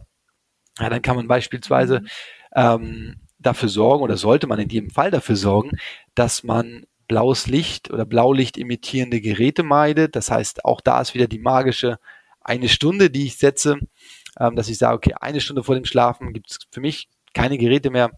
Ja, 0.79 0.91
dann 0.91 1.03
kann 1.03 1.17
man 1.17 1.29
beispielsweise 1.29 2.01
mhm. 2.01 2.07
ähm, 2.55 3.17
dafür 3.39 3.69
sorgen 3.69 4.03
oder 4.03 4.17
sollte 4.17 4.47
man 4.47 4.59
in 4.59 4.69
jedem 4.69 4.91
Fall 4.91 5.11
dafür 5.11 5.37
sorgen, 5.37 5.73
dass 6.15 6.43
man 6.43 6.87
blaues 7.09 7.47
Licht 7.47 7.91
oder 7.91 8.05
Blaulicht 8.05 8.57
imitierende 8.57 9.21
Geräte 9.21 9.63
meidet. 9.63 10.17
Das 10.17 10.31
heißt, 10.31 10.65
auch 10.65 10.81
da 10.81 11.01
ist 11.01 11.15
wieder 11.15 11.29
die 11.29 11.39
magische 11.39 11.99
eine 12.41 12.69
Stunde, 12.69 13.11
die 13.11 13.27
ich 13.27 13.37
setze, 13.37 13.79
ähm, 14.39 14.57
dass 14.57 14.69
ich 14.69 14.79
sage, 14.79 14.97
okay, 14.97 15.15
eine 15.21 15.41
Stunde 15.41 15.65
vor 15.65 15.75
dem 15.75 15.85
Schlafen 15.85 16.33
gibt 16.33 16.51
es 16.51 16.59
für 16.71 16.81
mich 16.81 17.09
keine 17.35 17.59
Geräte 17.59 17.91
mehr, 17.91 18.13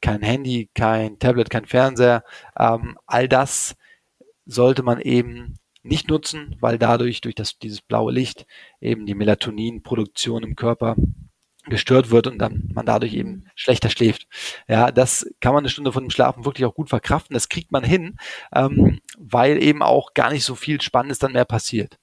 kein 0.00 0.22
Handy, 0.22 0.70
kein 0.74 1.18
Tablet, 1.18 1.50
kein 1.50 1.66
Fernseher. 1.66 2.24
Ähm, 2.58 2.98
all 3.06 3.28
das 3.28 3.76
sollte 4.46 4.82
man 4.82 5.00
eben 5.00 5.58
nicht 5.82 6.08
nutzen, 6.08 6.56
weil 6.60 6.78
dadurch, 6.78 7.20
durch 7.20 7.34
das, 7.34 7.58
dieses 7.58 7.80
blaue 7.80 8.12
Licht, 8.12 8.46
eben 8.80 9.06
die 9.06 9.14
Melatoninproduktion 9.14 10.42
im 10.42 10.56
Körper 10.56 10.96
gestört 11.70 12.10
wird 12.10 12.26
und 12.26 12.38
dann 12.38 12.68
man 12.74 12.86
dadurch 12.86 13.14
eben 13.14 13.46
schlechter 13.54 13.90
schläft. 13.90 14.26
Ja, 14.68 14.90
das 14.92 15.26
kann 15.40 15.54
man 15.54 15.62
eine 15.62 15.70
Stunde 15.70 15.92
von 15.92 16.04
dem 16.04 16.10
Schlafen 16.10 16.44
wirklich 16.44 16.66
auch 16.66 16.74
gut 16.74 16.90
verkraften. 16.90 17.34
Das 17.34 17.48
kriegt 17.48 17.72
man 17.72 17.84
hin, 17.84 18.16
ähm, 18.54 19.00
weil 19.18 19.62
eben 19.62 19.82
auch 19.82 20.14
gar 20.14 20.30
nicht 20.30 20.44
so 20.44 20.54
viel 20.54 20.80
Spannendes 20.80 21.18
dann 21.18 21.32
mehr 21.32 21.44
passiert. 21.44 21.98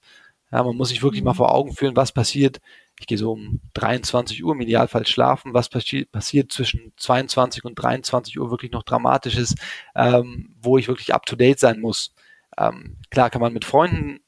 Ja, 0.50 0.62
man 0.62 0.76
muss 0.76 0.88
sich 0.88 1.02
wirklich 1.02 1.22
mal 1.22 1.34
vor 1.34 1.54
Augen 1.54 1.72
führen, 1.72 1.96
was 1.96 2.12
passiert. 2.12 2.60
Ich 3.00 3.06
gehe 3.06 3.18
so 3.18 3.32
um 3.32 3.60
23 3.74 4.42
Uhr 4.42 4.54
im 4.54 4.60
Idealfall 4.60 5.06
schlafen. 5.06 5.54
Was 5.54 5.68
passi 5.68 6.06
passiert 6.06 6.50
zwischen 6.50 6.92
22 6.96 7.64
und 7.64 7.74
23 7.74 8.40
Uhr 8.40 8.50
wirklich 8.50 8.72
noch 8.72 8.82
dramatisch 8.82 9.36
ist, 9.36 9.56
ähm, 9.94 10.54
wo 10.60 10.78
ich 10.78 10.88
wirklich 10.88 11.14
up 11.14 11.26
to 11.26 11.36
date 11.36 11.60
sein 11.60 11.80
muss. 11.80 12.14
Ähm, 12.56 12.96
klar 13.10 13.30
kann 13.30 13.42
man 13.42 13.52
mit 13.52 13.64
Freunden 13.64 14.20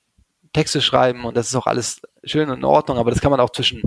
Texte 0.53 0.81
schreiben 0.81 1.25
und 1.25 1.37
das 1.37 1.49
ist 1.49 1.55
auch 1.55 1.67
alles 1.67 2.03
schön 2.25 2.51
und 2.51 2.59
in 2.59 2.65
Ordnung, 2.65 2.99
aber 2.99 3.11
das 3.11 3.21
kann 3.21 3.31
man 3.31 3.41
auch 3.41 3.51
zwischen 3.51 3.83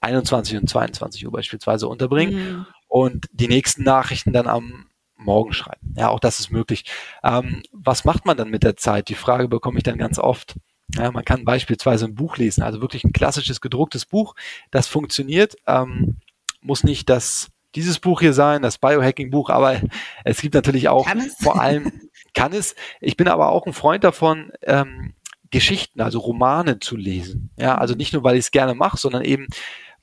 21 0.00 0.58
und 0.58 0.68
22 0.68 1.26
Uhr 1.26 1.32
beispielsweise 1.32 1.88
unterbringen 1.88 2.34
mhm. 2.34 2.66
und 2.86 3.26
die 3.32 3.48
nächsten 3.48 3.82
Nachrichten 3.84 4.32
dann 4.32 4.46
am 4.46 4.86
Morgen 5.16 5.52
schreiben. 5.52 5.94
Ja, 5.96 6.10
auch 6.10 6.20
das 6.20 6.38
ist 6.38 6.50
möglich. 6.50 6.84
Ähm, 7.24 7.62
was 7.72 8.04
macht 8.04 8.24
man 8.24 8.36
dann 8.36 8.50
mit 8.50 8.62
der 8.62 8.76
Zeit? 8.76 9.08
Die 9.08 9.16
Frage 9.16 9.48
bekomme 9.48 9.78
ich 9.78 9.82
dann 9.82 9.98
ganz 9.98 10.18
oft. 10.18 10.54
Ja, 10.94 11.10
man 11.10 11.24
kann 11.24 11.44
beispielsweise 11.44 12.06
ein 12.06 12.14
Buch 12.14 12.36
lesen, 12.36 12.62
also 12.62 12.80
wirklich 12.80 13.04
ein 13.04 13.12
klassisches 13.12 13.60
gedrucktes 13.60 14.06
Buch, 14.06 14.34
das 14.70 14.86
funktioniert, 14.86 15.56
ähm, 15.66 16.16
muss 16.62 16.82
nicht 16.82 17.10
das 17.10 17.50
dieses 17.74 17.98
Buch 17.98 18.20
hier 18.20 18.32
sein, 18.32 18.62
das 18.62 18.78
Biohacking-Buch, 18.78 19.50
aber 19.50 19.80
es 20.24 20.40
gibt 20.40 20.54
natürlich 20.54 20.88
auch 20.88 21.06
vor 21.40 21.60
allem, 21.60 21.92
kann 22.34 22.52
es, 22.52 22.74
ich 23.00 23.16
bin 23.16 23.28
aber 23.28 23.50
auch 23.50 23.66
ein 23.66 23.74
Freund 23.74 24.04
davon, 24.04 24.50
ähm, 24.62 25.14
Geschichten, 25.50 26.00
also 26.00 26.18
Romane 26.18 26.78
zu 26.78 26.96
lesen. 26.96 27.50
Ja, 27.58 27.78
also 27.78 27.94
nicht 27.94 28.12
nur, 28.12 28.22
weil 28.22 28.36
ich 28.36 28.46
es 28.46 28.50
gerne 28.50 28.74
mache, 28.74 28.98
sondern 28.98 29.24
eben, 29.24 29.46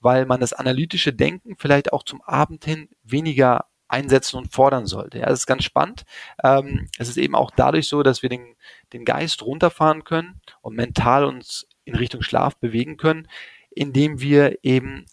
weil 0.05 0.27
man 0.27 0.39
das 0.39 0.53
analytische 0.53 1.13
Denken 1.13 1.55
vielleicht 1.57 1.91
auch 1.91 2.03
zum 2.03 2.21
Abend 2.21 2.63
hin 2.63 2.89
weniger 3.01 3.65
einsetzen 3.87 4.37
und 4.37 4.53
fordern 4.53 4.85
sollte. 4.85 5.17
Ja, 5.17 5.25
das 5.25 5.39
ist 5.39 5.47
ganz 5.47 5.63
spannend. 5.63 6.05
Ähm, 6.43 6.87
es 6.99 7.09
ist 7.09 7.17
eben 7.17 7.33
auch 7.33 7.49
dadurch 7.49 7.87
so, 7.87 8.03
dass 8.03 8.21
wir 8.21 8.29
den, 8.29 8.55
den 8.93 9.03
Geist 9.03 9.41
runterfahren 9.41 10.03
können 10.03 10.41
und 10.61 10.75
mental 10.75 11.25
uns 11.25 11.67
in 11.85 11.95
Richtung 11.95 12.21
Schlaf 12.21 12.55
bewegen 12.57 12.97
können, 12.97 13.27
indem 13.71 14.21
wir 14.21 14.59
eben 14.63 15.07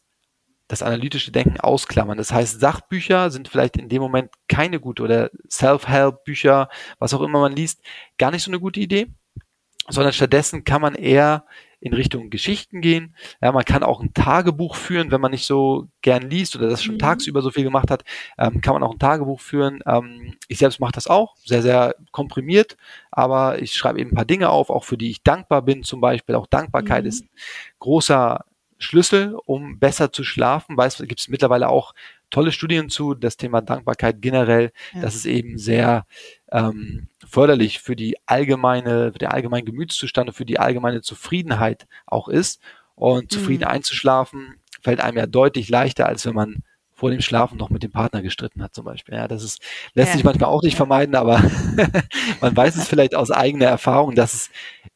das 0.68 0.82
analytische 0.82 1.32
Denken 1.32 1.58
ausklammern. 1.58 2.18
Das 2.18 2.30
heißt, 2.30 2.60
Sachbücher 2.60 3.30
sind 3.30 3.48
vielleicht 3.48 3.78
in 3.78 3.88
dem 3.88 4.02
Moment 4.02 4.30
keine 4.46 4.78
gute 4.78 5.02
oder 5.04 5.30
Self-Help-Bücher, 5.50 6.68
was 6.98 7.14
auch 7.14 7.22
immer 7.22 7.40
man 7.40 7.56
liest, 7.56 7.82
gar 8.18 8.30
nicht 8.30 8.42
so 8.42 8.50
eine 8.50 8.60
gute 8.60 8.80
Idee, 8.80 9.08
sondern 9.88 10.12
stattdessen 10.12 10.64
kann 10.64 10.82
man 10.82 10.94
eher 10.94 11.46
in 11.82 11.94
Richtung 11.94 12.30
Geschichten 12.30 12.80
gehen. 12.80 13.14
Ja, 13.42 13.50
man 13.50 13.64
kann 13.64 13.82
auch 13.82 14.00
ein 14.00 14.14
Tagebuch 14.14 14.76
führen, 14.76 15.10
wenn 15.10 15.20
man 15.20 15.32
nicht 15.32 15.46
so 15.46 15.88
gern 16.00 16.22
liest 16.30 16.54
oder 16.54 16.68
das 16.68 16.82
schon 16.82 16.94
mhm. 16.94 17.00
tagsüber 17.00 17.42
so 17.42 17.50
viel 17.50 17.64
gemacht 17.64 17.90
hat, 17.90 18.04
ähm, 18.38 18.60
kann 18.60 18.74
man 18.74 18.84
auch 18.84 18.92
ein 18.92 19.00
Tagebuch 19.00 19.40
führen. 19.40 19.80
Ähm, 19.84 20.36
ich 20.46 20.58
selbst 20.58 20.78
mache 20.78 20.92
das 20.92 21.08
auch, 21.08 21.34
sehr, 21.44 21.60
sehr 21.60 21.96
komprimiert, 22.12 22.76
aber 23.10 23.60
ich 23.60 23.74
schreibe 23.74 23.98
eben 23.98 24.12
ein 24.12 24.14
paar 24.14 24.24
Dinge 24.24 24.50
auf, 24.50 24.70
auch 24.70 24.84
für 24.84 24.96
die 24.96 25.10
ich 25.10 25.24
dankbar 25.24 25.62
bin 25.62 25.82
zum 25.82 26.00
Beispiel. 26.00 26.36
Auch 26.36 26.46
Dankbarkeit 26.46 27.02
mhm. 27.02 27.08
ist 27.08 27.24
ein 27.24 27.30
großer 27.80 28.44
Schlüssel, 28.78 29.36
um 29.44 29.80
besser 29.80 30.12
zu 30.12 30.22
schlafen. 30.22 30.76
Weiß, 30.76 30.98
gibt 30.98 31.18
es 31.18 31.28
mittlerweile 31.28 31.68
auch 31.68 31.94
tolle 32.32 32.50
Studien 32.50 32.88
zu, 32.88 33.14
das 33.14 33.36
Thema 33.36 33.60
Dankbarkeit 33.60 34.20
generell, 34.20 34.72
ja. 34.92 35.02
das 35.02 35.14
ist 35.14 35.26
eben 35.26 35.58
sehr 35.58 36.06
ähm, 36.50 37.06
förderlich 37.24 37.80
für 37.80 37.94
die 37.94 38.16
allgemeine, 38.26 39.12
für 39.12 39.18
den 39.18 39.28
allgemeinen 39.28 39.66
Gemütszustand 39.66 40.30
und 40.30 40.34
für 40.34 40.44
die 40.44 40.58
allgemeine 40.58 41.02
Zufriedenheit 41.02 41.86
auch 42.06 42.28
ist. 42.28 42.60
Und 42.94 43.30
zufrieden 43.30 43.64
mhm. 43.64 43.70
einzuschlafen 43.70 44.56
fällt 44.80 45.00
einem 45.00 45.16
ja 45.16 45.26
deutlich 45.26 45.68
leichter, 45.68 46.06
als 46.06 46.26
wenn 46.26 46.34
man 46.34 46.62
vor 46.92 47.10
dem 47.10 47.20
Schlafen 47.20 47.58
noch 47.58 47.70
mit 47.70 47.82
dem 47.82 47.90
Partner 47.90 48.22
gestritten 48.22 48.62
hat 48.62 48.74
zum 48.74 48.84
Beispiel. 48.84 49.14
Ja, 49.14 49.28
das 49.28 49.42
ist, 49.42 49.60
lässt 49.94 50.10
ja. 50.10 50.14
sich 50.14 50.24
manchmal 50.24 50.50
auch 50.50 50.62
nicht 50.62 50.76
vermeiden, 50.76 51.14
aber 51.14 51.42
man 52.40 52.56
weiß 52.56 52.76
es 52.76 52.88
vielleicht 52.88 53.14
aus 53.14 53.30
eigener 53.30 53.66
Erfahrung, 53.66 54.14
dass 54.14 54.34
es 54.34 54.50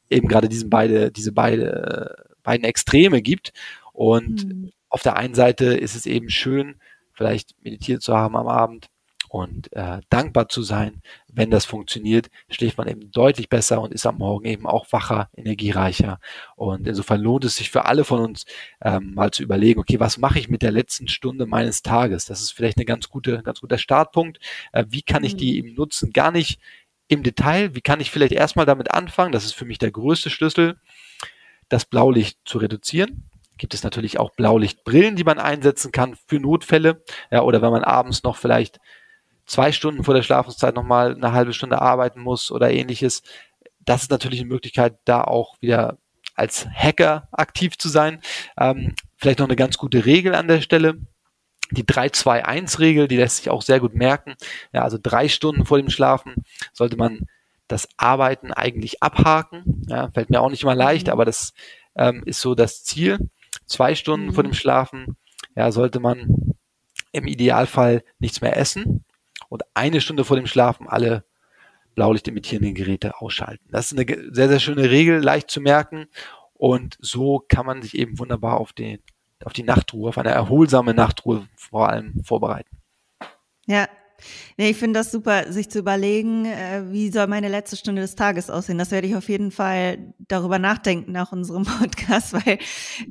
eben 0.08 0.28
gerade 0.28 0.48
diesen 0.48 0.70
beide, 0.70 1.10
diese 1.10 1.32
beide, 1.32 2.26
beiden 2.42 2.64
Extreme 2.64 3.22
gibt. 3.22 3.52
Und 3.92 4.46
mhm. 4.46 4.72
auf 4.88 5.02
der 5.02 5.16
einen 5.16 5.34
Seite 5.34 5.66
ist 5.66 5.96
es 5.96 6.06
eben 6.06 6.30
schön, 6.30 6.76
vielleicht 7.16 7.54
meditiert 7.62 8.02
zu 8.02 8.16
haben 8.16 8.36
am 8.36 8.48
Abend 8.48 8.88
und 9.28 9.72
äh, 9.72 10.00
dankbar 10.08 10.48
zu 10.48 10.62
sein. 10.62 11.02
Wenn 11.32 11.50
das 11.50 11.64
funktioniert, 11.64 12.28
schläft 12.48 12.78
man 12.78 12.88
eben 12.88 13.10
deutlich 13.10 13.48
besser 13.48 13.80
und 13.80 13.92
ist 13.92 14.06
am 14.06 14.18
Morgen 14.18 14.46
eben 14.46 14.66
auch 14.66 14.90
wacher, 14.92 15.28
energiereicher. 15.36 16.20
Und 16.54 16.86
insofern 16.86 17.20
lohnt 17.20 17.44
es 17.44 17.56
sich 17.56 17.70
für 17.70 17.84
alle 17.86 18.04
von 18.04 18.20
uns 18.20 18.46
ähm, 18.82 19.14
mal 19.14 19.30
zu 19.30 19.42
überlegen, 19.42 19.80
okay, 19.80 20.00
was 20.00 20.18
mache 20.18 20.38
ich 20.38 20.48
mit 20.48 20.62
der 20.62 20.72
letzten 20.72 21.08
Stunde 21.08 21.46
meines 21.46 21.82
Tages? 21.82 22.24
Das 22.26 22.40
ist 22.40 22.52
vielleicht 22.52 22.78
eine 22.78 22.86
ganz 22.86 23.08
gute, 23.08 23.42
ganz 23.42 23.60
guter 23.60 23.78
Startpunkt. 23.78 24.38
Äh, 24.72 24.86
wie 24.88 25.02
kann 25.02 25.24
ich 25.24 25.36
die 25.36 25.52
mhm. 25.52 25.58
eben 25.58 25.74
nutzen? 25.74 26.12
Gar 26.12 26.30
nicht 26.30 26.60
im 27.08 27.22
Detail. 27.22 27.74
Wie 27.74 27.82
kann 27.82 28.00
ich 28.00 28.10
vielleicht 28.10 28.32
erstmal 28.32 28.66
damit 28.66 28.92
anfangen? 28.92 29.32
Das 29.32 29.44
ist 29.44 29.54
für 29.54 29.64
mich 29.64 29.78
der 29.78 29.90
größte 29.90 30.30
Schlüssel, 30.30 30.78
das 31.68 31.84
Blaulicht 31.84 32.38
zu 32.44 32.58
reduzieren 32.58 33.28
gibt 33.58 33.74
es 33.74 33.82
natürlich 33.82 34.18
auch 34.18 34.30
Blaulichtbrillen, 34.30 35.16
die 35.16 35.24
man 35.24 35.38
einsetzen 35.38 35.92
kann 35.92 36.16
für 36.26 36.38
Notfälle. 36.38 37.02
Ja, 37.30 37.42
oder 37.42 37.62
wenn 37.62 37.72
man 37.72 37.84
abends 37.84 38.22
noch 38.22 38.36
vielleicht 38.36 38.80
zwei 39.46 39.72
Stunden 39.72 40.04
vor 40.04 40.14
der 40.14 40.22
Schlafenszeit 40.22 40.74
nochmal 40.74 41.14
eine 41.14 41.32
halbe 41.32 41.52
Stunde 41.52 41.80
arbeiten 41.80 42.20
muss 42.20 42.50
oder 42.50 42.70
ähnliches. 42.70 43.22
Das 43.80 44.02
ist 44.02 44.10
natürlich 44.10 44.40
eine 44.40 44.48
Möglichkeit, 44.48 44.98
da 45.04 45.22
auch 45.22 45.56
wieder 45.60 45.98
als 46.34 46.66
Hacker 46.68 47.28
aktiv 47.32 47.78
zu 47.78 47.88
sein. 47.88 48.20
Ähm, 48.58 48.94
vielleicht 49.16 49.38
noch 49.38 49.46
eine 49.46 49.56
ganz 49.56 49.78
gute 49.78 50.04
Regel 50.04 50.34
an 50.34 50.48
der 50.48 50.60
Stelle. 50.60 50.98
Die 51.70 51.84
3-2-1-Regel, 51.84 53.08
die 53.08 53.16
lässt 53.16 53.38
sich 53.38 53.50
auch 53.50 53.62
sehr 53.62 53.80
gut 53.80 53.94
merken. 53.94 54.34
Ja, 54.72 54.82
also 54.82 54.98
drei 55.02 55.28
Stunden 55.28 55.64
vor 55.64 55.78
dem 55.78 55.90
Schlafen 55.90 56.34
sollte 56.72 56.96
man 56.96 57.26
das 57.68 57.88
Arbeiten 57.96 58.52
eigentlich 58.52 59.02
abhaken. 59.02 59.82
Ja, 59.88 60.10
fällt 60.12 60.30
mir 60.30 60.40
auch 60.40 60.50
nicht 60.50 60.62
immer 60.62 60.76
leicht, 60.76 61.06
mhm. 61.06 61.12
aber 61.12 61.24
das 61.24 61.54
ähm, 61.96 62.22
ist 62.24 62.40
so 62.40 62.54
das 62.54 62.84
Ziel 62.84 63.30
zwei 63.66 63.94
Stunden 63.94 64.26
mhm. 64.26 64.32
vor 64.32 64.44
dem 64.44 64.54
Schlafen, 64.54 65.16
ja, 65.54 65.70
sollte 65.72 66.00
man 66.00 66.54
im 67.12 67.26
Idealfall 67.26 68.04
nichts 68.18 68.40
mehr 68.40 68.56
essen 68.56 69.04
und 69.48 69.64
eine 69.74 70.00
Stunde 70.00 70.24
vor 70.24 70.36
dem 70.36 70.46
Schlafen 70.46 70.88
alle 70.88 71.24
Blaulicht 71.94 72.28
emittierenden 72.28 72.74
Geräte 72.74 73.20
ausschalten. 73.20 73.66
Das 73.70 73.90
ist 73.90 73.98
eine 73.98 74.34
sehr, 74.34 74.48
sehr 74.48 74.60
schöne 74.60 74.90
Regel, 74.90 75.22
leicht 75.22 75.50
zu 75.50 75.60
merken 75.60 76.08
und 76.52 76.98
so 77.00 77.44
kann 77.48 77.66
man 77.66 77.82
sich 77.82 77.96
eben 77.96 78.18
wunderbar 78.18 78.58
auf, 78.58 78.72
den, 78.72 79.00
auf 79.44 79.52
die 79.52 79.62
Nachtruhe, 79.62 80.10
auf 80.10 80.18
eine 80.18 80.30
erholsame 80.30 80.94
Nachtruhe 80.94 81.48
vor 81.56 81.88
allem 81.88 82.22
vorbereiten. 82.22 82.76
Ja, 83.66 83.88
Nee, 84.56 84.70
ich 84.70 84.76
finde 84.76 85.00
das 85.00 85.12
super, 85.12 85.52
sich 85.52 85.70
zu 85.70 85.78
überlegen, 85.78 86.46
äh, 86.46 86.84
wie 86.90 87.10
soll 87.10 87.26
meine 87.26 87.48
letzte 87.48 87.76
Stunde 87.76 88.02
des 88.02 88.14
Tages 88.16 88.50
aussehen. 88.50 88.78
Das 88.78 88.90
werde 88.90 89.06
ich 89.06 89.16
auf 89.16 89.28
jeden 89.28 89.50
Fall 89.50 90.14
darüber 90.28 90.58
nachdenken 90.58 91.12
nach 91.12 91.32
unserem 91.32 91.64
Podcast, 91.78 92.32
weil 92.32 92.58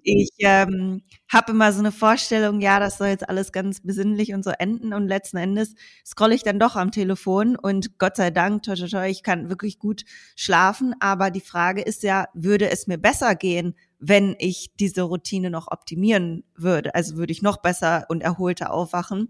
ich 0.03 0.29
ähm, 0.39 1.01
habe 1.31 1.51
immer 1.51 1.71
so 1.71 1.79
eine 1.79 1.91
Vorstellung, 1.91 2.61
ja, 2.61 2.79
das 2.79 2.97
soll 2.97 3.07
jetzt 3.07 3.27
alles 3.29 3.51
ganz 3.51 3.81
besinnlich 3.81 4.33
und 4.33 4.43
so 4.43 4.51
enden 4.51 4.93
und 4.93 5.07
letzten 5.07 5.37
Endes 5.37 5.75
scrolle 6.05 6.35
ich 6.35 6.43
dann 6.43 6.59
doch 6.59 6.75
am 6.75 6.91
Telefon 6.91 7.55
und 7.55 7.97
Gott 7.99 8.15
sei 8.15 8.31
Dank, 8.31 8.63
toi, 8.63 8.75
toi, 8.75 8.87
toi, 8.87 9.09
ich 9.09 9.23
kann 9.23 9.49
wirklich 9.49 9.79
gut 9.79 10.03
schlafen, 10.35 10.95
aber 10.99 11.31
die 11.31 11.41
Frage 11.41 11.81
ist 11.81 12.03
ja, 12.03 12.27
würde 12.33 12.69
es 12.69 12.87
mir 12.87 12.97
besser 12.97 13.35
gehen, 13.35 13.75
wenn 13.99 14.35
ich 14.39 14.71
diese 14.79 15.03
Routine 15.03 15.49
noch 15.49 15.67
optimieren 15.71 16.43
würde? 16.55 16.93
Also 16.95 17.15
würde 17.17 17.31
ich 17.31 17.41
noch 17.41 17.57
besser 17.57 18.05
und 18.09 18.21
erholter 18.21 18.71
aufwachen? 18.71 19.29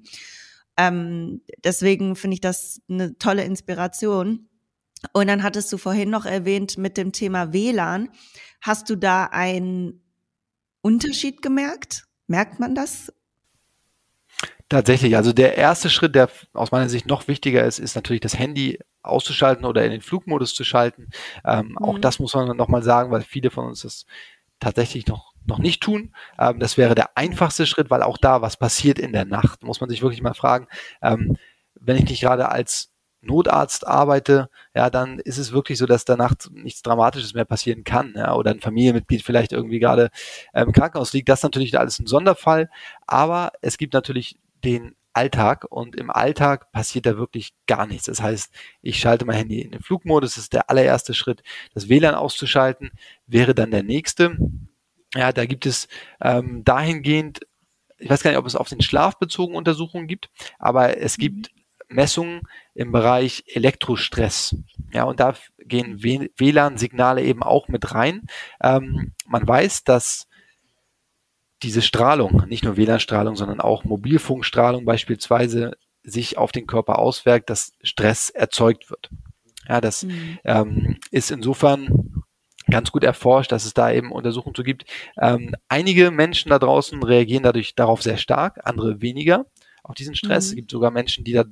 Ähm, 0.78 1.42
deswegen 1.64 2.16
finde 2.16 2.36
ich 2.36 2.42
das 2.42 2.82
eine 2.90 3.18
tolle 3.18 3.44
Inspiration. 3.44 4.50
Und 5.14 5.28
dann 5.28 5.44
hattest 5.44 5.72
du 5.72 5.78
vorhin 5.78 6.10
noch 6.10 6.26
erwähnt 6.26 6.78
mit 6.78 6.98
dem 6.98 7.12
Thema 7.12 7.54
WLAN. 7.54 8.10
Hast 8.62 8.90
du 8.90 8.96
da 8.96 9.26
einen 9.26 10.02
Unterschied 10.82 11.42
gemerkt? 11.42 12.06
Merkt 12.28 12.60
man 12.60 12.76
das? 12.76 13.14
Tatsächlich, 14.68 15.16
also 15.16 15.32
der 15.32 15.58
erste 15.58 15.92
Schritt, 15.92 16.16
der 16.16 16.28
aus 16.54 16.72
meiner 16.72 16.90
Sicht 16.90 17.06
noch 17.06 17.28
wichtiger 17.28 17.64
ist, 17.64 17.78
ist 17.78 17.96
natürlich 17.96 18.22
das 18.22 18.38
Handy 18.38 18.80
auszuschalten 19.04 19.64
oder 19.64 19.86
in 19.86 19.92
den 19.92 20.02
Flugmodus 20.02 20.56
zu 20.56 20.64
schalten. 20.64 21.10
Ähm, 21.46 21.70
mhm. 21.70 21.78
Auch 21.78 22.00
das 22.00 22.18
muss 22.18 22.34
man 22.34 22.58
nochmal 22.58 22.82
sagen, 22.82 23.12
weil 23.12 23.22
viele 23.22 23.52
von 23.52 23.68
uns 23.68 23.82
das 23.82 24.08
tatsächlich 24.60 25.06
noch 25.06 25.35
noch 25.48 25.60
nicht 25.60 25.82
tun. 25.82 26.14
Ähm, 26.40 26.60
das 26.60 26.78
wäre 26.78 26.96
der 26.96 27.18
einfachste 27.18 27.66
Schritt, 27.66 27.90
weil 27.90 28.04
auch 28.04 28.18
da 28.18 28.42
was 28.42 28.58
passiert 28.58 29.00
in 29.00 29.14
der 29.14 29.26
Nacht. 29.26 29.64
Muss 29.64 29.82
man 29.82 29.90
sich 29.90 30.02
wirklich 30.02 30.22
mal 30.22 30.34
fragen. 30.34 30.68
Ähm, 31.02 31.38
wenn 31.80 31.98
ich 31.98 32.10
nicht 32.10 32.22
gerade 32.22 32.50
als 32.50 32.92
Notarzt 33.22 33.88
arbeite, 33.88 34.50
ja, 34.76 34.90
dann 34.90 35.20
ist 35.20 35.38
es 35.38 35.52
wirklich 35.52 35.78
so, 35.78 35.86
dass 35.86 36.06
danach 36.06 36.36
nichts 36.52 36.82
Dramatisches 36.84 37.34
mehr 37.34 37.46
passieren 37.46 37.84
kann, 37.84 38.14
ja, 38.16 38.36
oder 38.36 38.52
ein 38.52 38.60
Familienmitglied 38.60 39.24
vielleicht 39.24 39.52
irgendwie 39.52 39.80
gerade 39.80 40.10
ähm, 40.54 40.68
im 40.68 40.74
Krankenhaus 40.74 41.14
liegt. 41.14 41.30
Das 41.30 41.40
ist 41.40 41.44
natürlich 41.44 41.78
alles 41.78 42.00
ein 42.00 42.08
Sonderfall, 42.08 42.70
aber 43.08 43.52
es 43.62 43.78
gibt 43.78 43.94
natürlich 43.94 44.38
den 44.64 44.96
Alltag 45.14 45.66
und 45.70 45.96
im 45.96 46.12
Alltag 46.12 46.72
passiert 46.72 47.06
da 47.06 47.18
wirklich 47.18 47.54
gar 47.68 47.88
nichts. 47.88 48.06
Das 48.06 48.22
heißt, 48.22 48.54
ich 48.82 49.00
schalte 49.00 49.26
mein 49.26 49.38
Handy 49.38 49.62
in 49.62 49.72
den 49.72 49.82
Flugmodus, 49.82 50.36
das 50.36 50.44
ist 50.44 50.54
der 50.54 50.70
allererste 50.70 51.14
Schritt. 51.14 51.42
Das 51.74 51.88
WLAN 51.88 52.16
auszuschalten 52.16 52.92
wäre 53.26 53.56
dann 53.56 53.72
der 53.72 53.84
nächste. 53.84 54.38
Ja, 55.16 55.32
da 55.32 55.46
gibt 55.46 55.66
es 55.66 55.88
ähm, 56.22 56.64
dahingehend, 56.64 57.42
ich 57.98 58.10
weiß 58.10 58.22
gar 58.22 58.32
nicht, 58.32 58.40
ob 58.40 58.46
es 58.46 58.56
auf 58.56 58.70
den 58.70 58.82
Schlaf 58.82 59.18
bezogen 59.18 59.56
Untersuchungen 59.56 60.08
gibt, 60.08 60.30
aber 60.60 60.98
es 60.98 61.18
mhm. 61.18 61.22
gibt 61.22 61.52
Messungen 61.88 62.42
im 62.74 62.92
Bereich 62.92 63.44
Elektrostress. 63.48 64.56
Ja, 64.92 65.04
und 65.04 65.20
da 65.20 65.36
gehen 65.60 66.04
WLAN-Signale 66.04 67.24
eben 67.24 67.44
auch 67.44 67.68
mit 67.68 67.94
rein. 67.94 68.24
Ähm, 68.62 69.14
man 69.28 69.48
weiß, 69.48 69.84
dass 69.84 70.28
diese 71.64 71.82
Strahlung, 71.82 72.44
nicht 72.48 72.64
nur 72.64 72.78
WLAN-Strahlung, 72.78 73.36
sondern 73.36 73.62
auch 73.62 73.84
Mobilfunkstrahlung 73.84 74.86
beispielsweise 74.86 75.78
sich 76.04 76.38
auf 76.38 76.52
den 76.52 76.68
Körper 76.68 77.00
auswirkt, 77.00 77.50
dass 77.50 77.74
Stress 77.82 78.30
erzeugt 78.30 78.90
wird. 78.90 79.10
Ja, 79.68 79.82
das 79.82 80.04
mhm. 80.04 80.40
ähm, 80.44 81.00
ist 81.12 81.32
insofern 81.32 82.24
ganz 82.70 82.92
gut 82.92 83.04
erforscht, 83.04 83.52
dass 83.52 83.66
es 83.66 83.74
da 83.74 83.92
eben 83.92 84.12
Untersuchungen 84.12 84.56
zu 84.56 84.64
gibt. 84.64 84.86
Ähm, 85.22 85.56
einige 85.70 86.12
Menschen 86.12 86.50
da 86.50 86.60
draußen 86.60 87.02
reagieren 87.04 87.44
dadurch 87.44 87.76
darauf 87.76 88.02
sehr 88.02 88.18
stark, 88.18 88.60
andere 88.64 89.02
weniger 89.02 89.46
auf 89.84 89.96
diesen 89.96 90.16
Stress. 90.16 90.48
Mhm. 90.48 90.50
Es 90.52 90.56
gibt 90.56 90.72
sogar 90.72 90.92
Menschen, 90.92 91.24
die 91.24 91.34
da 91.34 91.46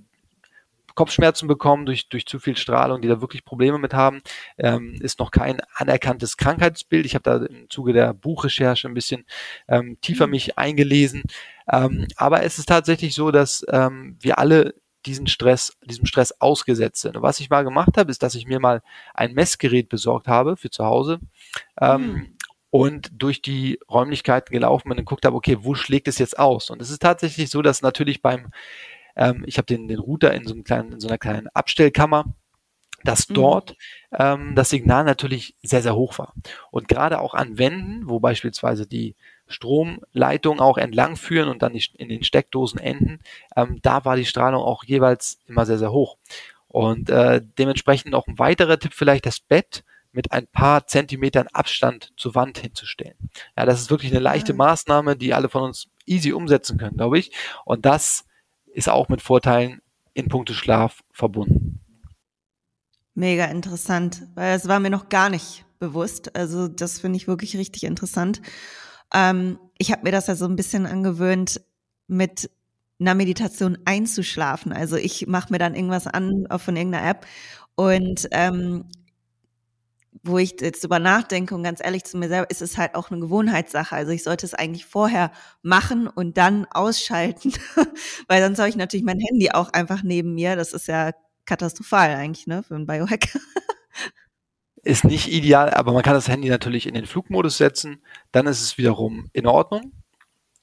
Kopfschmerzen 0.96 1.48
bekommen 1.48 1.86
durch, 1.86 2.08
durch 2.10 2.26
zu 2.26 2.40
viel 2.40 2.56
Strahlung, 2.56 3.02
die 3.02 3.08
da 3.08 3.22
wirklich 3.22 3.46
Probleme 3.46 3.80
mit 3.80 3.94
haben. 3.94 4.22
Ähm, 4.58 4.96
ist 5.02 5.20
noch 5.20 5.32
kein 5.32 5.60
anerkanntes 5.76 6.38
Krankheitsbild. 6.38 7.06
Ich 7.06 7.16
habe 7.16 7.24
da 7.24 7.46
im 7.46 7.70
Zuge 7.70 7.94
der 7.94 8.14
Buchrecherche 8.14 8.88
ein 8.88 8.94
bisschen 8.94 9.26
ähm, 9.68 9.98
tiefer 10.02 10.28
mhm. 10.28 10.32
mich 10.32 10.58
eingelesen. 10.58 11.24
Ähm, 11.72 12.08
aber 12.16 12.44
es 12.44 12.60
ist 12.60 12.68
tatsächlich 12.68 13.16
so, 13.16 13.32
dass 13.32 13.66
ähm, 13.70 14.18
wir 14.20 14.38
alle 14.38 14.76
diesen 15.06 15.28
Stress, 15.28 15.78
diesem 15.86 16.06
Stress 16.06 16.32
ausgesetzt 16.42 17.02
sind. 17.02 17.18
Und 17.18 17.24
was 17.24 17.40
ich 17.40 17.50
mal 17.50 17.64
gemacht 17.64 17.98
habe, 17.98 18.12
ist, 18.12 18.24
dass 18.24 18.36
ich 18.36 18.48
mir 18.48 18.60
mal 18.60 18.82
ein 19.14 19.34
Messgerät 19.34 19.90
besorgt 19.90 20.28
habe 20.28 20.58
für 20.58 20.70
zu 20.70 20.86
Hause. 20.86 21.20
Ähm, 21.80 22.02
mhm 22.02 22.38
und 22.74 23.12
durch 23.14 23.44
die 23.44 23.80
Räumlichkeiten 23.88 24.52
gelaufen 24.52 24.90
bin 24.90 24.98
und 24.98 25.06
geguckt 25.06 25.26
habe, 25.26 25.36
okay, 25.36 25.60
wo 25.62 25.76
schlägt 25.76 26.08
es 26.08 26.18
jetzt 26.18 26.40
aus? 26.40 26.72
Und 26.72 26.82
es 26.82 26.90
ist 26.90 27.04
tatsächlich 27.04 27.52
so, 27.52 27.62
dass 27.62 27.84
natürlich 27.84 28.24
beim, 28.24 28.48
ähm, 29.16 29.44
ich 29.46 29.60
habe 29.60 29.68
den, 29.68 29.88
den 29.88 30.00
Router 30.00 30.34
in 30.34 30.48
so, 30.48 30.56
einem 30.56 30.64
kleinen, 30.64 30.94
in 30.94 31.00
so 31.00 31.08
einer 31.08 31.20
kleinen 31.20 31.50
Abstellkammer, 31.50 32.34
dass 33.04 33.30
mhm. 33.30 33.36
dort 33.36 33.78
ähm, 34.12 34.56
das 34.56 34.72
Signal 34.72 35.04
natürlich 35.04 35.56
sehr, 35.62 35.84
sehr 35.84 35.96
hoch 35.96 36.18
war. 36.18 36.34
Und 36.72 36.88
gerade 36.88 37.20
auch 37.22 37.36
an 37.36 37.60
Wänden, 37.60 38.10
wo 38.10 38.20
beispielsweise 38.20 38.88
die 38.88 39.16
Stromleitungen 39.54 40.60
auch 40.60 40.78
entlang 40.78 41.16
führen 41.16 41.50
und 41.50 41.62
dann 41.62 41.74
in 41.74 42.10
den 42.10 42.24
Steckdosen 42.24 42.80
enden, 42.80 43.20
ähm, 43.56 43.80
da 43.82 44.04
war 44.06 44.16
die 44.16 44.26
Strahlung 44.26 44.62
auch 44.62 44.84
jeweils 44.84 45.40
immer 45.48 45.66
sehr, 45.66 45.78
sehr 45.78 45.92
hoch. 45.92 46.18
Und 46.68 47.10
äh, 47.10 47.42
dementsprechend 47.58 48.12
noch 48.12 48.28
ein 48.28 48.40
weiterer 48.40 48.80
Tipp 48.80 48.94
vielleicht, 48.94 49.26
das 49.26 49.40
Bett 49.40 49.84
mit 50.12 50.32
ein 50.32 50.48
paar 50.48 50.88
Zentimetern 50.88 51.48
Abstand 51.54 52.14
zur 52.18 52.36
Wand 52.36 52.60
hinzustellen. 52.60 53.16
Ja, 53.58 53.66
das 53.66 53.82
ist 53.82 53.90
wirklich 53.90 54.12
eine 54.12 54.20
leichte 54.20 54.54
Maßnahme, 54.54 55.16
die 55.16 55.34
alle 55.34 55.50
von 55.50 55.64
uns 55.64 55.88
easy 56.06 56.34
umsetzen 56.34 56.78
können, 56.78 56.98
glaube 56.98 57.20
ich. 57.20 57.32
Und 57.66 57.86
das 57.86 58.26
ist 58.74 58.90
auch 58.90 59.10
mit 59.10 59.22
Vorteilen 59.22 59.82
in 60.14 60.28
puncto 60.28 60.54
Schlaf 60.54 61.04
verbunden. 61.12 61.80
Mega 63.16 63.46
interessant, 63.46 64.24
weil 64.36 64.56
es 64.56 64.68
war 64.68 64.80
mir 64.80 64.90
noch 64.90 65.10
gar 65.10 65.30
nicht 65.30 65.66
bewusst. 65.80 66.36
Also 66.36 66.68
das 66.68 67.00
finde 67.00 67.18
ich 67.18 67.28
wirklich 67.28 67.58
richtig 67.58 67.84
interessant. 67.84 68.42
Ähm, 69.14 69.60
ich 69.78 69.92
habe 69.92 70.04
mir 70.04 70.12
das 70.12 70.28
ja 70.28 70.36
so 70.36 70.46
ein 70.46 70.56
bisschen 70.56 70.86
angewöhnt, 70.86 71.62
mit 72.08 72.50
einer 73.00 73.16
Meditation 73.16 73.78
einzuschlafen. 73.86 74.72
Also 74.74 74.96
ich 74.96 75.28
mache 75.28 75.52
mir 75.52 75.60
dann 75.60 75.76
irgendwas 75.76 76.08
an 76.08 76.48
von 76.58 76.76
irgendeiner 76.76 77.10
App 77.10 77.26
und 77.76 78.28
ähm, 78.32 78.86
wo 80.24 80.38
ich 80.38 80.56
jetzt 80.62 80.84
drüber 80.84 81.00
nachdenke 81.00 81.54
und 81.56 81.64
ganz 81.64 81.80
ehrlich 81.84 82.04
zu 82.06 82.18
mir 82.18 82.30
selber, 82.30 82.50
ist 82.50 82.62
es 82.62 82.78
halt 82.78 82.96
auch 82.96 83.12
eine 83.12 83.20
Gewohnheitssache. 83.20 83.96
Also 83.96 84.12
ich 84.12 84.24
sollte 84.24 84.46
es 84.46 84.54
eigentlich 84.54 84.86
vorher 84.86 85.32
machen 85.64 86.08
und 86.08 86.38
dann 86.38 86.66
ausschalten, 86.72 87.54
weil 88.28 88.42
sonst 88.44 88.60
habe 88.60 88.70
ich 88.70 88.76
natürlich 88.78 89.06
mein 89.06 89.20
Handy 89.20 89.50
auch 89.52 89.70
einfach 89.74 90.04
neben 90.04 90.34
mir. 90.36 90.56
Das 90.56 90.72
ist 90.74 90.88
ja 90.88 91.12
katastrophal 91.46 92.12
eigentlich, 92.12 92.48
ne, 92.48 92.64
für 92.64 92.76
einen 92.76 92.86
Biohacker. 92.86 93.40
Ist 94.84 95.06
nicht 95.06 95.32
ideal, 95.32 95.74
aber 95.74 95.94
man 95.94 96.04
kann 96.04 96.14
das 96.14 96.28
Handy 96.28 96.50
natürlich 96.50 96.88
in 96.88 96.94
den 96.94 97.06
Flugmodus 97.06 97.58
setzen. 97.58 98.02
Dann 98.32 98.48
ist 98.48 98.62
es 98.62 98.78
wiederum 98.78 99.30
in 99.32 99.48
Ordnung. 99.48 99.94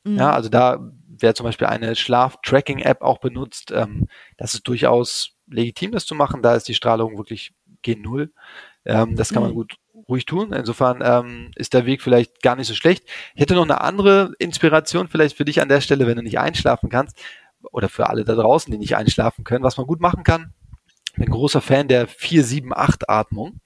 Mhm. 0.04 0.18
Ja, 0.18 0.32
also 0.32 0.48
da 0.48 0.92
wer 1.22 1.34
zum 1.34 1.44
Beispiel 1.44 1.66
eine 1.66 1.94
Schlaf-Tracking-App 1.96 3.02
auch 3.02 3.18
benutzt, 3.18 3.72
ähm, 3.74 4.08
das 4.36 4.54
ist 4.54 4.66
durchaus 4.66 5.36
legitim, 5.46 5.92
das 5.92 6.06
zu 6.06 6.14
machen. 6.14 6.42
Da 6.42 6.54
ist 6.54 6.68
die 6.68 6.74
Strahlung 6.74 7.16
wirklich 7.16 7.52
G0. 7.84 8.30
Ähm, 8.84 9.16
das 9.16 9.32
kann 9.32 9.42
man 9.42 9.52
mhm. 9.52 9.56
gut 9.56 9.76
ruhig 10.08 10.26
tun. 10.26 10.52
Insofern 10.52 11.00
ähm, 11.02 11.50
ist 11.56 11.74
der 11.74 11.86
Weg 11.86 12.02
vielleicht 12.02 12.42
gar 12.42 12.56
nicht 12.56 12.66
so 12.66 12.74
schlecht. 12.74 13.04
Ich 13.34 13.40
hätte 13.40 13.54
noch 13.54 13.64
eine 13.64 13.80
andere 13.80 14.32
Inspiration 14.38 15.08
vielleicht 15.08 15.36
für 15.36 15.44
dich 15.44 15.60
an 15.60 15.68
der 15.68 15.80
Stelle, 15.80 16.06
wenn 16.06 16.16
du 16.16 16.22
nicht 16.22 16.38
einschlafen 16.38 16.88
kannst 16.88 17.18
oder 17.72 17.88
für 17.88 18.08
alle 18.08 18.24
da 18.24 18.34
draußen, 18.34 18.70
die 18.70 18.78
nicht 18.78 18.96
einschlafen 18.96 19.44
können, 19.44 19.64
was 19.64 19.76
man 19.76 19.86
gut 19.86 20.00
machen 20.00 20.24
kann. 20.24 20.54
Ich 21.12 21.16
bin 21.16 21.30
großer 21.30 21.60
Fan 21.60 21.88
der 21.88 22.08
4-7-8-Atmung. 22.08 23.60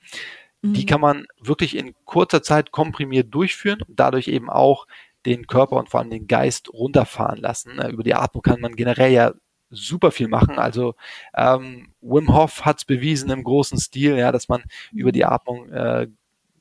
Die 0.73 0.83
mhm. 0.83 0.87
kann 0.87 1.01
man 1.01 1.27
wirklich 1.41 1.77
in 1.77 1.95
kurzer 2.05 2.43
Zeit 2.43 2.71
komprimiert 2.73 3.35
durchführen 3.35 3.83
und 3.87 4.01
dadurch 4.01 4.29
eben 4.29 4.49
auch 4.49 4.87
den 5.27 5.47
Körper 5.47 5.77
und 5.77 5.91
vor 5.91 6.01
allem 6.01 6.11
den 6.11 6.27
Geist 6.27 6.73
runterfahren 6.73 7.41
lassen. 7.41 7.79
Über 7.91 8.03
die 8.03 8.15
Atmung 8.15 8.43
kann 8.43 8.61
man 8.61 8.75
generell 8.75 9.13
ja 9.13 9.33
super 9.71 10.11
viel 10.11 10.29
machen. 10.29 10.59
Also 10.59 10.95
ähm, 11.35 11.89
Wim 12.01 12.35
Hof 12.35 12.65
hat 12.65 12.79
es 12.79 12.85
bewiesen 12.85 13.31
im 13.31 13.45
großen 13.45 13.79
Stil, 13.79 14.17
ja, 14.17 14.33
dass 14.33 14.49
man 14.49 14.63
über 14.93 15.13
die 15.13 15.25
Atmung 15.25 15.71
äh, 15.71 16.09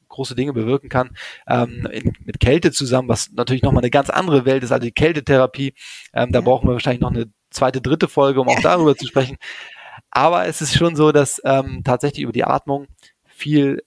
große 0.09 0.35
Dinge 0.35 0.53
bewirken 0.53 0.89
kann. 0.89 1.15
Ähm, 1.47 1.87
in, 1.91 2.13
mit 2.25 2.39
Kälte 2.39 2.71
zusammen, 2.71 3.09
was 3.09 3.31
natürlich 3.31 3.63
nochmal 3.63 3.83
eine 3.83 3.89
ganz 3.89 4.09
andere 4.09 4.45
Welt 4.45 4.63
ist, 4.63 4.71
also 4.71 4.85
die 4.85 4.91
Kältetherapie. 4.91 5.73
Ähm, 6.13 6.31
da 6.31 6.39
ja. 6.39 6.45
brauchen 6.45 6.67
wir 6.67 6.73
wahrscheinlich 6.73 7.01
noch 7.01 7.11
eine 7.11 7.31
zweite, 7.49 7.81
dritte 7.81 8.07
Folge, 8.07 8.41
um 8.41 8.49
auch 8.49 8.61
darüber 8.61 8.95
zu 8.95 9.07
sprechen. 9.07 9.37
Aber 10.11 10.45
es 10.47 10.61
ist 10.61 10.75
schon 10.75 10.95
so, 10.95 11.11
dass 11.11 11.41
ähm, 11.43 11.81
tatsächlich 11.83 12.23
über 12.23 12.31
die 12.31 12.43
Atmung 12.43 12.87
viel 13.25 13.83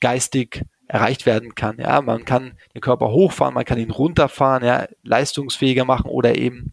geistig 0.00 0.64
erreicht 0.86 1.26
werden 1.26 1.54
kann. 1.54 1.78
Ja, 1.78 2.02
man 2.02 2.24
kann 2.24 2.58
den 2.74 2.80
Körper 2.80 3.10
hochfahren, 3.10 3.54
man 3.54 3.64
kann 3.64 3.78
ihn 3.78 3.90
runterfahren, 3.90 4.64
ja, 4.64 4.86
leistungsfähiger 5.02 5.84
machen 5.84 6.10
oder 6.10 6.36
eben 6.36 6.72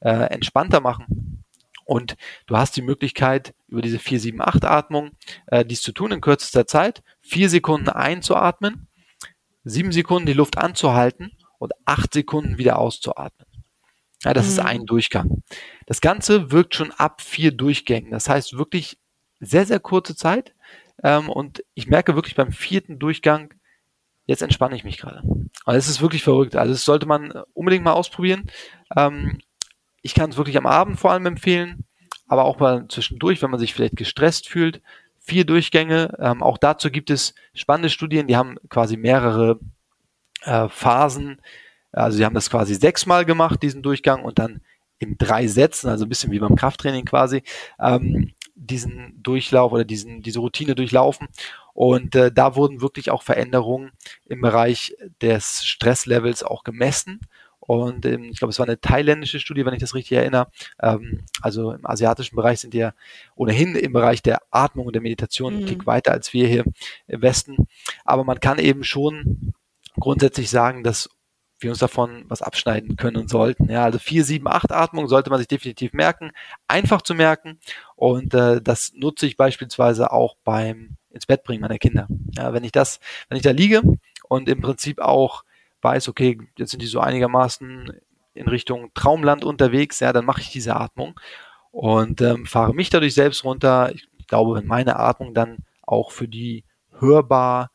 äh, 0.00 0.10
entspannter 0.10 0.80
machen. 0.80 1.44
Und 1.84 2.16
du 2.46 2.56
hast 2.56 2.76
die 2.76 2.82
Möglichkeit, 2.82 3.54
über 3.68 3.80
diese 3.80 3.98
4-7-8-Atmung 3.98 5.12
äh, 5.46 5.64
dies 5.64 5.82
zu 5.82 5.92
tun 5.92 6.12
in 6.12 6.20
kürzester 6.20 6.66
Zeit. 6.66 7.02
Vier 7.20 7.48
Sekunden 7.48 7.88
einzuatmen, 7.88 8.88
sieben 9.64 9.92
Sekunden 9.92 10.26
die 10.26 10.32
Luft 10.32 10.58
anzuhalten 10.58 11.32
und 11.58 11.72
acht 11.84 12.12
Sekunden 12.12 12.58
wieder 12.58 12.78
auszuatmen. 12.78 13.46
Ja, 14.24 14.34
das 14.34 14.46
mhm. 14.46 14.50
ist 14.50 14.58
ein 14.58 14.86
Durchgang. 14.86 15.42
Das 15.86 16.00
Ganze 16.00 16.50
wirkt 16.50 16.74
schon 16.74 16.90
ab 16.90 17.22
vier 17.22 17.52
Durchgängen. 17.52 18.10
Das 18.10 18.28
heißt 18.28 18.58
wirklich 18.58 18.98
sehr, 19.38 19.66
sehr 19.66 19.78
kurze 19.78 20.16
Zeit. 20.16 20.54
Ähm, 21.02 21.28
und 21.28 21.62
ich 21.74 21.86
merke 21.86 22.14
wirklich 22.14 22.34
beim 22.34 22.52
vierten 22.52 22.98
Durchgang, 22.98 23.54
jetzt 24.26 24.42
entspanne 24.42 24.76
ich 24.76 24.84
mich 24.84 24.98
gerade. 24.98 25.22
Also 25.64 25.78
es 25.78 25.88
ist 25.88 26.00
wirklich 26.00 26.22
verrückt. 26.22 26.56
Also 26.56 26.72
das 26.72 26.84
sollte 26.84 27.06
man 27.06 27.32
unbedingt 27.54 27.84
mal 27.84 27.92
ausprobieren. 27.92 28.50
Ähm, 28.96 29.38
ich 30.02 30.14
kann 30.14 30.30
es 30.30 30.36
wirklich 30.36 30.56
am 30.56 30.66
Abend 30.66 30.98
vor 30.98 31.12
allem 31.12 31.26
empfehlen, 31.26 31.84
aber 32.28 32.44
auch 32.44 32.58
mal 32.58 32.86
zwischendurch, 32.88 33.42
wenn 33.42 33.50
man 33.50 33.60
sich 33.60 33.74
vielleicht 33.74 33.96
gestresst 33.96 34.48
fühlt. 34.48 34.82
Vier 35.20 35.44
Durchgänge. 35.44 36.16
Ähm, 36.20 36.42
auch 36.42 36.58
dazu 36.58 36.90
gibt 36.90 37.10
es 37.10 37.34
spannende 37.54 37.90
Studien, 37.90 38.28
die 38.28 38.36
haben 38.36 38.56
quasi 38.68 38.96
mehrere 38.96 39.58
äh, 40.42 40.68
Phasen. 40.68 41.40
Also 41.92 42.18
sie 42.18 42.24
haben 42.24 42.34
das 42.34 42.50
quasi 42.50 42.74
sechsmal 42.74 43.24
gemacht, 43.24 43.62
diesen 43.62 43.82
Durchgang, 43.82 44.22
und 44.22 44.38
dann 44.38 44.60
in 44.98 45.18
drei 45.18 45.46
Sätzen, 45.46 45.88
also 45.88 46.04
ein 46.04 46.08
bisschen 46.08 46.30
wie 46.30 46.38
beim 46.38 46.56
Krafttraining 46.56 47.04
quasi, 47.04 47.42
ähm, 47.80 48.32
diesen 48.56 49.22
Durchlauf 49.22 49.72
oder 49.72 49.84
diesen, 49.84 50.22
diese 50.22 50.40
Routine 50.40 50.74
durchlaufen. 50.74 51.28
Und 51.74 52.14
äh, 52.14 52.32
da 52.32 52.56
wurden 52.56 52.80
wirklich 52.80 53.10
auch 53.10 53.22
Veränderungen 53.22 53.92
im 54.24 54.40
Bereich 54.40 54.96
des 55.20 55.64
Stresslevels 55.64 56.42
auch 56.42 56.64
gemessen. 56.64 57.20
Und 57.60 58.06
ähm, 58.06 58.24
ich 58.24 58.38
glaube, 58.38 58.50
es 58.50 58.58
war 58.58 58.66
eine 58.66 58.80
thailändische 58.80 59.40
Studie, 59.40 59.66
wenn 59.66 59.74
ich 59.74 59.80
das 59.80 59.94
richtig 59.94 60.16
erinnere. 60.16 60.48
Ähm, 60.80 61.24
also 61.42 61.72
im 61.72 61.84
asiatischen 61.84 62.36
Bereich 62.36 62.60
sind 62.60 62.74
ja 62.74 62.94
ohnehin 63.34 63.74
im 63.74 63.92
Bereich 63.92 64.22
der 64.22 64.40
Atmung 64.50 64.86
und 64.86 64.94
der 64.94 65.02
Meditation 65.02 65.52
mhm. 65.52 65.58
einen 65.58 65.66
Tick 65.66 65.86
weiter 65.86 66.12
als 66.12 66.32
wir 66.32 66.48
hier 66.48 66.64
im 67.08 67.22
Westen. 67.22 67.68
Aber 68.04 68.24
man 68.24 68.40
kann 68.40 68.58
eben 68.58 68.84
schon 68.84 69.52
grundsätzlich 69.98 70.48
sagen, 70.48 70.82
dass 70.82 71.10
wir 71.58 71.70
uns 71.70 71.78
davon 71.78 72.24
was 72.28 72.42
abschneiden 72.42 72.96
können 72.96 73.16
und 73.16 73.30
sollten. 73.30 73.70
Ja, 73.70 73.84
also 73.84 73.98
4, 73.98 74.24
7, 74.24 74.46
8 74.46 74.72
Atmung 74.72 75.08
sollte 75.08 75.30
man 75.30 75.38
sich 75.38 75.48
definitiv 75.48 75.92
merken, 75.92 76.32
einfach 76.68 77.02
zu 77.02 77.14
merken. 77.14 77.58
Und 77.94 78.34
äh, 78.34 78.60
das 78.60 78.92
nutze 78.94 79.26
ich 79.26 79.36
beispielsweise 79.36 80.12
auch 80.12 80.36
beim 80.44 80.96
ins 81.10 81.26
Bett 81.26 81.44
bringen 81.44 81.62
meiner 81.62 81.78
Kinder. 81.78 82.06
Ja, 82.36 82.52
wenn 82.52 82.62
ich 82.62 82.72
das, 82.72 83.00
wenn 83.28 83.36
ich 83.36 83.42
da 83.42 83.50
liege 83.50 83.82
und 84.28 84.48
im 84.48 84.60
Prinzip 84.60 85.00
auch 85.00 85.44
weiß, 85.82 86.08
okay, 86.08 86.38
jetzt 86.58 86.70
sind 86.70 86.82
die 86.82 86.86
so 86.86 87.00
einigermaßen 87.00 87.92
in 88.34 88.48
Richtung 88.48 88.90
Traumland 88.94 89.44
unterwegs, 89.44 90.00
ja, 90.00 90.12
dann 90.12 90.26
mache 90.26 90.42
ich 90.42 90.50
diese 90.50 90.76
Atmung 90.76 91.18
und 91.70 92.20
ähm, 92.20 92.46
fahre 92.46 92.74
mich 92.74 92.90
dadurch 92.90 93.14
selbst 93.14 93.44
runter. 93.44 93.92
Ich 93.94 94.06
glaube, 94.26 94.56
wenn 94.56 94.66
meine 94.66 94.98
Atmung 94.98 95.32
dann 95.32 95.58
auch 95.82 96.10
für 96.10 96.28
die 96.28 96.64
hörbar 96.98 97.70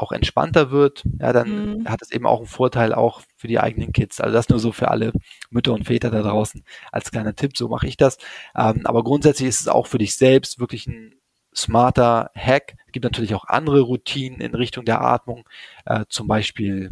auch 0.00 0.12
entspannter 0.12 0.70
wird, 0.70 1.04
ja, 1.18 1.32
dann 1.32 1.80
mhm. 1.80 1.88
hat 1.88 2.02
es 2.02 2.10
eben 2.10 2.26
auch 2.26 2.38
einen 2.38 2.46
Vorteil 2.46 2.94
auch 2.94 3.22
für 3.36 3.48
die 3.48 3.58
eigenen 3.58 3.92
Kids. 3.92 4.20
Also 4.20 4.34
das 4.34 4.48
nur 4.48 4.58
so 4.58 4.72
für 4.72 4.90
alle 4.90 5.12
Mütter 5.50 5.72
und 5.72 5.84
Väter 5.84 6.10
da 6.10 6.22
draußen 6.22 6.64
als 6.90 7.10
kleiner 7.10 7.34
Tipp, 7.34 7.56
so 7.56 7.68
mache 7.68 7.86
ich 7.86 7.96
das. 7.96 8.18
Ähm, 8.56 8.82
aber 8.84 9.04
grundsätzlich 9.04 9.48
ist 9.48 9.60
es 9.60 9.68
auch 9.68 9.86
für 9.86 9.98
dich 9.98 10.16
selbst 10.16 10.58
wirklich 10.58 10.86
ein 10.86 11.14
smarter 11.54 12.30
Hack. 12.34 12.76
Es 12.86 12.92
gibt 12.92 13.04
natürlich 13.04 13.34
auch 13.34 13.44
andere 13.44 13.80
Routinen 13.80 14.40
in 14.40 14.54
Richtung 14.54 14.84
der 14.84 15.02
Atmung, 15.02 15.48
äh, 15.84 16.04
zum 16.08 16.28
Beispiel 16.28 16.90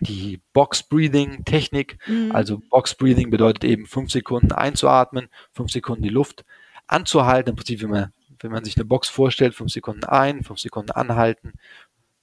die 0.00 0.40
Box 0.52 0.82
Breathing 0.82 1.44
Technik. 1.44 1.98
Mhm. 2.06 2.32
Also 2.32 2.62
Box 2.70 2.94
Breathing 2.94 3.30
bedeutet 3.30 3.64
eben 3.64 3.86
fünf 3.86 4.10
Sekunden 4.10 4.52
einzuatmen, 4.52 5.28
fünf 5.52 5.70
Sekunden 5.70 6.02
die 6.02 6.08
Luft 6.08 6.44
anzuhalten. 6.86 7.50
Im 7.50 7.56
Prinzip, 7.56 7.82
wenn 7.82 7.90
man, 7.90 8.12
wenn 8.40 8.52
man 8.52 8.64
sich 8.64 8.76
eine 8.76 8.84
Box 8.84 9.08
vorstellt, 9.08 9.54
fünf 9.54 9.70
Sekunden 9.70 10.04
ein, 10.04 10.42
fünf 10.42 10.58
Sekunden 10.58 10.90
anhalten 10.90 11.52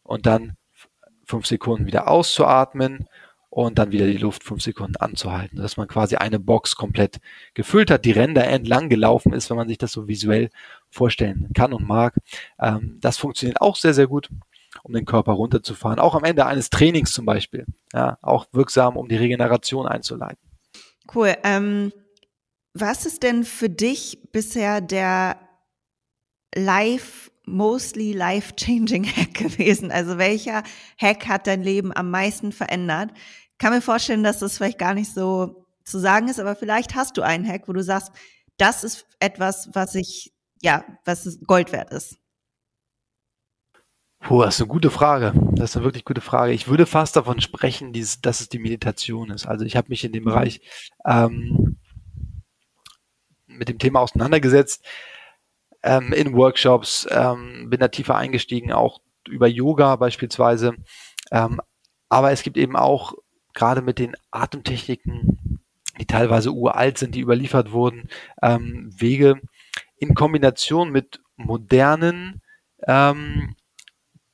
und 0.09 0.25
dann 0.25 0.53
fünf 1.23 1.45
Sekunden 1.45 1.85
wieder 1.85 2.07
auszuatmen 2.07 3.07
und 3.51 3.77
dann 3.77 3.91
wieder 3.91 4.07
die 4.07 4.17
Luft 4.17 4.43
fünf 4.43 4.63
Sekunden 4.63 4.95
anzuhalten, 4.95 5.57
dass 5.57 5.77
man 5.77 5.87
quasi 5.87 6.15
eine 6.15 6.39
Box 6.39 6.75
komplett 6.75 7.19
gefüllt 7.53 7.91
hat, 7.91 8.05
die 8.05 8.11
Ränder 8.11 8.45
entlang 8.45 8.89
gelaufen 8.89 9.33
ist, 9.33 9.49
wenn 9.49 9.57
man 9.57 9.67
sich 9.67 9.77
das 9.77 9.91
so 9.91 10.07
visuell 10.07 10.49
vorstellen 10.89 11.49
kann 11.53 11.73
und 11.73 11.87
mag. 11.87 12.15
Ähm, 12.59 12.97
das 13.01 13.17
funktioniert 13.17 13.61
auch 13.61 13.75
sehr, 13.75 13.93
sehr 13.93 14.07
gut, 14.07 14.29
um 14.83 14.93
den 14.93 15.05
Körper 15.05 15.33
runterzufahren. 15.33 15.99
Auch 15.99 16.15
am 16.15 16.23
Ende 16.23 16.47
eines 16.47 16.71
Trainings 16.71 17.13
zum 17.13 17.25
Beispiel. 17.25 17.67
Ja, 17.93 18.17
auch 18.23 18.47
wirksam, 18.51 18.97
um 18.97 19.07
die 19.07 19.17
Regeneration 19.17 19.87
einzuleiten. 19.87 20.39
Cool. 21.13 21.35
Ähm, 21.43 21.93
was 22.73 23.05
ist 23.05 23.21
denn 23.21 23.43
für 23.43 23.69
dich 23.69 24.19
bisher 24.31 24.81
der 24.81 25.37
live, 26.55 27.31
mostly 27.49 28.13
life-changing 28.13 29.03
Hack 29.15 29.33
gewesen? 29.33 29.91
Also 29.91 30.17
welcher 30.17 30.63
Hack 30.97 31.27
hat 31.27 31.47
dein 31.47 31.63
Leben 31.63 31.95
am 31.95 32.09
meisten 32.09 32.51
verändert? 32.51 33.11
kann 33.59 33.73
mir 33.73 33.81
vorstellen, 33.81 34.23
dass 34.23 34.39
das 34.39 34.57
vielleicht 34.57 34.79
gar 34.79 34.95
nicht 34.95 35.13
so 35.13 35.65
zu 35.83 35.99
sagen 35.99 36.27
ist, 36.27 36.39
aber 36.39 36.55
vielleicht 36.55 36.95
hast 36.95 37.17
du 37.17 37.21
einen 37.21 37.47
Hack, 37.47 37.67
wo 37.67 37.73
du 37.73 37.83
sagst, 37.83 38.11
das 38.57 38.83
ist 38.83 39.05
etwas, 39.19 39.69
was 39.73 39.95
ich, 39.95 40.33
ja, 40.61 40.83
was 41.05 41.39
Gold 41.45 41.71
wert 41.71 41.91
ist. 41.91 42.17
Puh, 44.21 44.41
das 44.43 44.55
ist 44.55 44.61
eine 44.61 44.69
gute 44.69 44.91
Frage. 44.91 45.33
Das 45.53 45.71
ist 45.71 45.75
eine 45.77 45.85
wirklich 45.85 46.03
gute 46.03 46.21
Frage. 46.21 46.51
Ich 46.51 46.67
würde 46.67 46.85
fast 46.85 47.15
davon 47.15 47.39
sprechen, 47.39 47.93
dass 47.93 48.41
es 48.41 48.49
die 48.49 48.59
Meditation 48.59 49.29
ist. 49.29 49.45
Also 49.45 49.63
ich 49.63 49.77
habe 49.77 49.89
mich 49.89 50.03
in 50.03 50.11
dem 50.11 50.25
Bereich 50.25 50.61
ähm, 51.05 51.77
mit 53.47 53.69
dem 53.69 53.79
Thema 53.79 54.01
auseinandergesetzt, 54.01 54.85
ähm, 55.83 56.13
in 56.13 56.33
Workshops, 56.33 57.07
ähm, 57.11 57.69
bin 57.69 57.79
da 57.79 57.87
tiefer 57.87 58.15
eingestiegen, 58.15 58.71
auch 58.71 58.99
über 59.27 59.47
Yoga 59.47 59.95
beispielsweise. 59.95 60.75
Ähm, 61.31 61.61
aber 62.09 62.31
es 62.31 62.43
gibt 62.43 62.57
eben 62.57 62.75
auch 62.75 63.13
gerade 63.53 63.81
mit 63.81 63.99
den 63.99 64.15
Atemtechniken, 64.31 65.59
die 65.99 66.05
teilweise 66.05 66.51
uralt 66.51 66.97
sind, 66.97 67.15
die 67.15 67.21
überliefert 67.21 67.71
wurden, 67.71 68.09
ähm, 68.41 68.89
Wege 68.95 69.41
in 69.97 70.15
Kombination 70.15 70.91
mit 70.91 71.21
modernen 71.35 72.41
ähm, 72.87 73.55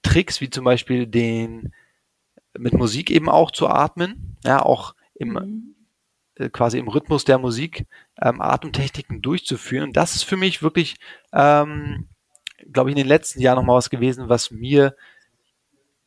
Tricks, 0.04 0.41
wie 0.41 0.50
zum 0.50 0.66
Beispiel 0.66 1.08
den 1.08 1.74
mit 2.58 2.74
Musik 2.74 3.10
eben 3.10 3.30
auch 3.30 3.52
zu 3.52 3.68
atmen, 3.68 4.38
ja, 4.43 4.62
auch 4.62 4.96
im 5.16 5.30
mhm. 5.34 5.74
Quasi 6.51 6.77
im 6.77 6.88
Rhythmus 6.88 7.25
der 7.25 7.38
Musik 7.38 7.86
ähm, 8.21 8.41
Atemtechniken 8.41 9.21
durchzuführen. 9.21 9.86
Und 9.86 9.97
das 9.97 10.15
ist 10.15 10.23
für 10.23 10.38
mich 10.38 10.61
wirklich, 10.61 10.95
ähm, 11.33 12.09
glaube 12.71 12.89
ich, 12.89 12.95
in 12.95 13.03
den 13.03 13.07
letzten 13.07 13.41
Jahren 13.41 13.57
nochmal 13.57 13.77
was 13.77 13.89
gewesen, 13.89 14.29
was 14.29 14.51
mir 14.51 14.95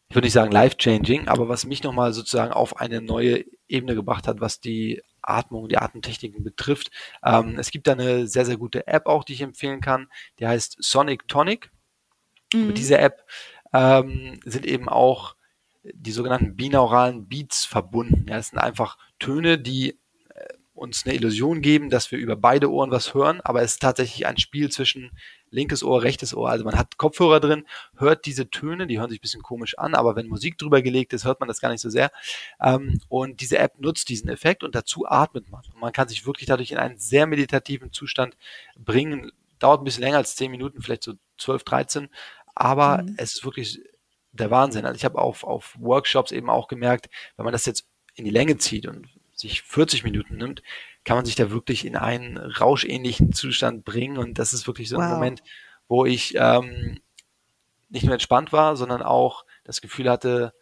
ich 0.09 0.15
würde 0.15 0.27
nicht 0.27 0.33
sagen 0.33 0.53
life-changing, 0.53 1.29
aber 1.29 1.51
was 1.51 1.67
mich 1.67 1.83
nochmal 1.83 2.15
sozusagen 2.15 2.53
auf 2.53 2.81
eine 2.81 3.03
neue 3.03 3.45
Ebene 3.69 3.95
gebracht 3.95 4.27
hat, 4.27 4.41
was 4.41 4.59
die 4.59 5.03
Atmung, 5.21 5.69
die 5.69 5.77
Atemtechniken 5.77 6.43
betrifft. 6.43 6.91
Ähm, 7.23 7.59
es 7.59 7.71
gibt 7.71 7.87
da 7.87 7.93
eine 7.93 8.27
sehr, 8.27 8.47
sehr 8.47 8.57
gute 8.57 8.87
App 8.87 9.07
auch, 9.07 9.25
die 9.25 9.35
ich 9.35 9.43
empfehlen 9.43 9.83
kann. 9.83 10.09
Die 10.39 10.47
heißt 10.47 10.79
Sonic 10.81 11.29
Tonic. 11.29 11.71
Mhm. 12.55 12.69
Mit 12.69 12.79
dieser 12.79 13.01
App 13.01 13.27
ähm, 13.75 14.41
sind 14.47 14.65
eben 14.65 14.89
auch 14.89 15.37
die 15.85 16.13
sogenannten 16.13 16.57
binauralen 16.57 17.29
Beats 17.29 17.67
verbunden. 17.67 18.27
Ja, 18.29 18.39
es 18.39 18.49
sind 18.49 18.59
einfach 18.59 18.97
Töne, 19.19 19.59
die 19.59 19.91
äh, 19.91 19.97
uns 20.79 21.05
eine 21.05 21.15
Illusion 21.15 21.61
geben, 21.61 21.91
dass 21.91 22.11
wir 22.11 22.19
über 22.19 22.37
beide 22.37 22.71
Ohren 22.71 22.91
was 22.91 23.15
hören, 23.15 23.41
aber 23.43 23.63
es 23.63 23.73
ist 23.73 23.83
tatsächlich 23.83 24.27
ein 24.27 24.39
Spiel 24.39 24.71
zwischen 24.71 25.11
linkes 25.51 25.83
Ohr, 25.83 26.03
rechtes 26.03 26.35
Ohr. 26.35 26.51
Also 26.51 26.65
man 26.65 26.77
hat 26.77 26.99
Kopfhörer 26.99 27.41
drin, 27.41 27.67
hört 27.97 28.27
diese 28.27 28.51
Töne, 28.51 28.87
die 28.87 28.99
hören 28.99 29.11
sich 29.11 29.19
ein 29.19 29.23
bisschen 29.23 29.43
komisch 29.43 29.77
an, 29.79 29.95
aber 29.95 30.17
wenn 30.17 30.29
Musik 30.29 30.59
drüber 30.59 30.83
gelegt 30.83 31.13
ist, 31.13 31.25
hört 31.25 31.41
man 31.41 31.49
das 31.49 31.61
gar 31.61 31.71
nicht 31.71 31.81
so 31.81 31.91
sehr. 31.91 32.11
Ähm, 32.61 33.01
und 33.09 33.41
diese 33.41 33.59
App 33.59 33.79
nutzt 33.79 34.09
diesen 34.09 34.29
Effekt 34.29 34.63
und 34.63 34.75
dazu 34.75 35.07
atmet 35.07 35.51
man. 35.51 35.63
Und 35.73 35.81
man 35.81 35.93
kann 35.93 36.09
sich 36.09 36.27
wirklich 36.27 36.47
dadurch 36.47 36.71
in 36.71 36.79
einen 36.79 36.99
sehr 36.99 37.27
meditativen 37.27 37.93
Zustand 37.93 38.37
bringen. 38.77 39.33
Dauert 39.59 39.81
ein 39.81 39.85
bisschen 39.85 40.05
länger 40.05 40.19
als 40.19 40.37
10 40.37 40.51
Minuten, 40.51 40.83
vielleicht 40.83 41.03
so 41.03 41.15
12, 41.39 41.65
13, 41.65 42.09
aber 42.55 43.03
mhm. 43.03 43.15
es 43.17 43.35
ist 43.35 43.45
wirklich 43.45 43.81
der 44.33 44.51
Wahnsinn. 44.51 44.85
Also 44.85 44.97
ich 44.97 45.05
habe 45.05 45.19
auf, 45.19 45.45
auf 45.45 45.77
Workshops 45.79 46.33
eben 46.33 46.51
auch 46.51 46.69
gemerkt, 46.69 47.09
wenn 47.37 47.45
man 47.45 47.53
das 47.53 47.67
jetzt 47.67 47.87
in 48.15 48.25
die 48.25 48.31
Länge 48.31 48.59
zieht 48.59 48.87
und 48.87 49.09
sich 49.39 49.63
40 49.63 50.05
Minuten 50.05 50.37
nimmt, 50.37 50.63
kann 51.05 51.17
man 51.17 51.25
sich 51.25 51.37
da 51.37 51.51
wirklich 51.51 51.85
in 51.85 51.97
einen 51.97 52.37
rauschähnlichen 52.37 53.33
Zustand 53.33 53.85
bringen. 53.85 54.19
Und 54.19 54.39
das 54.39 54.53
ist 54.53 54.67
wirklich 54.67 54.89
so 54.89 54.97
wow. 54.97 55.05
ein 55.05 55.11
Moment, 55.11 55.43
wo 55.87 56.05
ich 56.05 56.35
ähm, 56.37 57.01
nicht 57.89 58.05
nur 58.05 58.13
entspannt 58.13 58.53
war, 58.53 58.77
sondern 58.77 59.03
auch 59.03 59.45
das 59.65 59.81
Gefühl 59.81 60.11
hatte, 60.11 60.53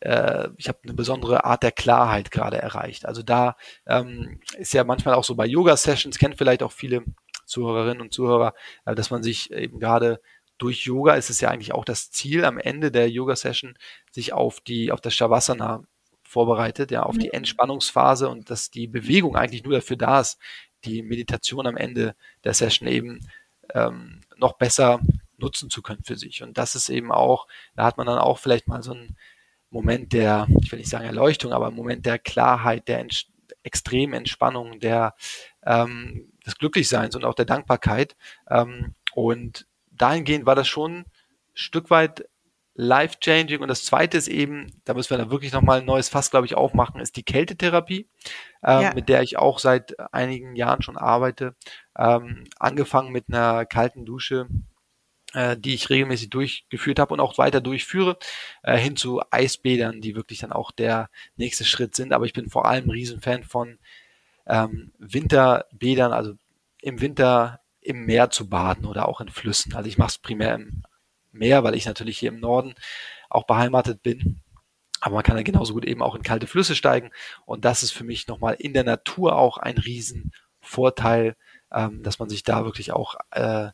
äh, 0.00 0.48
ich 0.56 0.68
habe 0.68 0.78
eine 0.84 0.94
besondere 0.94 1.44
Art 1.44 1.62
der 1.62 1.72
Klarheit 1.72 2.30
gerade 2.30 2.58
erreicht. 2.58 3.06
Also 3.06 3.22
da 3.22 3.56
ähm, 3.86 4.40
ist 4.56 4.74
ja 4.74 4.84
manchmal 4.84 5.14
auch 5.14 5.24
so 5.24 5.34
bei 5.34 5.46
Yoga-Sessions, 5.46 6.18
kennt 6.18 6.36
vielleicht 6.36 6.62
auch 6.62 6.72
viele 6.72 7.04
Zuhörerinnen 7.46 8.02
und 8.02 8.12
Zuhörer, 8.12 8.54
äh, 8.84 8.94
dass 8.94 9.10
man 9.10 9.22
sich 9.22 9.52
eben 9.52 9.80
gerade 9.80 10.20
durch 10.58 10.84
Yoga 10.84 11.14
ist 11.14 11.30
es 11.30 11.40
ja 11.40 11.50
eigentlich 11.50 11.72
auch 11.72 11.84
das 11.84 12.10
Ziel 12.10 12.44
am 12.44 12.58
Ende 12.58 12.90
der 12.90 13.08
Yoga-Session, 13.08 13.78
sich 14.10 14.32
auf 14.32 14.60
die, 14.60 14.90
auf 14.90 15.00
das 15.00 15.14
Shavasana 15.14 15.84
vorbereitet, 16.28 16.90
ja, 16.90 17.02
auf 17.02 17.18
die 17.18 17.32
Entspannungsphase 17.32 18.28
und 18.28 18.50
dass 18.50 18.70
die 18.70 18.86
Bewegung 18.86 19.36
eigentlich 19.36 19.64
nur 19.64 19.74
dafür 19.74 19.96
da 19.96 20.20
ist, 20.20 20.38
die 20.84 21.02
Meditation 21.02 21.66
am 21.66 21.76
Ende 21.76 22.14
der 22.44 22.54
Session 22.54 22.86
eben 22.88 23.26
ähm, 23.74 24.20
noch 24.36 24.54
besser 24.54 25.00
nutzen 25.38 25.70
zu 25.70 25.82
können 25.82 26.04
für 26.04 26.16
sich. 26.16 26.42
Und 26.42 26.58
das 26.58 26.74
ist 26.74 26.88
eben 26.88 27.12
auch, 27.12 27.46
da 27.74 27.84
hat 27.84 27.96
man 27.96 28.06
dann 28.06 28.18
auch 28.18 28.38
vielleicht 28.38 28.68
mal 28.68 28.82
so 28.82 28.92
einen 28.92 29.16
Moment 29.70 30.12
der, 30.12 30.46
ich 30.62 30.70
will 30.70 30.78
nicht 30.78 30.90
sagen 30.90 31.04
Erleuchtung, 31.04 31.52
aber 31.52 31.66
einen 31.66 31.76
Moment 31.76 32.06
der 32.06 32.18
Klarheit, 32.18 32.88
der 32.88 33.00
Ent 33.00 33.26
extremen 33.62 34.14
Entspannung, 34.14 34.80
der 34.80 35.14
ähm, 35.64 36.32
des 36.46 36.56
Glücklichseins 36.58 37.16
und 37.16 37.24
auch 37.24 37.34
der 37.34 37.44
Dankbarkeit. 37.44 38.16
Ähm, 38.48 38.94
und 39.14 39.66
dahingehend 39.90 40.46
war 40.46 40.54
das 40.54 40.68
schon 40.68 41.00
ein 41.00 41.06
Stück 41.54 41.90
weit 41.90 42.28
life-changing. 42.78 43.60
Und 43.60 43.68
das 43.68 43.84
zweite 43.84 44.16
ist 44.16 44.28
eben, 44.28 44.72
da 44.84 44.94
müssen 44.94 45.10
wir 45.10 45.18
dann 45.18 45.32
wirklich 45.32 45.52
nochmal 45.52 45.80
ein 45.80 45.84
neues 45.84 46.08
Fass, 46.08 46.30
glaube 46.30 46.46
ich, 46.46 46.54
aufmachen, 46.54 47.00
ist 47.00 47.16
die 47.16 47.24
Kältetherapie, 47.24 48.08
ähm, 48.62 48.80
ja. 48.80 48.94
mit 48.94 49.08
der 49.08 49.22
ich 49.22 49.36
auch 49.36 49.58
seit 49.58 49.98
einigen 50.14 50.54
Jahren 50.54 50.80
schon 50.80 50.96
arbeite. 50.96 51.56
Ähm, 51.98 52.44
angefangen 52.58 53.10
mit 53.10 53.24
einer 53.28 53.66
kalten 53.66 54.06
Dusche, 54.06 54.46
äh, 55.34 55.56
die 55.56 55.74
ich 55.74 55.90
regelmäßig 55.90 56.30
durchgeführt 56.30 57.00
habe 57.00 57.14
und 57.14 57.20
auch 57.20 57.36
weiter 57.36 57.60
durchführe, 57.60 58.16
äh, 58.62 58.78
hin 58.78 58.94
zu 58.94 59.20
Eisbädern, 59.30 60.00
die 60.00 60.14
wirklich 60.14 60.38
dann 60.38 60.52
auch 60.52 60.70
der 60.70 61.10
nächste 61.36 61.64
Schritt 61.64 61.96
sind. 61.96 62.12
Aber 62.12 62.26
ich 62.26 62.32
bin 62.32 62.48
vor 62.48 62.66
allem 62.66 62.88
Riesenfan 62.88 63.42
von 63.42 63.78
ähm, 64.46 64.92
Winterbädern, 64.98 66.12
also 66.12 66.34
im 66.80 67.00
Winter 67.00 67.60
im 67.80 68.04
Meer 68.04 68.30
zu 68.30 68.48
baden 68.48 68.84
oder 68.86 69.08
auch 69.08 69.20
in 69.20 69.30
Flüssen. 69.30 69.74
Also 69.74 69.88
ich 69.88 69.98
mache 69.98 70.10
es 70.10 70.18
primär 70.18 70.54
im 70.54 70.82
mehr, 71.38 71.64
weil 71.64 71.74
ich 71.74 71.86
natürlich 71.86 72.18
hier 72.18 72.30
im 72.30 72.40
Norden 72.40 72.74
auch 73.30 73.44
beheimatet 73.44 74.02
bin. 74.02 74.40
Aber 75.00 75.16
man 75.16 75.24
kann 75.24 75.36
ja 75.36 75.42
genauso 75.42 75.74
gut 75.74 75.84
eben 75.84 76.02
auch 76.02 76.14
in 76.14 76.22
kalte 76.22 76.46
Flüsse 76.46 76.74
steigen. 76.74 77.10
Und 77.46 77.64
das 77.64 77.82
ist 77.82 77.92
für 77.92 78.04
mich 78.04 78.26
nochmal 78.26 78.54
in 78.54 78.72
der 78.72 78.84
Natur 78.84 79.36
auch 79.36 79.58
ein 79.58 79.78
Riesenvorteil, 79.78 81.36
ähm, 81.72 82.02
dass 82.02 82.18
man 82.18 82.28
sich 82.28 82.42
da 82.42 82.64
wirklich 82.64 82.92
auch 82.92 83.14
äh, 83.30 83.68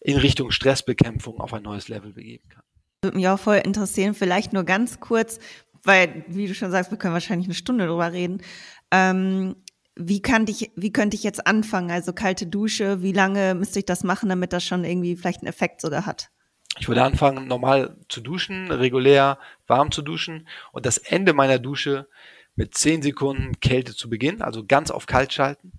in 0.00 0.18
Richtung 0.18 0.50
Stressbekämpfung 0.50 1.40
auf 1.40 1.52
ein 1.52 1.62
neues 1.62 1.88
Level 1.88 2.12
begeben 2.12 2.48
kann. 2.48 2.62
Würde 3.02 3.16
mich 3.16 3.28
auch 3.28 3.40
voll 3.40 3.56
interessieren, 3.56 4.14
vielleicht 4.14 4.52
nur 4.52 4.64
ganz 4.64 5.00
kurz, 5.00 5.38
weil, 5.82 6.24
wie 6.28 6.46
du 6.46 6.54
schon 6.54 6.70
sagst, 6.70 6.90
wir 6.90 6.98
können 6.98 7.14
wahrscheinlich 7.14 7.46
eine 7.46 7.54
Stunde 7.54 7.86
drüber 7.86 8.12
reden. 8.12 8.42
Ähm, 8.90 9.56
wie 9.96 10.20
kann 10.20 10.46
ich, 10.46 10.70
wie 10.76 10.92
könnte 10.92 11.16
ich 11.16 11.22
jetzt 11.22 11.46
anfangen? 11.46 11.90
Also 11.90 12.12
kalte 12.12 12.46
Dusche, 12.46 13.02
wie 13.02 13.12
lange 13.12 13.54
müsste 13.54 13.78
ich 13.78 13.86
das 13.86 14.04
machen, 14.04 14.28
damit 14.28 14.52
das 14.52 14.62
schon 14.62 14.84
irgendwie 14.84 15.16
vielleicht 15.16 15.40
einen 15.40 15.48
Effekt 15.48 15.80
sogar 15.80 16.06
hat? 16.06 16.30
Ich 16.78 16.88
würde 16.88 17.02
anfangen, 17.02 17.48
normal 17.48 17.96
zu 18.08 18.20
duschen, 18.20 18.70
regulär 18.70 19.38
warm 19.66 19.90
zu 19.90 20.02
duschen 20.02 20.46
und 20.72 20.84
das 20.86 20.98
Ende 20.98 21.32
meiner 21.32 21.58
Dusche 21.58 22.06
mit 22.54 22.74
10 22.74 23.02
Sekunden 23.02 23.60
Kälte 23.60 23.94
zu 23.94 24.10
beginnen, 24.10 24.42
also 24.42 24.64
ganz 24.64 24.90
auf 24.90 25.06
kalt 25.06 25.32
schalten. 25.32 25.72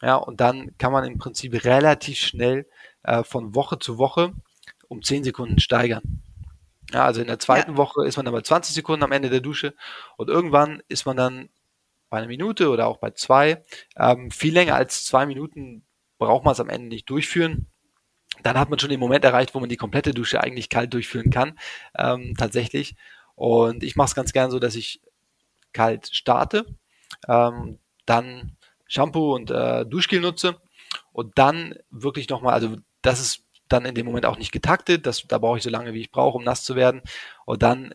Ja, 0.00 0.16
und 0.16 0.40
dann 0.40 0.76
kann 0.78 0.92
man 0.92 1.04
im 1.04 1.18
Prinzip 1.18 1.64
relativ 1.64 2.18
schnell 2.18 2.66
äh, 3.02 3.22
von 3.22 3.54
Woche 3.54 3.78
zu 3.78 3.98
Woche 3.98 4.32
um 4.88 5.02
10 5.02 5.24
Sekunden 5.24 5.58
steigern. 5.58 6.22
Ja, 6.92 7.04
also 7.04 7.20
in 7.20 7.28
der 7.28 7.38
zweiten 7.38 7.72
ja. 7.72 7.76
Woche 7.76 8.06
ist 8.06 8.16
man 8.16 8.26
dann 8.26 8.34
bei 8.34 8.42
20 8.42 8.74
Sekunden 8.74 9.04
am 9.04 9.12
Ende 9.12 9.30
der 9.30 9.40
Dusche 9.40 9.74
und 10.16 10.28
irgendwann 10.28 10.82
ist 10.88 11.06
man 11.06 11.16
dann 11.16 11.48
bei 12.10 12.18
einer 12.18 12.26
Minute 12.26 12.68
oder 12.68 12.88
auch 12.88 12.98
bei 12.98 13.12
zwei. 13.12 13.64
Ähm, 13.96 14.30
viel 14.30 14.52
länger 14.52 14.74
als 14.74 15.06
zwei 15.06 15.24
Minuten 15.24 15.86
braucht 16.18 16.44
man 16.44 16.52
es 16.52 16.60
am 16.60 16.68
Ende 16.68 16.88
nicht 16.88 17.08
durchführen 17.08 17.71
dann 18.46 18.58
hat 18.58 18.70
man 18.70 18.78
schon 18.78 18.90
den 18.90 19.00
Moment 19.00 19.24
erreicht, 19.24 19.54
wo 19.54 19.60
man 19.60 19.68
die 19.68 19.76
komplette 19.76 20.12
Dusche 20.12 20.40
eigentlich 20.40 20.68
kalt 20.68 20.92
durchführen 20.92 21.30
kann, 21.30 21.58
ähm, 21.96 22.34
tatsächlich. 22.36 22.96
Und 23.34 23.82
ich 23.82 23.96
mache 23.96 24.08
es 24.08 24.14
ganz 24.14 24.32
gern 24.32 24.50
so, 24.50 24.58
dass 24.58 24.74
ich 24.74 25.00
kalt 25.72 26.08
starte, 26.12 26.66
ähm, 27.28 27.78
dann 28.06 28.56
Shampoo 28.86 29.34
und 29.34 29.50
äh, 29.50 29.86
Duschgel 29.86 30.20
nutze 30.20 30.60
und 31.12 31.38
dann 31.38 31.74
wirklich 31.90 32.28
nochmal, 32.28 32.54
also 32.54 32.76
das 33.00 33.20
ist 33.20 33.44
dann 33.68 33.86
in 33.86 33.94
dem 33.94 34.06
Moment 34.06 34.26
auch 34.26 34.38
nicht 34.38 34.52
getaktet, 34.52 35.06
das, 35.06 35.26
da 35.26 35.38
brauche 35.38 35.56
ich 35.56 35.62
so 35.62 35.70
lange, 35.70 35.94
wie 35.94 36.00
ich 36.00 36.10
brauche, 36.10 36.36
um 36.36 36.44
nass 36.44 36.62
zu 36.64 36.76
werden. 36.76 37.00
Und 37.46 37.62
dann 37.62 37.94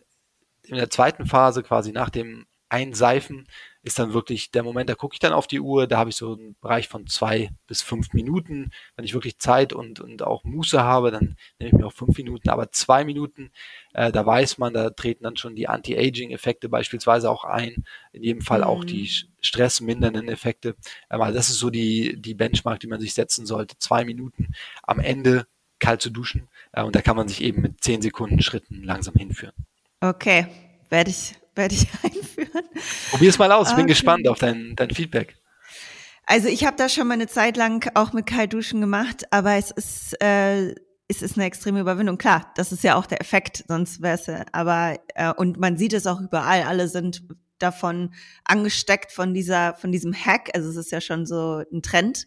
in 0.64 0.76
der 0.76 0.90
zweiten 0.90 1.26
Phase, 1.26 1.62
quasi 1.62 1.92
nach 1.92 2.10
dem 2.10 2.46
einseifen, 2.68 3.48
ist 3.82 3.98
dann 3.98 4.12
wirklich 4.12 4.50
der 4.50 4.62
Moment, 4.62 4.90
da 4.90 4.94
gucke 4.94 5.14
ich 5.14 5.20
dann 5.20 5.32
auf 5.32 5.46
die 5.46 5.60
Uhr, 5.60 5.86
da 5.86 5.98
habe 5.98 6.10
ich 6.10 6.16
so 6.16 6.34
einen 6.34 6.56
Bereich 6.60 6.88
von 6.88 7.06
zwei 7.06 7.50
bis 7.66 7.80
fünf 7.82 8.12
Minuten. 8.12 8.72
Wenn 8.96 9.04
ich 9.04 9.14
wirklich 9.14 9.38
Zeit 9.38 9.72
und, 9.72 10.00
und 10.00 10.22
auch 10.22 10.44
Muße 10.44 10.82
habe, 10.82 11.10
dann 11.10 11.36
nehme 11.58 11.70
ich 11.70 11.72
mir 11.72 11.86
auch 11.86 11.92
fünf 11.92 12.16
Minuten, 12.18 12.48
aber 12.48 12.72
zwei 12.72 13.04
Minuten, 13.04 13.50
äh, 13.94 14.10
da 14.10 14.26
weiß 14.26 14.58
man, 14.58 14.74
da 14.74 14.90
treten 14.90 15.24
dann 15.24 15.36
schon 15.36 15.54
die 15.54 15.68
Anti-Aging-Effekte 15.68 16.68
beispielsweise 16.68 17.30
auch 17.30 17.44
ein, 17.44 17.84
in 18.12 18.22
jedem 18.22 18.42
Fall 18.42 18.60
mhm. 18.60 18.66
auch 18.66 18.84
die 18.84 19.02
mhm. 19.02 19.32
stressmindernden 19.40 20.28
Effekte. 20.28 20.74
Aber 21.08 21.26
also 21.26 21.36
das 21.36 21.48
ist 21.48 21.58
so 21.58 21.70
die, 21.70 22.20
die 22.20 22.34
Benchmark, 22.34 22.80
die 22.80 22.88
man 22.88 23.00
sich 23.00 23.14
setzen 23.14 23.46
sollte. 23.46 23.78
Zwei 23.78 24.04
Minuten 24.04 24.54
am 24.82 24.98
Ende 24.98 25.46
kalt 25.78 26.02
zu 26.02 26.10
duschen 26.10 26.48
äh, 26.72 26.82
und 26.82 26.96
da 26.96 27.00
kann 27.00 27.16
man 27.16 27.28
sich 27.28 27.42
eben 27.42 27.62
mit 27.62 27.82
zehn 27.82 28.02
Sekunden 28.02 28.42
Schritten 28.42 28.82
langsam 28.82 29.14
hinführen. 29.14 29.54
Okay, 30.00 30.46
werde 30.90 31.10
ich 31.10 31.34
werde 31.58 31.74
ich 31.74 31.86
einführen. 32.02 32.64
Probier 33.10 33.28
es 33.28 33.38
mal 33.38 33.52
aus, 33.52 33.68
bin 33.70 33.80
okay. 33.80 33.88
gespannt 33.88 34.26
auf 34.28 34.38
dein, 34.38 34.74
dein 34.76 34.90
Feedback. 34.90 35.36
Also 36.24 36.48
ich 36.48 36.64
habe 36.64 36.76
das 36.76 36.94
schon 36.94 37.08
mal 37.08 37.14
eine 37.14 37.26
Zeit 37.26 37.56
lang 37.56 37.90
auch 37.94 38.14
mit 38.14 38.26
Kaltduschen 38.26 38.80
gemacht, 38.80 39.24
aber 39.30 39.54
es 39.54 39.70
ist, 39.70 40.22
äh, 40.22 40.74
es 41.08 41.22
ist 41.22 41.36
eine 41.36 41.46
extreme 41.46 41.80
Überwindung. 41.80 42.18
Klar, 42.18 42.52
das 42.56 42.72
ist 42.72 42.84
ja 42.84 42.96
auch 42.96 43.06
der 43.06 43.20
Effekt, 43.20 43.64
sonst 43.66 44.02
wäre 44.02 44.14
es 44.14 44.26
ja, 44.26 44.44
aber, 44.52 44.98
äh, 45.14 45.32
und 45.32 45.58
man 45.58 45.76
sieht 45.76 45.92
es 45.92 46.06
auch 46.06 46.20
überall, 46.20 46.62
alle 46.62 46.88
sind 46.88 47.22
davon 47.58 48.14
angesteckt 48.44 49.10
von 49.10 49.34
dieser, 49.34 49.74
von 49.74 49.90
diesem 49.90 50.14
Hack, 50.14 50.50
also 50.54 50.68
es 50.68 50.76
ist 50.76 50.92
ja 50.92 51.00
schon 51.00 51.26
so 51.26 51.62
ein 51.72 51.82
Trend. 51.82 52.26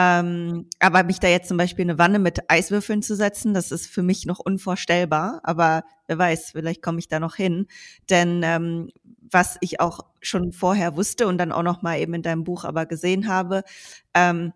Ähm, 0.00 0.66
aber 0.78 1.02
mich 1.02 1.18
da 1.18 1.26
jetzt 1.26 1.48
zum 1.48 1.56
Beispiel 1.56 1.84
eine 1.84 1.98
Wanne 1.98 2.20
mit 2.20 2.48
Eiswürfeln 2.48 3.02
zu 3.02 3.16
setzen, 3.16 3.52
das 3.52 3.72
ist 3.72 3.88
für 3.88 4.04
mich 4.04 4.26
noch 4.26 4.38
unvorstellbar. 4.38 5.40
Aber 5.42 5.82
wer 6.06 6.18
weiß, 6.18 6.52
vielleicht 6.52 6.82
komme 6.82 7.00
ich 7.00 7.08
da 7.08 7.18
noch 7.18 7.34
hin. 7.34 7.66
Denn 8.08 8.42
ähm, 8.44 8.90
was 9.28 9.56
ich 9.60 9.80
auch 9.80 10.06
schon 10.20 10.52
vorher 10.52 10.96
wusste 10.96 11.26
und 11.26 11.38
dann 11.38 11.50
auch 11.50 11.64
noch 11.64 11.82
mal 11.82 11.98
eben 11.98 12.14
in 12.14 12.22
deinem 12.22 12.44
Buch 12.44 12.64
aber 12.64 12.86
gesehen 12.86 13.26
habe, 13.26 13.64
ähm, 14.14 14.52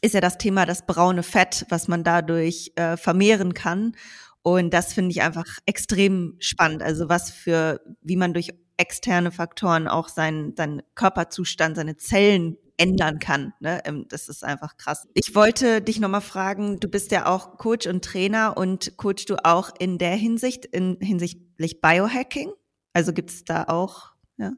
ist 0.00 0.14
ja 0.14 0.20
das 0.20 0.38
Thema 0.38 0.64
das 0.64 0.86
braune 0.86 1.24
Fett, 1.24 1.66
was 1.70 1.88
man 1.88 2.04
dadurch 2.04 2.70
äh, 2.76 2.96
vermehren 2.96 3.54
kann. 3.54 3.96
Und 4.42 4.72
das 4.72 4.92
finde 4.92 5.10
ich 5.10 5.22
einfach 5.22 5.58
extrem 5.66 6.36
spannend. 6.38 6.84
Also 6.84 7.08
was 7.08 7.32
für, 7.32 7.80
wie 8.00 8.16
man 8.16 8.32
durch 8.32 8.50
externe 8.76 9.32
Faktoren 9.32 9.88
auch 9.88 10.08
seinen, 10.08 10.54
seinen 10.54 10.82
Körperzustand, 10.94 11.74
seine 11.74 11.96
Zellen 11.96 12.56
ändern 12.78 13.18
kann. 13.18 13.52
Ne? 13.60 13.82
Ähm, 13.84 14.06
das 14.08 14.28
ist 14.28 14.44
einfach 14.44 14.76
krass. 14.76 15.06
Ich 15.12 15.34
wollte 15.34 15.82
dich 15.82 16.00
nochmal 16.00 16.22
fragen, 16.22 16.80
du 16.80 16.88
bist 16.88 17.10
ja 17.12 17.26
auch 17.26 17.58
Coach 17.58 17.86
und 17.86 18.04
Trainer 18.04 18.56
und 18.56 18.96
coachst 18.96 19.28
du 19.28 19.36
auch 19.44 19.70
in 19.78 19.98
der 19.98 20.14
Hinsicht, 20.14 20.64
in 20.64 20.96
hinsichtlich 21.00 21.80
Biohacking? 21.82 22.52
Also 22.94 23.12
gibt 23.12 23.30
es 23.30 23.44
da 23.44 23.64
auch, 23.64 24.12
ja? 24.38 24.52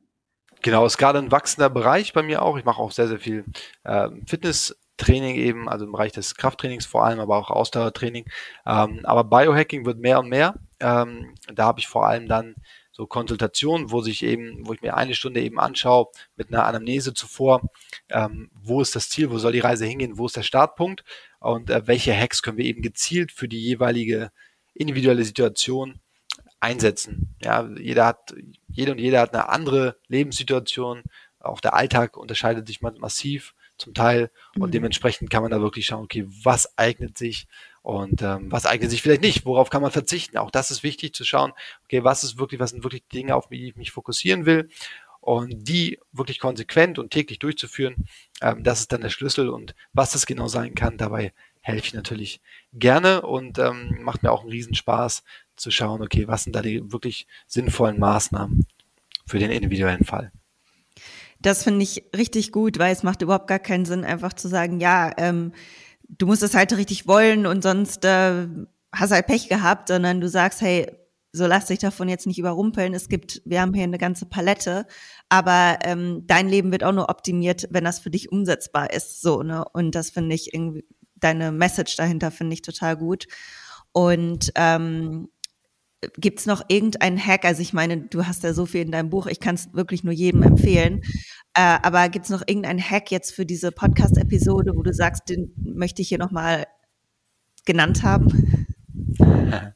Genau, 0.63 0.85
ist 0.85 0.99
gerade 0.99 1.19
ein 1.19 1.33
wachsender 1.33 1.71
Bereich 1.71 2.13
bei 2.13 2.23
mir 2.23 2.43
auch. 2.43 2.59
Ich 2.59 2.65
mache 2.65 2.81
auch 2.81 2.93
sehr, 2.93 3.09
sehr 3.09 3.19
viel 3.19 3.45
äh, 3.85 4.11
Fitness-Training 4.27 5.37
eben, 5.37 5.69
also 5.71 5.87
im 5.87 5.93
Bereich 5.93 6.13
des 6.13 6.35
Krafttrainings 6.35 6.85
vor 6.85 7.05
allem, 7.05 7.19
aber 7.19 7.39
auch 7.39 7.51
Ausdauertraining. 7.51 8.27
Ähm, 8.67 9.01
aber 9.05 9.25
Biohacking 9.25 9.87
wird 9.87 9.99
mehr 9.99 10.21
und 10.21 10.29
mehr. 10.29 10.55
Ähm, 10.79 11.35
da 11.55 11.65
habe 11.65 11.81
ich 11.81 11.89
vor 11.89 12.07
allem 12.07 12.29
dann 12.29 12.55
so 13.01 13.07
Konsultationen, 13.07 13.91
wo 13.91 14.03
sich 14.03 14.23
eben, 14.23 14.67
wo 14.67 14.75
ich 14.75 14.83
mir 14.83 14.95
eine 14.95 15.15
Stunde 15.15 15.41
eben 15.41 15.59
anschaue 15.59 16.09
mit 16.37 16.49
einer 16.49 16.67
Anamnese 16.67 17.15
zuvor, 17.15 17.63
ähm, 18.11 18.51
wo 18.63 18.83
ist 18.83 18.95
das 18.95 19.09
Ziel, 19.09 19.31
wo 19.31 19.39
soll 19.39 19.53
die 19.53 19.61
Reise 19.61 19.87
hingehen, 19.87 20.19
wo 20.19 20.27
ist 20.27 20.37
der 20.37 20.43
Startpunkt 20.43 21.03
und 21.39 21.71
äh, 21.71 21.87
welche 21.87 22.15
Hacks 22.15 22.43
können 22.43 22.59
wir 22.59 22.67
eben 22.67 22.83
gezielt 22.83 23.33
für 23.33 23.49
die 23.49 23.59
jeweilige 23.59 24.33
individuelle 24.75 25.25
Situation 25.25 26.01
einsetzen. 26.61 27.35
Ja, 27.43 27.71
jeder 27.79 28.05
hat, 28.05 28.35
jede 28.69 28.93
und 28.93 28.99
jeder 28.99 29.21
hat 29.21 29.33
eine 29.33 29.49
andere 29.49 29.97
Lebenssituation. 30.09 31.03
Auch 31.39 31.63
der 31.63 31.73
Alltag 31.73 32.19
unterscheidet 32.19 32.67
sich 32.67 32.83
massiv 32.83 33.55
zum 33.79 33.95
Teil 33.95 34.31
und 34.57 34.69
mhm. 34.69 34.73
dementsprechend 34.73 35.31
kann 35.31 35.41
man 35.41 35.51
da 35.51 35.63
wirklich 35.63 35.87
schauen, 35.87 36.05
okay, 36.05 36.27
was 36.29 36.77
eignet 36.77 37.17
sich 37.17 37.49
und 37.83 38.23
ähm, 38.23 38.51
was 38.53 38.67
eignet 38.67 38.91
sich 38.91 39.03
vielleicht 39.03 39.23
nicht, 39.23 39.45
worauf 39.47 39.71
kann 39.71 39.83
man 39.83 39.91
verzichten. 39.91 40.39
Auch 40.39 40.51
das 40.51 40.71
ist 40.71 40.83
wichtig 40.83 41.15
zu 41.15 41.25
schauen, 41.25 41.53
okay, 41.85 42.05
was 42.05 42.25
ist 42.25 42.39
wirklich, 42.39 42.61
was 42.61 42.71
sind 42.71 42.85
wirklich 42.85 43.03
die 43.11 43.19
Dinge, 43.19 43.35
auf 43.35 43.49
die 43.49 43.69
ich 43.69 43.77
mich 43.77 43.91
fokussieren 43.91 44.47
will 44.47 44.69
und 45.21 45.69
die 45.69 45.99
wirklich 46.13 46.39
konsequent 46.41 46.99
und 46.99 47.11
täglich 47.11 47.39
durchzuführen, 47.39 48.07
ähm, 48.43 48.63
das 48.63 48.81
ist 48.81 48.93
dann 48.93 49.01
der 49.01 49.11
Schlüssel 49.11 49.49
und 49.49 49.75
was 49.93 50.13
das 50.13 50.27
genau 50.27 50.49
sein 50.49 50.75
kann, 50.75 50.99
dabei 50.99 51.33
helfe 51.63 51.87
ich 51.87 51.95
natürlich 51.95 52.41
gerne 52.73 53.23
und 53.23 53.59
ähm, 53.59 53.99
macht 54.03 54.23
mir 54.23 54.33
auch 54.33 54.43
einen 54.43 54.51
Riesenspaß 54.51 55.23
zu 55.57 55.71
schauen, 55.71 56.03
okay, 56.03 56.27
was 56.27 56.45
sind 56.45 56.57
da 56.57 56.63
die 56.63 56.91
wirklich 56.91 57.27
sinnvollen 57.47 57.99
Maßnahmen 57.99 58.67
für 59.27 59.39
den 59.39 59.51
individuellen 59.51 60.05
Fall. 60.05 60.33
Das 61.41 61.65
finde 61.65 61.83
ich 61.83 62.05
richtig 62.15 62.53
gut, 62.53 62.79
weil 62.79 62.93
es 62.93 63.03
macht 63.03 63.23
überhaupt 63.23 63.47
gar 63.47 63.59
keinen 63.59 63.87
Sinn, 63.87 64.05
einfach 64.05 64.33
zu 64.33 64.49
sagen, 64.49 64.81
ja, 64.81 65.13
ähm, 65.17 65.53
du 66.19 66.27
musst 66.27 66.43
es 66.43 66.55
halt 66.55 66.73
richtig 66.77 67.07
wollen 67.07 67.47
und 67.47 67.63
sonst 67.63 68.05
äh, 68.05 68.47
hast 68.93 69.13
halt 69.13 69.27
Pech 69.27 69.49
gehabt, 69.49 69.89
sondern 69.89 70.21
du 70.21 70.29
sagst, 70.29 70.61
hey, 70.61 70.91
so 71.33 71.47
lass 71.47 71.67
dich 71.67 71.79
davon 71.79 72.09
jetzt 72.09 72.27
nicht 72.27 72.39
überrumpeln. 72.39 72.93
Es 72.93 73.09
gibt, 73.09 73.41
wir 73.45 73.61
haben 73.61 73.73
hier 73.73 73.85
eine 73.85 73.99
ganze 73.99 74.27
Palette, 74.27 74.87
aber 75.29 75.79
ähm, 75.85 76.25
dein 76.27 76.49
Leben 76.49 76.73
wird 76.73 76.83
auch 76.83 76.93
nur 76.93 77.09
optimiert, 77.09 77.69
wenn 77.71 77.85
das 77.85 78.01
für 78.01 78.11
dich 78.11 78.33
umsetzbar 78.33 78.93
ist. 78.93 79.23
So, 79.23 79.43
ne? 79.43 79.65
Und 79.73 79.95
das 79.95 80.11
finde 80.11 80.35
ich 80.35 80.53
irgendwie, 80.53 80.85
deine 81.15 81.53
Message 81.53 81.97
dahinter 81.97 82.31
finde 82.31 82.55
ich 82.55 82.63
total 82.63 82.97
gut. 82.97 83.27
Und 83.93 84.51
ähm, 84.57 85.29
Gibt 86.17 86.41
es 86.41 86.47
noch 86.47 86.63
irgendeinen 86.69 87.19
Hack? 87.19 87.45
Also 87.45 87.61
ich 87.61 87.75
meine, 87.75 87.99
du 87.99 88.27
hast 88.27 88.43
ja 88.43 88.55
so 88.55 88.65
viel 88.65 88.81
in 88.81 88.93
deinem 88.93 89.11
Buch, 89.11 89.27
ich 89.27 89.39
kann 89.39 89.55
es 89.55 89.75
wirklich 89.75 90.03
nur 90.03 90.15
jedem 90.15 90.43
empfehlen. 90.43 91.03
Äh, 91.55 91.79
aber 91.83 92.09
gibt 92.09 92.25
es 92.25 92.31
noch 92.31 92.43
irgendeinen 92.47 92.81
Hack 92.81 93.11
jetzt 93.11 93.35
für 93.35 93.45
diese 93.45 93.71
Podcast-Episode, 93.71 94.73
wo 94.75 94.83
du 94.83 94.95
sagst, 94.95 95.29
den 95.29 95.53
möchte 95.57 96.01
ich 96.01 96.09
hier 96.09 96.19
nochmal 96.19 96.67
genannt 97.67 98.03
haben? 98.03 98.67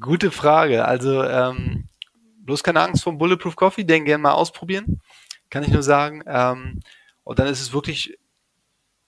Gute 0.00 0.30
Frage. 0.30 0.84
Also 0.84 1.24
ähm, 1.24 1.88
bloß 2.40 2.62
keine 2.62 2.82
Angst 2.82 3.04
vor 3.04 3.16
Bulletproof 3.16 3.56
Coffee, 3.56 3.84
den 3.84 4.04
gerne 4.04 4.22
mal 4.22 4.32
ausprobieren, 4.32 5.00
kann 5.48 5.62
ich 5.62 5.70
nur 5.70 5.82
sagen. 5.82 6.22
Ähm, 6.26 6.80
und 7.24 7.38
dann 7.38 7.46
ist 7.46 7.60
es 7.62 7.72
wirklich 7.72 8.18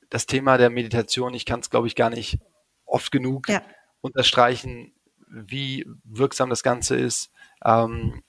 das 0.08 0.26
Thema 0.26 0.56
der 0.56 0.70
Meditation. 0.70 1.34
Ich 1.34 1.44
kann 1.44 1.60
es, 1.60 1.68
glaube 1.68 1.88
ich, 1.88 1.94
gar 1.94 2.08
nicht 2.08 2.38
oft 2.86 3.12
genug 3.12 3.48
ja. 3.48 3.62
unterstreichen 4.00 4.94
wie 5.32 5.86
wirksam 6.04 6.50
das 6.50 6.62
Ganze 6.62 6.96
ist, 6.96 7.30
ähm, 7.64 8.22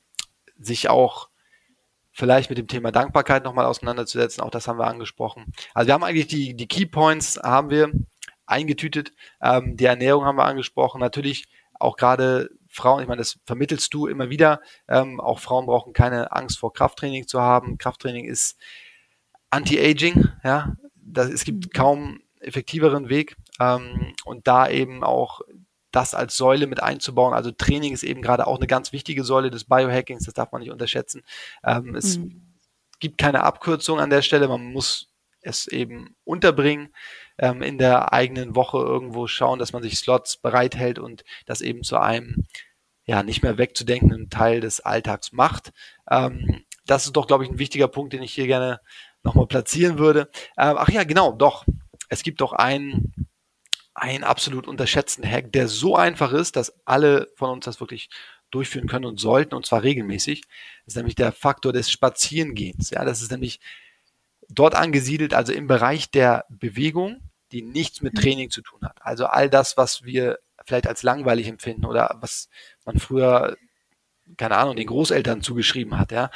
sich 0.57 0.89
auch 0.89 1.29
vielleicht 2.11 2.49
mit 2.49 2.57
dem 2.57 2.67
Thema 2.67 2.91
Dankbarkeit 2.91 3.43
nochmal 3.43 3.65
auseinanderzusetzen. 3.65 4.41
Auch 4.41 4.51
das 4.51 4.67
haben 4.67 4.79
wir 4.79 4.87
angesprochen. 4.87 5.51
Also 5.73 5.87
wir 5.87 5.93
haben 5.93 6.03
eigentlich 6.03 6.27
die, 6.27 6.55
die 6.55 6.67
Key 6.67 6.85
Points 6.85 7.39
haben 7.41 7.69
wir 7.69 7.91
eingetütet. 8.45 9.11
Ähm, 9.41 9.75
die 9.75 9.85
Ernährung 9.85 10.25
haben 10.25 10.37
wir 10.37 10.45
angesprochen. 10.45 10.99
Natürlich 11.01 11.45
auch 11.79 11.97
gerade 11.97 12.49
Frauen, 12.69 13.01
ich 13.01 13.07
meine, 13.07 13.19
das 13.19 13.39
vermittelst 13.45 13.93
du 13.93 14.07
immer 14.07 14.29
wieder. 14.29 14.61
Ähm, 14.87 15.19
auch 15.19 15.39
Frauen 15.39 15.65
brauchen 15.65 15.93
keine 15.93 16.31
Angst 16.31 16.59
vor 16.59 16.73
Krafttraining 16.73 17.27
zu 17.27 17.41
haben. 17.41 17.77
Krafttraining 17.77 18.25
ist 18.25 18.57
Anti-Aging, 19.49 20.29
ja. 20.43 20.75
Das, 20.95 21.29
es 21.29 21.43
gibt 21.43 21.73
kaum 21.73 22.21
effektiveren 22.39 23.09
Weg. 23.09 23.35
Ähm, 23.59 24.13
und 24.25 24.47
da 24.47 24.69
eben 24.69 25.03
auch 25.03 25.41
das 25.93 26.13
als 26.13 26.35
Säule 26.35 26.67
mit 26.67 26.83
einzubauen. 26.83 27.33
Also 27.33 27.51
Training 27.51 27.93
ist 27.93 28.03
eben 28.03 28.21
gerade 28.21 28.47
auch 28.47 28.57
eine 28.57 28.67
ganz 28.67 28.91
wichtige 28.91 29.23
Säule 29.23 29.49
des 29.49 29.65
Biohackings, 29.65 30.25
das 30.25 30.33
darf 30.33 30.51
man 30.51 30.61
nicht 30.61 30.71
unterschätzen. 30.71 31.21
Ähm, 31.63 31.95
es 31.95 32.17
mhm. 32.17 32.55
gibt 32.99 33.17
keine 33.17 33.43
Abkürzung 33.43 33.99
an 33.99 34.09
der 34.09 34.23
Stelle, 34.23 34.47
man 34.47 34.73
muss 34.73 35.13
es 35.41 35.67
eben 35.67 36.15
unterbringen, 36.23 36.93
ähm, 37.37 37.61
in 37.61 37.77
der 37.77 38.11
eigenen 38.11 38.55
Woche 38.55 38.77
irgendwo 38.77 39.27
schauen, 39.27 39.59
dass 39.59 39.71
man 39.71 39.83
sich 39.83 39.97
Slots 39.97 40.37
bereithält 40.37 40.99
und 40.99 41.23
das 41.45 41.61
eben 41.61 41.83
zu 41.83 41.97
einem 41.97 42.45
ja 43.05 43.21
nicht 43.21 43.43
mehr 43.43 43.57
wegzudenkenden 43.57 44.29
Teil 44.29 44.61
des 44.61 44.79
Alltags 44.79 45.31
macht. 45.31 45.73
Ähm, 46.09 46.63
das 46.85 47.05
ist 47.05 47.13
doch, 47.15 47.27
glaube 47.27 47.43
ich, 47.43 47.51
ein 47.51 47.59
wichtiger 47.59 47.87
Punkt, 47.87 48.13
den 48.13 48.23
ich 48.23 48.33
hier 48.33 48.47
gerne 48.47 48.79
nochmal 49.21 49.47
platzieren 49.47 49.99
würde. 49.99 50.29
Ähm, 50.57 50.75
ach 50.77 50.89
ja, 50.89 51.03
genau, 51.03 51.33
doch. 51.33 51.65
Es 52.09 52.23
gibt 52.23 52.41
doch 52.41 52.53
einen 52.53 53.13
einen 53.95 54.23
absolut 54.23 54.67
unterschätzten 54.67 55.23
Hack, 55.23 55.51
der 55.51 55.67
so 55.67 55.95
einfach 55.95 56.33
ist, 56.33 56.55
dass 56.55 56.73
alle 56.85 57.31
von 57.35 57.49
uns 57.51 57.65
das 57.65 57.79
wirklich 57.79 58.09
durchführen 58.49 58.87
können 58.87 59.05
und 59.05 59.19
sollten, 59.19 59.55
und 59.55 59.65
zwar 59.65 59.83
regelmäßig. 59.83 60.41
Das 60.85 60.93
ist 60.93 60.95
nämlich 60.95 61.15
der 61.15 61.31
Faktor 61.31 61.73
des 61.73 61.91
Spazierengehens. 61.91 62.91
Ja, 62.91 63.03
das 63.05 63.21
ist 63.21 63.31
nämlich 63.31 63.59
dort 64.49 64.75
angesiedelt, 64.75 65.33
also 65.33 65.53
im 65.53 65.67
Bereich 65.67 66.11
der 66.11 66.45
Bewegung, 66.49 67.21
die 67.51 67.61
nichts 67.61 68.01
mit 68.01 68.13
mhm. 68.13 68.19
Training 68.19 68.49
zu 68.49 68.61
tun 68.61 68.81
hat. 68.83 68.97
Also 69.01 69.25
all 69.25 69.49
das, 69.49 69.77
was 69.77 70.03
wir 70.03 70.39
vielleicht 70.65 70.87
als 70.87 71.03
langweilig 71.03 71.47
empfinden 71.47 71.85
oder 71.85 72.17
was 72.19 72.49
man 72.85 72.99
früher, 72.99 73.57
keine 74.37 74.57
Ahnung, 74.57 74.75
den 74.75 74.87
Großeltern 74.87 75.41
zugeschrieben 75.41 75.99
hat, 75.99 76.11
ja. 76.11 76.29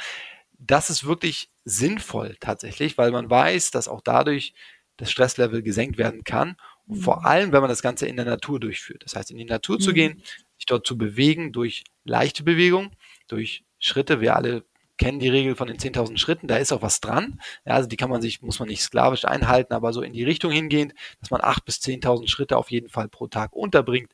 Das 0.60 0.90
ist 0.90 1.04
wirklich 1.04 1.50
sinnvoll 1.64 2.36
tatsächlich, 2.40 2.98
weil 2.98 3.12
man 3.12 3.30
weiß, 3.30 3.70
dass 3.70 3.86
auch 3.86 4.00
dadurch 4.00 4.54
das 4.96 5.10
Stresslevel 5.10 5.62
gesenkt 5.62 5.98
werden 5.98 6.24
kann 6.24 6.56
vor 6.92 7.20
mhm. 7.20 7.26
allem, 7.26 7.52
wenn 7.52 7.60
man 7.60 7.70
das 7.70 7.82
Ganze 7.82 8.06
in 8.06 8.16
der 8.16 8.24
Natur 8.24 8.60
durchführt. 8.60 9.04
Das 9.04 9.14
heißt, 9.14 9.30
in 9.30 9.38
die 9.38 9.44
Natur 9.44 9.76
mhm. 9.76 9.80
zu 9.80 9.92
gehen, 9.92 10.22
sich 10.56 10.66
dort 10.66 10.86
zu 10.86 10.96
bewegen 10.98 11.52
durch 11.52 11.84
leichte 12.04 12.42
Bewegung, 12.42 12.90
durch 13.28 13.64
Schritte. 13.78 14.20
Wir 14.20 14.36
alle 14.36 14.64
kennen 14.96 15.20
die 15.20 15.28
Regel 15.28 15.54
von 15.54 15.68
den 15.68 15.78
10.000 15.78 16.18
Schritten, 16.18 16.48
da 16.48 16.56
ist 16.56 16.72
auch 16.72 16.82
was 16.82 17.00
dran. 17.00 17.40
Ja, 17.64 17.74
also 17.74 17.88
die 17.88 17.96
kann 17.96 18.10
man 18.10 18.20
sich, 18.20 18.42
muss 18.42 18.58
man 18.58 18.68
nicht 18.68 18.82
sklavisch 18.82 19.24
einhalten, 19.24 19.72
aber 19.72 19.92
so 19.92 20.02
in 20.02 20.12
die 20.12 20.24
Richtung 20.24 20.50
hingehend, 20.50 20.92
dass 21.20 21.30
man 21.30 21.40
8.000 21.40 21.64
bis 21.64 21.76
10.000 21.76 22.28
Schritte 22.28 22.56
auf 22.56 22.70
jeden 22.70 22.88
Fall 22.88 23.08
pro 23.08 23.28
Tag 23.28 23.52
unterbringt. 23.54 24.12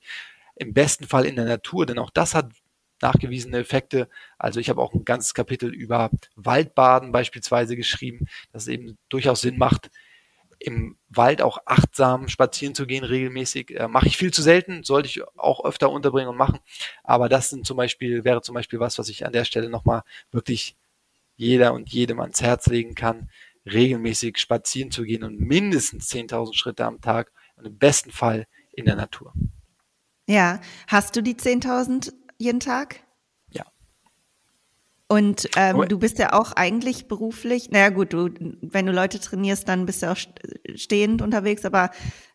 Im 0.57 0.75
besten 0.75 1.07
Fall 1.07 1.25
in 1.25 1.37
der 1.37 1.47
Natur, 1.47 1.87
denn 1.87 1.99
auch 1.99 2.11
das 2.11 2.35
hat 2.35 2.51
nachgewiesene 3.01 3.59
Effekte. 3.59 4.09
Also 4.39 4.61
ich 4.61 4.69
habe 4.69 4.81
auch 4.81 4.95
ein 4.95 5.05
ganzes 5.05 5.35
Kapitel 5.35 5.73
über 5.75 6.11
Waldbaden 6.37 7.13
beispielsweise 7.13 7.77
geschrieben, 7.77 8.27
dass 8.53 8.63
es 8.63 8.69
eben 8.69 8.99
durchaus 9.09 9.41
Sinn 9.41 9.59
macht, 9.59 9.91
im 10.65 10.97
Wald 11.09 11.43
auch 11.43 11.59
achtsam 11.67 12.29
spazieren 12.29 12.75
zu 12.75 12.87
gehen, 12.87 13.05
regelmäßig. 13.05 13.79
Äh, 13.79 13.89
Mache 13.89 14.07
ich 14.07 14.17
viel 14.17 14.33
zu 14.33 14.43
selten, 14.43 14.83
sollte 14.83 15.09
ich 15.09 15.23
auch 15.37 15.65
öfter 15.65 15.91
unterbringen 15.91 16.31
und 16.31 16.37
machen. 16.37 16.61
Aber 17.03 17.29
das 17.29 17.51
sind 17.51 17.67
zum 17.67 17.77
Beispiel, 17.77 18.25
wäre 18.25 18.43
zum 18.43 18.55
Beispiel 18.55 18.81
was, 18.81 18.99
was 18.99 19.09
ich 19.09 19.27
an 19.27 19.33
der 19.33 19.45
Stelle 19.45 19.69
nochmal 19.69 20.03
wirklich 20.31 20.77
jeder 21.37 21.75
und 21.75 21.91
jedem 21.91 22.21
ans 22.21 22.41
Herz 22.41 22.67
legen 22.67 22.95
kann, 22.95 23.31
regelmäßig 23.67 24.39
spazieren 24.39 24.91
zu 24.91 25.05
gehen 25.05 25.25
und 25.25 25.39
mindestens 25.39 26.11
10.000 26.11 26.55
Schritte 26.55 26.85
am 26.85 27.01
Tag 27.01 27.33
und 27.57 27.67
im 27.67 27.77
besten 27.77 28.11
Fall 28.11 28.47
in 28.73 28.87
der 28.87 28.97
Natur. 28.97 29.33
Ja, 30.27 30.61
hast 30.87 31.17
du 31.17 31.23
die 31.23 31.35
10.000 31.35 32.13
jeden 32.39 32.61
Tag? 32.61 33.01
Und 35.07 35.51
ähm, 35.57 35.87
du 35.89 35.99
bist 35.99 36.19
ja 36.19 36.33
auch 36.33 36.53
eigentlich 36.53 37.09
beruflich, 37.09 37.71
naja 37.71 37.91
gut, 37.91 38.15
du, 38.15 38.31
wenn 38.63 38.87
du 38.87 38.93
Leute 38.93 39.21
trainierst, 39.21 39.69
dann 39.69 39.85
bist 39.85 40.03
du 40.03 40.11
auch 40.11 40.17
stehend 40.75 41.21
unterwegs, 41.21 41.67
aber 41.67 41.91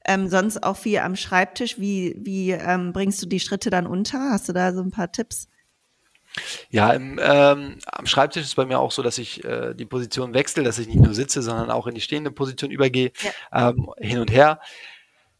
ähm, 0.05 0.27
sonst 0.27 0.63
auch 0.63 0.77
viel 0.77 0.99
am 0.99 1.15
Schreibtisch. 1.15 1.79
Wie, 1.79 2.15
wie 2.19 2.51
ähm, 2.51 2.93
bringst 2.93 3.21
du 3.23 3.25
die 3.25 3.39
Schritte 3.39 3.71
dann 3.71 3.87
unter? 3.87 4.31
Hast 4.31 4.49
du 4.49 4.53
da 4.53 4.71
so 4.71 4.81
ein 4.81 4.91
paar 4.91 5.11
Tipps? 5.11 5.47
Ja, 6.69 6.91
im, 6.91 7.19
ähm, 7.21 7.79
am 7.85 8.05
Schreibtisch 8.05 8.43
ist 8.43 8.55
bei 8.55 8.65
mir 8.65 8.79
auch 8.79 8.91
so, 8.91 9.01
dass 9.01 9.17
ich 9.17 9.43
äh, 9.43 9.73
die 9.73 9.85
Position 9.85 10.35
wechsle, 10.35 10.63
dass 10.63 10.77
ich 10.77 10.87
nicht 10.87 10.99
nur 10.99 11.15
sitze, 11.15 11.41
sondern 11.41 11.71
auch 11.71 11.87
in 11.87 11.95
die 11.95 12.01
stehende 12.01 12.29
Position 12.29 12.69
übergehe, 12.69 13.11
ja. 13.51 13.69
ähm, 13.69 13.89
hin 13.97 14.19
und 14.19 14.31
her. 14.31 14.59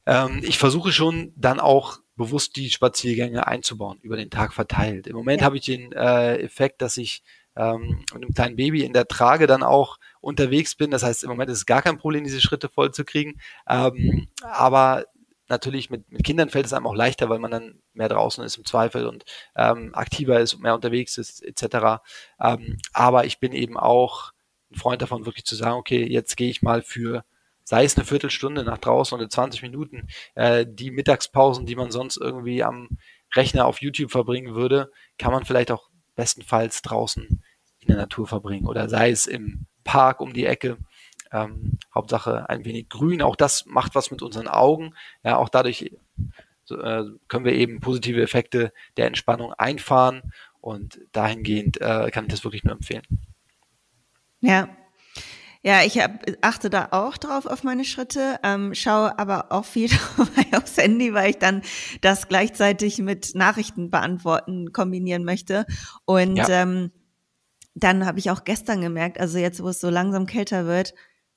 Ähm, 0.08 0.42
ich 0.44 0.58
versuche 0.58 0.92
schon 0.92 1.32
dann 1.36 1.60
auch 1.60 2.00
bewusst 2.20 2.58
die 2.58 2.70
Spaziergänge 2.70 3.48
einzubauen, 3.48 3.98
über 4.02 4.18
den 4.18 4.30
Tag 4.30 4.54
verteilt. 4.54 5.08
Im 5.08 5.16
Moment 5.16 5.40
ja. 5.40 5.46
habe 5.46 5.56
ich 5.56 5.64
den 5.64 5.94
äh, 5.94 6.36
Effekt, 6.36 6.82
dass 6.82 6.98
ich 6.98 7.24
ähm, 7.56 8.04
mit 8.14 8.24
einem 8.24 8.34
kleinen 8.34 8.56
Baby 8.58 8.84
in 8.84 8.92
der 8.92 9.08
Trage 9.08 9.48
dann 9.48 9.64
auch 9.64 10.00
unterwegs 10.20 10.76
bin. 10.76 10.92
Das 10.92 11.02
heißt, 11.02 11.24
im 11.24 11.30
Moment 11.30 11.50
ist 11.50 11.60
es 11.60 11.66
gar 11.66 11.82
kein 11.82 11.98
Problem, 11.98 12.26
diese 12.26 12.42
Schritte 12.42 12.68
voll 12.68 12.92
zu 12.92 13.06
kriegen. 13.06 13.40
Ähm, 13.70 14.28
aber 14.42 15.06
natürlich 15.48 15.90
mit, 15.90 16.12
mit 16.12 16.26
Kindern 16.26 16.50
fällt 16.50 16.66
es 16.66 16.74
einem 16.74 16.88
auch 16.88 16.94
leichter, 16.94 17.30
weil 17.30 17.40
man 17.40 17.52
dann 17.52 17.82
mehr 17.94 18.10
draußen 18.10 18.44
ist 18.44 18.58
im 18.58 18.66
Zweifel 18.66 19.08
und 19.08 19.24
ähm, 19.56 19.96
aktiver 19.96 20.42
ist 20.42 20.56
und 20.56 20.62
mehr 20.62 20.76
unterwegs 20.76 21.18
ist, 21.18 21.42
etc. 21.42 22.02
Ähm, 22.42 22.78
aber 22.92 23.26
ich 23.26 23.40
bin 23.40 23.54
eben 23.54 23.78
auch 23.78 24.34
ein 24.72 24.78
Freund 24.78 25.02
davon, 25.02 25.26
wirklich 25.26 25.46
zu 25.46 25.56
sagen, 25.56 25.78
okay, 25.78 26.06
jetzt 26.06 26.36
gehe 26.36 26.50
ich 26.50 26.62
mal 26.62 26.82
für 26.82 27.24
sei 27.70 27.84
es 27.84 27.96
eine 27.96 28.06
Viertelstunde 28.06 28.64
nach 28.64 28.80
draußen 28.80 29.16
oder 29.16 29.30
20 29.30 29.62
Minuten, 29.62 30.08
äh, 30.34 30.66
die 30.68 30.90
Mittagspausen, 30.90 31.68
die 31.68 31.76
man 31.76 31.92
sonst 31.92 32.18
irgendwie 32.18 32.64
am 32.64 32.98
Rechner 33.36 33.68
auf 33.68 33.80
YouTube 33.80 34.10
verbringen 34.10 34.56
würde, 34.56 34.92
kann 35.20 35.32
man 35.32 35.46
vielleicht 35.46 35.70
auch 35.70 35.88
bestenfalls 36.16 36.82
draußen 36.82 37.44
in 37.82 37.88
der 37.88 37.98
Natur 37.98 38.26
verbringen 38.26 38.66
oder 38.66 38.90
sei 38.90 39.12
es 39.12 39.28
im 39.28 39.68
Park 39.84 40.20
um 40.20 40.34
die 40.34 40.48
Ecke. 40.48 40.80
Ähm, 41.32 41.78
Hauptsache 41.94 42.50
ein 42.50 42.66
wenig 42.66 42.90
Grün. 42.90 43.22
Auch 43.22 43.36
das 43.36 43.68
macht 43.68 43.94
was 43.94 44.10
mit 44.10 44.24
unseren 44.24 44.48
Augen. 44.48 44.96
Ja, 45.24 45.38
auch 45.38 45.50
dadurch 45.50 45.92
äh, 46.72 47.04
können 47.28 47.46
wir 47.46 47.54
eben 47.54 47.82
positive 47.82 48.20
Effekte 48.20 48.74
der 48.98 49.06
Entspannung 49.06 49.54
einfahren 49.54 50.34
und 50.60 51.00
dahingehend 51.12 51.80
äh, 51.82 52.10
kann 52.10 52.26
ich 52.26 52.32
das 52.32 52.44
wirklich 52.44 52.64
nur 52.64 52.74
empfehlen. 52.74 53.04
Ja, 54.42 54.70
ja, 55.62 55.84
ich 55.84 56.00
hab, 56.00 56.24
achte 56.42 56.70
da 56.70 56.90
auch 56.92 57.18
drauf 57.18 57.46
auf 57.46 57.64
meine 57.64 57.84
Schritte, 57.84 58.40
ähm, 58.44 58.74
schaue 58.74 59.20
aber 59.20 59.52
auch 59.52 59.66
viel 59.66 59.90
aufs 60.56 60.78
Handy, 60.78 61.14
weil 61.14 61.32
ich 61.32 61.38
dann 61.38 61.62
das 62.02 62.30
gleichzeitig 62.30 63.00
mit 63.00 63.36
Nachrichten 63.36 63.90
beantworten 63.90 64.72
kombinieren 64.72 65.26
möchte. 65.26 65.66
Und 66.06 66.38
ja. 66.38 66.48
ähm, 66.50 66.92
dann 67.76 68.06
habe 68.06 68.20
ich 68.20 68.32
auch 68.32 68.46
gestern 68.46 68.82
gemerkt, 68.82 69.20
also 69.20 69.38
jetzt, 69.38 69.62
wo 69.62 69.70
es 69.70 69.82
so 69.82 69.90
langsam 69.90 70.26
kälter 70.26 70.66
wird, 70.66 70.94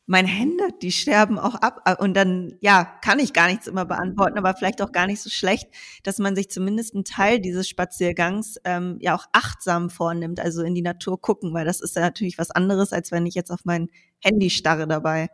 meine 0.07 0.29
Hände, 0.29 0.69
die 0.83 0.93
sterben 0.93 1.39
auch 1.39 1.55
ab. 1.55 1.99
Und 2.01 2.15
dann, 2.15 2.57
ja, 2.61 2.85
kann 3.03 3.19
ich 3.19 3.33
gar 3.33 3.49
nichts 3.49 3.67
immer 3.67 3.85
beantworten, 3.85 4.39
aber 4.39 4.55
vielleicht 4.55 4.83
auch 4.83 4.93
gar 4.93 5.07
nicht 5.07 5.21
so 5.21 5.31
schlecht, 5.31 5.69
dass 6.03 6.19
man 6.19 6.35
sich 6.35 6.51
zumindest 6.51 6.95
einen 6.95 7.05
Teil 7.05 7.41
dieses 7.41 7.69
Spaziergangs 7.69 8.57
ähm, 8.65 8.99
ja 9.01 9.15
auch 9.15 9.27
achtsam 9.33 9.91
vornimmt, 9.91 10.41
also 10.41 10.63
in 10.63 10.75
die 10.75 10.83
Natur 10.83 11.21
gucken, 11.21 11.55
weil 11.55 11.65
das 11.65 11.81
ist 11.81 11.97
ja 11.97 12.03
natürlich 12.03 12.39
was 12.39 12.51
anderes, 12.51 12.93
als 12.93 13.13
wenn 13.13 13.27
ich 13.27 13.35
jetzt 13.35 13.51
auf 13.51 13.65
mein 13.65 13.89
Handy 14.21 14.51
starre 14.51 14.87
dabei. 14.87 15.29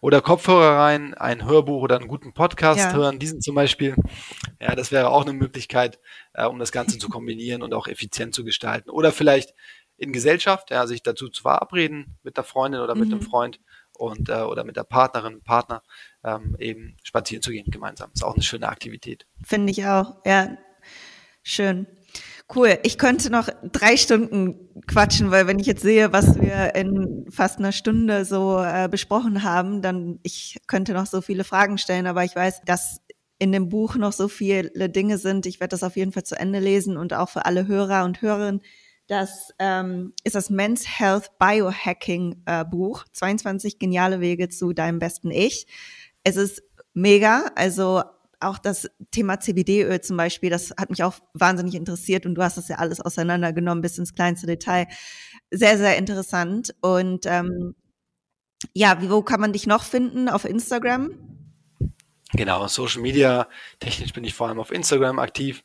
Oder 0.00 0.20
Kopfhörer 0.20 0.78
rein, 0.78 1.14
ein 1.14 1.46
Hörbuch 1.46 1.82
oder 1.82 1.96
einen 1.96 2.08
guten 2.08 2.34
Podcast 2.34 2.80
ja. 2.80 2.92
hören, 2.92 3.18
diesen 3.20 3.40
zum 3.40 3.54
Beispiel. 3.54 3.94
Ja, 4.60 4.74
das 4.74 4.90
wäre 4.90 5.10
auch 5.10 5.22
eine 5.22 5.32
Möglichkeit, 5.32 6.00
äh, 6.34 6.44
um 6.44 6.58
das 6.58 6.72
Ganze 6.72 6.98
zu 6.98 7.08
kombinieren 7.08 7.62
und 7.62 7.72
auch 7.72 7.86
effizient 7.86 8.34
zu 8.34 8.44
gestalten. 8.44 8.90
Oder 8.90 9.12
vielleicht 9.12 9.54
in 10.02 10.12
Gesellschaft, 10.12 10.70
ja, 10.70 10.86
sich 10.86 11.02
dazu 11.02 11.28
zu 11.28 11.42
verabreden 11.42 12.18
mit 12.24 12.36
der 12.36 12.42
Freundin 12.42 12.80
oder 12.80 12.96
mit 12.96 13.06
mhm. 13.06 13.18
dem 13.18 13.22
Freund 13.22 13.60
und 13.92 14.28
äh, 14.28 14.40
oder 14.40 14.64
mit 14.64 14.76
der 14.76 14.82
Partnerin, 14.82 15.42
Partner 15.42 15.82
ähm, 16.24 16.56
eben 16.58 16.96
spazieren 17.04 17.40
zu 17.40 17.52
gehen 17.52 17.70
gemeinsam. 17.70 18.10
Ist 18.12 18.24
auch 18.24 18.34
eine 18.34 18.42
schöne 18.42 18.68
Aktivität. 18.68 19.26
Finde 19.44 19.70
ich 19.70 19.86
auch, 19.86 20.16
ja. 20.26 20.58
Schön. 21.44 21.86
Cool. 22.54 22.78
Ich 22.82 22.98
könnte 22.98 23.30
noch 23.30 23.48
drei 23.70 23.96
Stunden 23.96 24.82
quatschen, 24.88 25.30
weil 25.30 25.46
wenn 25.46 25.60
ich 25.60 25.66
jetzt 25.66 25.82
sehe, 25.82 26.12
was 26.12 26.40
wir 26.40 26.74
in 26.74 27.26
fast 27.30 27.58
einer 27.58 27.72
Stunde 27.72 28.24
so 28.24 28.60
äh, 28.60 28.88
besprochen 28.90 29.44
haben, 29.44 29.82
dann 29.82 30.18
ich 30.24 30.58
könnte 30.66 30.94
noch 30.94 31.06
so 31.06 31.20
viele 31.20 31.44
Fragen 31.44 31.78
stellen, 31.78 32.08
aber 32.08 32.24
ich 32.24 32.34
weiß, 32.34 32.62
dass 32.66 33.00
in 33.38 33.52
dem 33.52 33.68
Buch 33.68 33.94
noch 33.94 34.12
so 34.12 34.26
viele 34.26 34.88
Dinge 34.88 35.18
sind. 35.18 35.46
Ich 35.46 35.60
werde 35.60 35.70
das 35.70 35.84
auf 35.84 35.96
jeden 35.96 36.12
Fall 36.12 36.24
zu 36.24 36.38
Ende 36.38 36.58
lesen 36.58 36.96
und 36.96 37.12
auch 37.14 37.28
für 37.28 37.46
alle 37.46 37.68
Hörer 37.68 38.04
und 38.04 38.20
Hörerinnen 38.20 38.62
das 39.08 39.52
ähm, 39.58 40.12
ist 40.24 40.34
das 40.34 40.50
Men's 40.50 40.86
Health 40.98 41.38
Biohacking 41.38 42.42
äh, 42.46 42.64
Buch. 42.64 43.04
22 43.12 43.78
geniale 43.78 44.20
Wege 44.20 44.48
zu 44.48 44.72
deinem 44.72 44.98
besten 44.98 45.30
Ich. 45.30 45.66
Es 46.24 46.36
ist 46.36 46.62
mega. 46.94 47.50
Also 47.54 48.02
auch 48.40 48.58
das 48.58 48.88
Thema 49.10 49.38
CBD-Öl 49.40 50.00
zum 50.00 50.16
Beispiel, 50.16 50.50
das 50.50 50.72
hat 50.78 50.90
mich 50.90 51.02
auch 51.04 51.14
wahnsinnig 51.32 51.74
interessiert 51.74 52.26
und 52.26 52.34
du 52.34 52.42
hast 52.42 52.56
das 52.56 52.68
ja 52.68 52.76
alles 52.76 53.00
auseinandergenommen 53.00 53.82
bis 53.82 53.98
ins 53.98 54.14
kleinste 54.14 54.46
Detail. 54.46 54.88
Sehr, 55.50 55.78
sehr 55.78 55.96
interessant. 55.96 56.74
Und 56.80 57.26
ähm, 57.26 57.74
ja, 58.74 58.98
wo 59.08 59.22
kann 59.22 59.40
man 59.40 59.52
dich 59.52 59.66
noch 59.66 59.84
finden? 59.84 60.28
Auf 60.28 60.44
Instagram? 60.44 61.12
Genau, 62.34 62.66
Social 62.66 63.02
Media, 63.02 63.46
technisch 63.78 64.12
bin 64.14 64.24
ich 64.24 64.32
vor 64.32 64.48
allem 64.48 64.58
auf 64.58 64.72
Instagram 64.72 65.18
aktiv. 65.18 65.62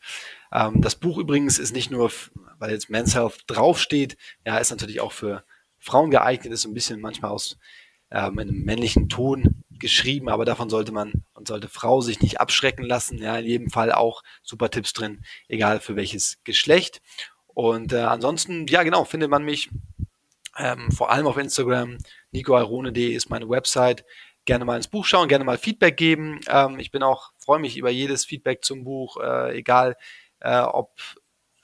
Ähm, 0.51 0.81
das 0.81 0.95
Buch 0.95 1.17
übrigens 1.17 1.59
ist 1.59 1.73
nicht 1.73 1.91
nur, 1.91 2.11
weil 2.57 2.71
jetzt 2.71 2.89
Men's 2.89 3.15
Health 3.15 3.43
draufsteht, 3.47 4.17
ja, 4.45 4.57
ist 4.57 4.71
natürlich 4.71 5.01
auch 5.01 5.11
für 5.11 5.43
Frauen 5.77 6.11
geeignet, 6.11 6.53
ist 6.53 6.65
ein 6.65 6.73
bisschen 6.73 6.99
manchmal 6.99 7.31
aus 7.31 7.57
ähm, 8.11 8.39
einem 8.39 8.63
männlichen 8.63 9.09
Ton 9.09 9.63
geschrieben, 9.69 10.29
aber 10.29 10.45
davon 10.45 10.69
sollte 10.69 10.91
man 10.91 11.25
und 11.33 11.47
sollte 11.47 11.69
Frau 11.69 12.01
sich 12.01 12.21
nicht 12.21 12.39
abschrecken 12.39 12.83
lassen. 12.83 13.19
Ja, 13.19 13.37
in 13.37 13.45
jedem 13.45 13.69
Fall 13.69 13.91
auch 13.91 14.23
super 14.43 14.69
Tipps 14.69 14.93
drin, 14.93 15.23
egal 15.47 15.79
für 15.79 15.95
welches 15.95 16.39
Geschlecht. 16.43 17.01
Und 17.47 17.93
äh, 17.93 17.97
ansonsten, 17.97 18.67
ja 18.67 18.83
genau, 18.83 19.03
findet 19.05 19.29
man 19.29 19.43
mich 19.43 19.69
ähm, 20.57 20.91
vor 20.91 21.11
allem 21.11 21.27
auf 21.27 21.37
Instagram. 21.37 21.97
nicoarone.de 22.31 23.13
ist 23.13 23.29
meine 23.29 23.49
Website 23.49 24.03
gerne 24.47 24.65
mal 24.65 24.77
ins 24.77 24.87
Buch 24.87 25.05
schauen, 25.05 25.27
gerne 25.27 25.45
mal 25.45 25.59
Feedback 25.59 25.97
geben. 25.97 26.39
Ähm, 26.47 26.79
ich 26.79 26.89
bin 26.89 27.03
auch, 27.03 27.31
freue 27.37 27.59
mich 27.59 27.77
über 27.77 27.91
jedes 27.91 28.25
Feedback 28.25 28.63
zum 28.63 28.83
Buch, 28.83 29.17
äh, 29.21 29.57
egal 29.57 29.95
äh, 30.39 30.59
ob 30.59 30.91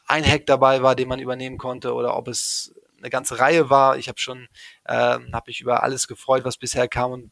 ein 0.07 0.25
Hack 0.25 0.45
dabei 0.45 0.81
war, 0.81 0.95
den 0.95 1.07
man 1.07 1.19
übernehmen 1.19 1.57
konnte 1.57 1.93
oder 1.93 2.15
ob 2.17 2.27
es 2.27 2.73
eine 2.97 3.09
ganze 3.09 3.39
Reihe 3.39 3.69
war. 3.69 3.97
Ich 3.97 4.07
habe 4.07 4.19
schon, 4.19 4.47
äh, 4.85 4.93
habe 4.93 5.43
mich 5.47 5.61
über 5.61 5.83
alles 5.83 6.07
gefreut, 6.07 6.45
was 6.45 6.57
bisher 6.57 6.87
kam 6.87 7.11
und 7.11 7.31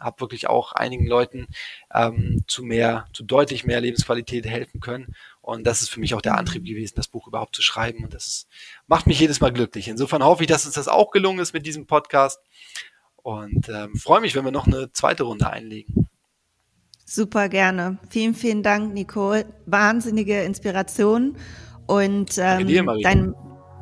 habe 0.00 0.20
wirklich 0.20 0.48
auch 0.48 0.72
einigen 0.72 1.06
Leuten 1.06 1.46
ähm, 1.92 2.44
zu 2.48 2.62
mehr, 2.62 3.06
zu 3.12 3.22
deutlich 3.22 3.64
mehr 3.64 3.80
Lebensqualität 3.80 4.46
helfen 4.46 4.80
können. 4.80 5.14
Und 5.40 5.66
das 5.66 5.82
ist 5.82 5.90
für 5.90 6.00
mich 6.00 6.14
auch 6.14 6.22
der 6.22 6.36
Antrieb 6.38 6.64
gewesen, 6.64 6.94
das 6.96 7.08
Buch 7.08 7.26
überhaupt 7.26 7.54
zu 7.54 7.62
schreiben. 7.62 8.04
Und 8.04 8.14
das 8.14 8.46
macht 8.86 9.06
mich 9.06 9.20
jedes 9.20 9.40
Mal 9.40 9.52
glücklich. 9.52 9.88
Insofern 9.88 10.24
hoffe 10.24 10.42
ich, 10.42 10.48
dass 10.48 10.66
uns 10.66 10.74
das 10.74 10.88
auch 10.88 11.10
gelungen 11.10 11.40
ist 11.40 11.52
mit 11.52 11.66
diesem 11.66 11.86
Podcast. 11.86 12.40
Und 13.16 13.68
ähm, 13.68 13.94
freue 13.96 14.20
mich, 14.20 14.34
wenn 14.34 14.44
wir 14.44 14.50
noch 14.50 14.66
eine 14.66 14.92
zweite 14.92 15.24
Runde 15.24 15.48
einlegen. 15.48 16.08
Super 17.04 17.48
gerne. 17.48 17.98
Vielen, 18.08 18.34
vielen 18.34 18.62
Dank, 18.62 18.94
Nicole. 18.94 19.44
Wahnsinnige 19.66 20.42
Inspiration 20.42 21.36
und 21.86 22.38
ähm, 22.38 22.66
dir, 22.66 22.84
dein, 23.02 23.34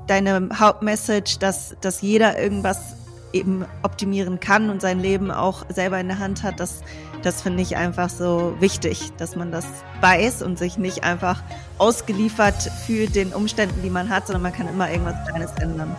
deine 0.07 0.48
Hauptmessage, 0.59 1.38
dass, 1.38 1.76
dass 1.80 2.03
jeder 2.03 2.38
irgendwas 2.40 2.96
eben 3.32 3.64
optimieren 3.82 4.40
kann 4.40 4.70
und 4.70 4.80
sein 4.80 4.98
Leben 4.98 5.30
auch 5.30 5.64
selber 5.68 6.01
in 6.01 6.09
der 6.09 6.18
Hand 6.18 6.42
hat, 6.42 6.59
das, 6.59 6.82
das 7.22 7.42
finde 7.42 7.62
ich 7.62 7.76
einfach 7.76 8.11
so 8.11 8.57
wichtig, 8.59 9.12
dass 9.18 9.36
man 9.36 9.53
das 9.53 9.66
weiß 10.01 10.42
und 10.42 10.59
sich 10.59 10.78
nicht 10.78 11.05
einfach 11.05 11.42
ausgeliefert 11.78 12.70
fühlt 12.86 13.14
den 13.14 13.32
Umständen, 13.32 13.82
die 13.82 13.90
man 13.90 14.09
hat, 14.09 14.26
sondern 14.26 14.42
man 14.42 14.53
kann 14.53 14.68
immer 14.68 14.90
irgendwas 14.90 15.28
Kleines 15.28 15.53
ändern. 15.61 15.94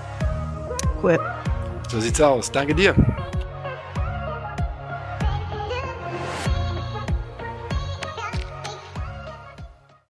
Cool. 1.02 1.20
So 1.90 2.00
sieht's 2.00 2.22
aus. 2.22 2.52
Danke 2.52 2.76
dir. 2.76 2.96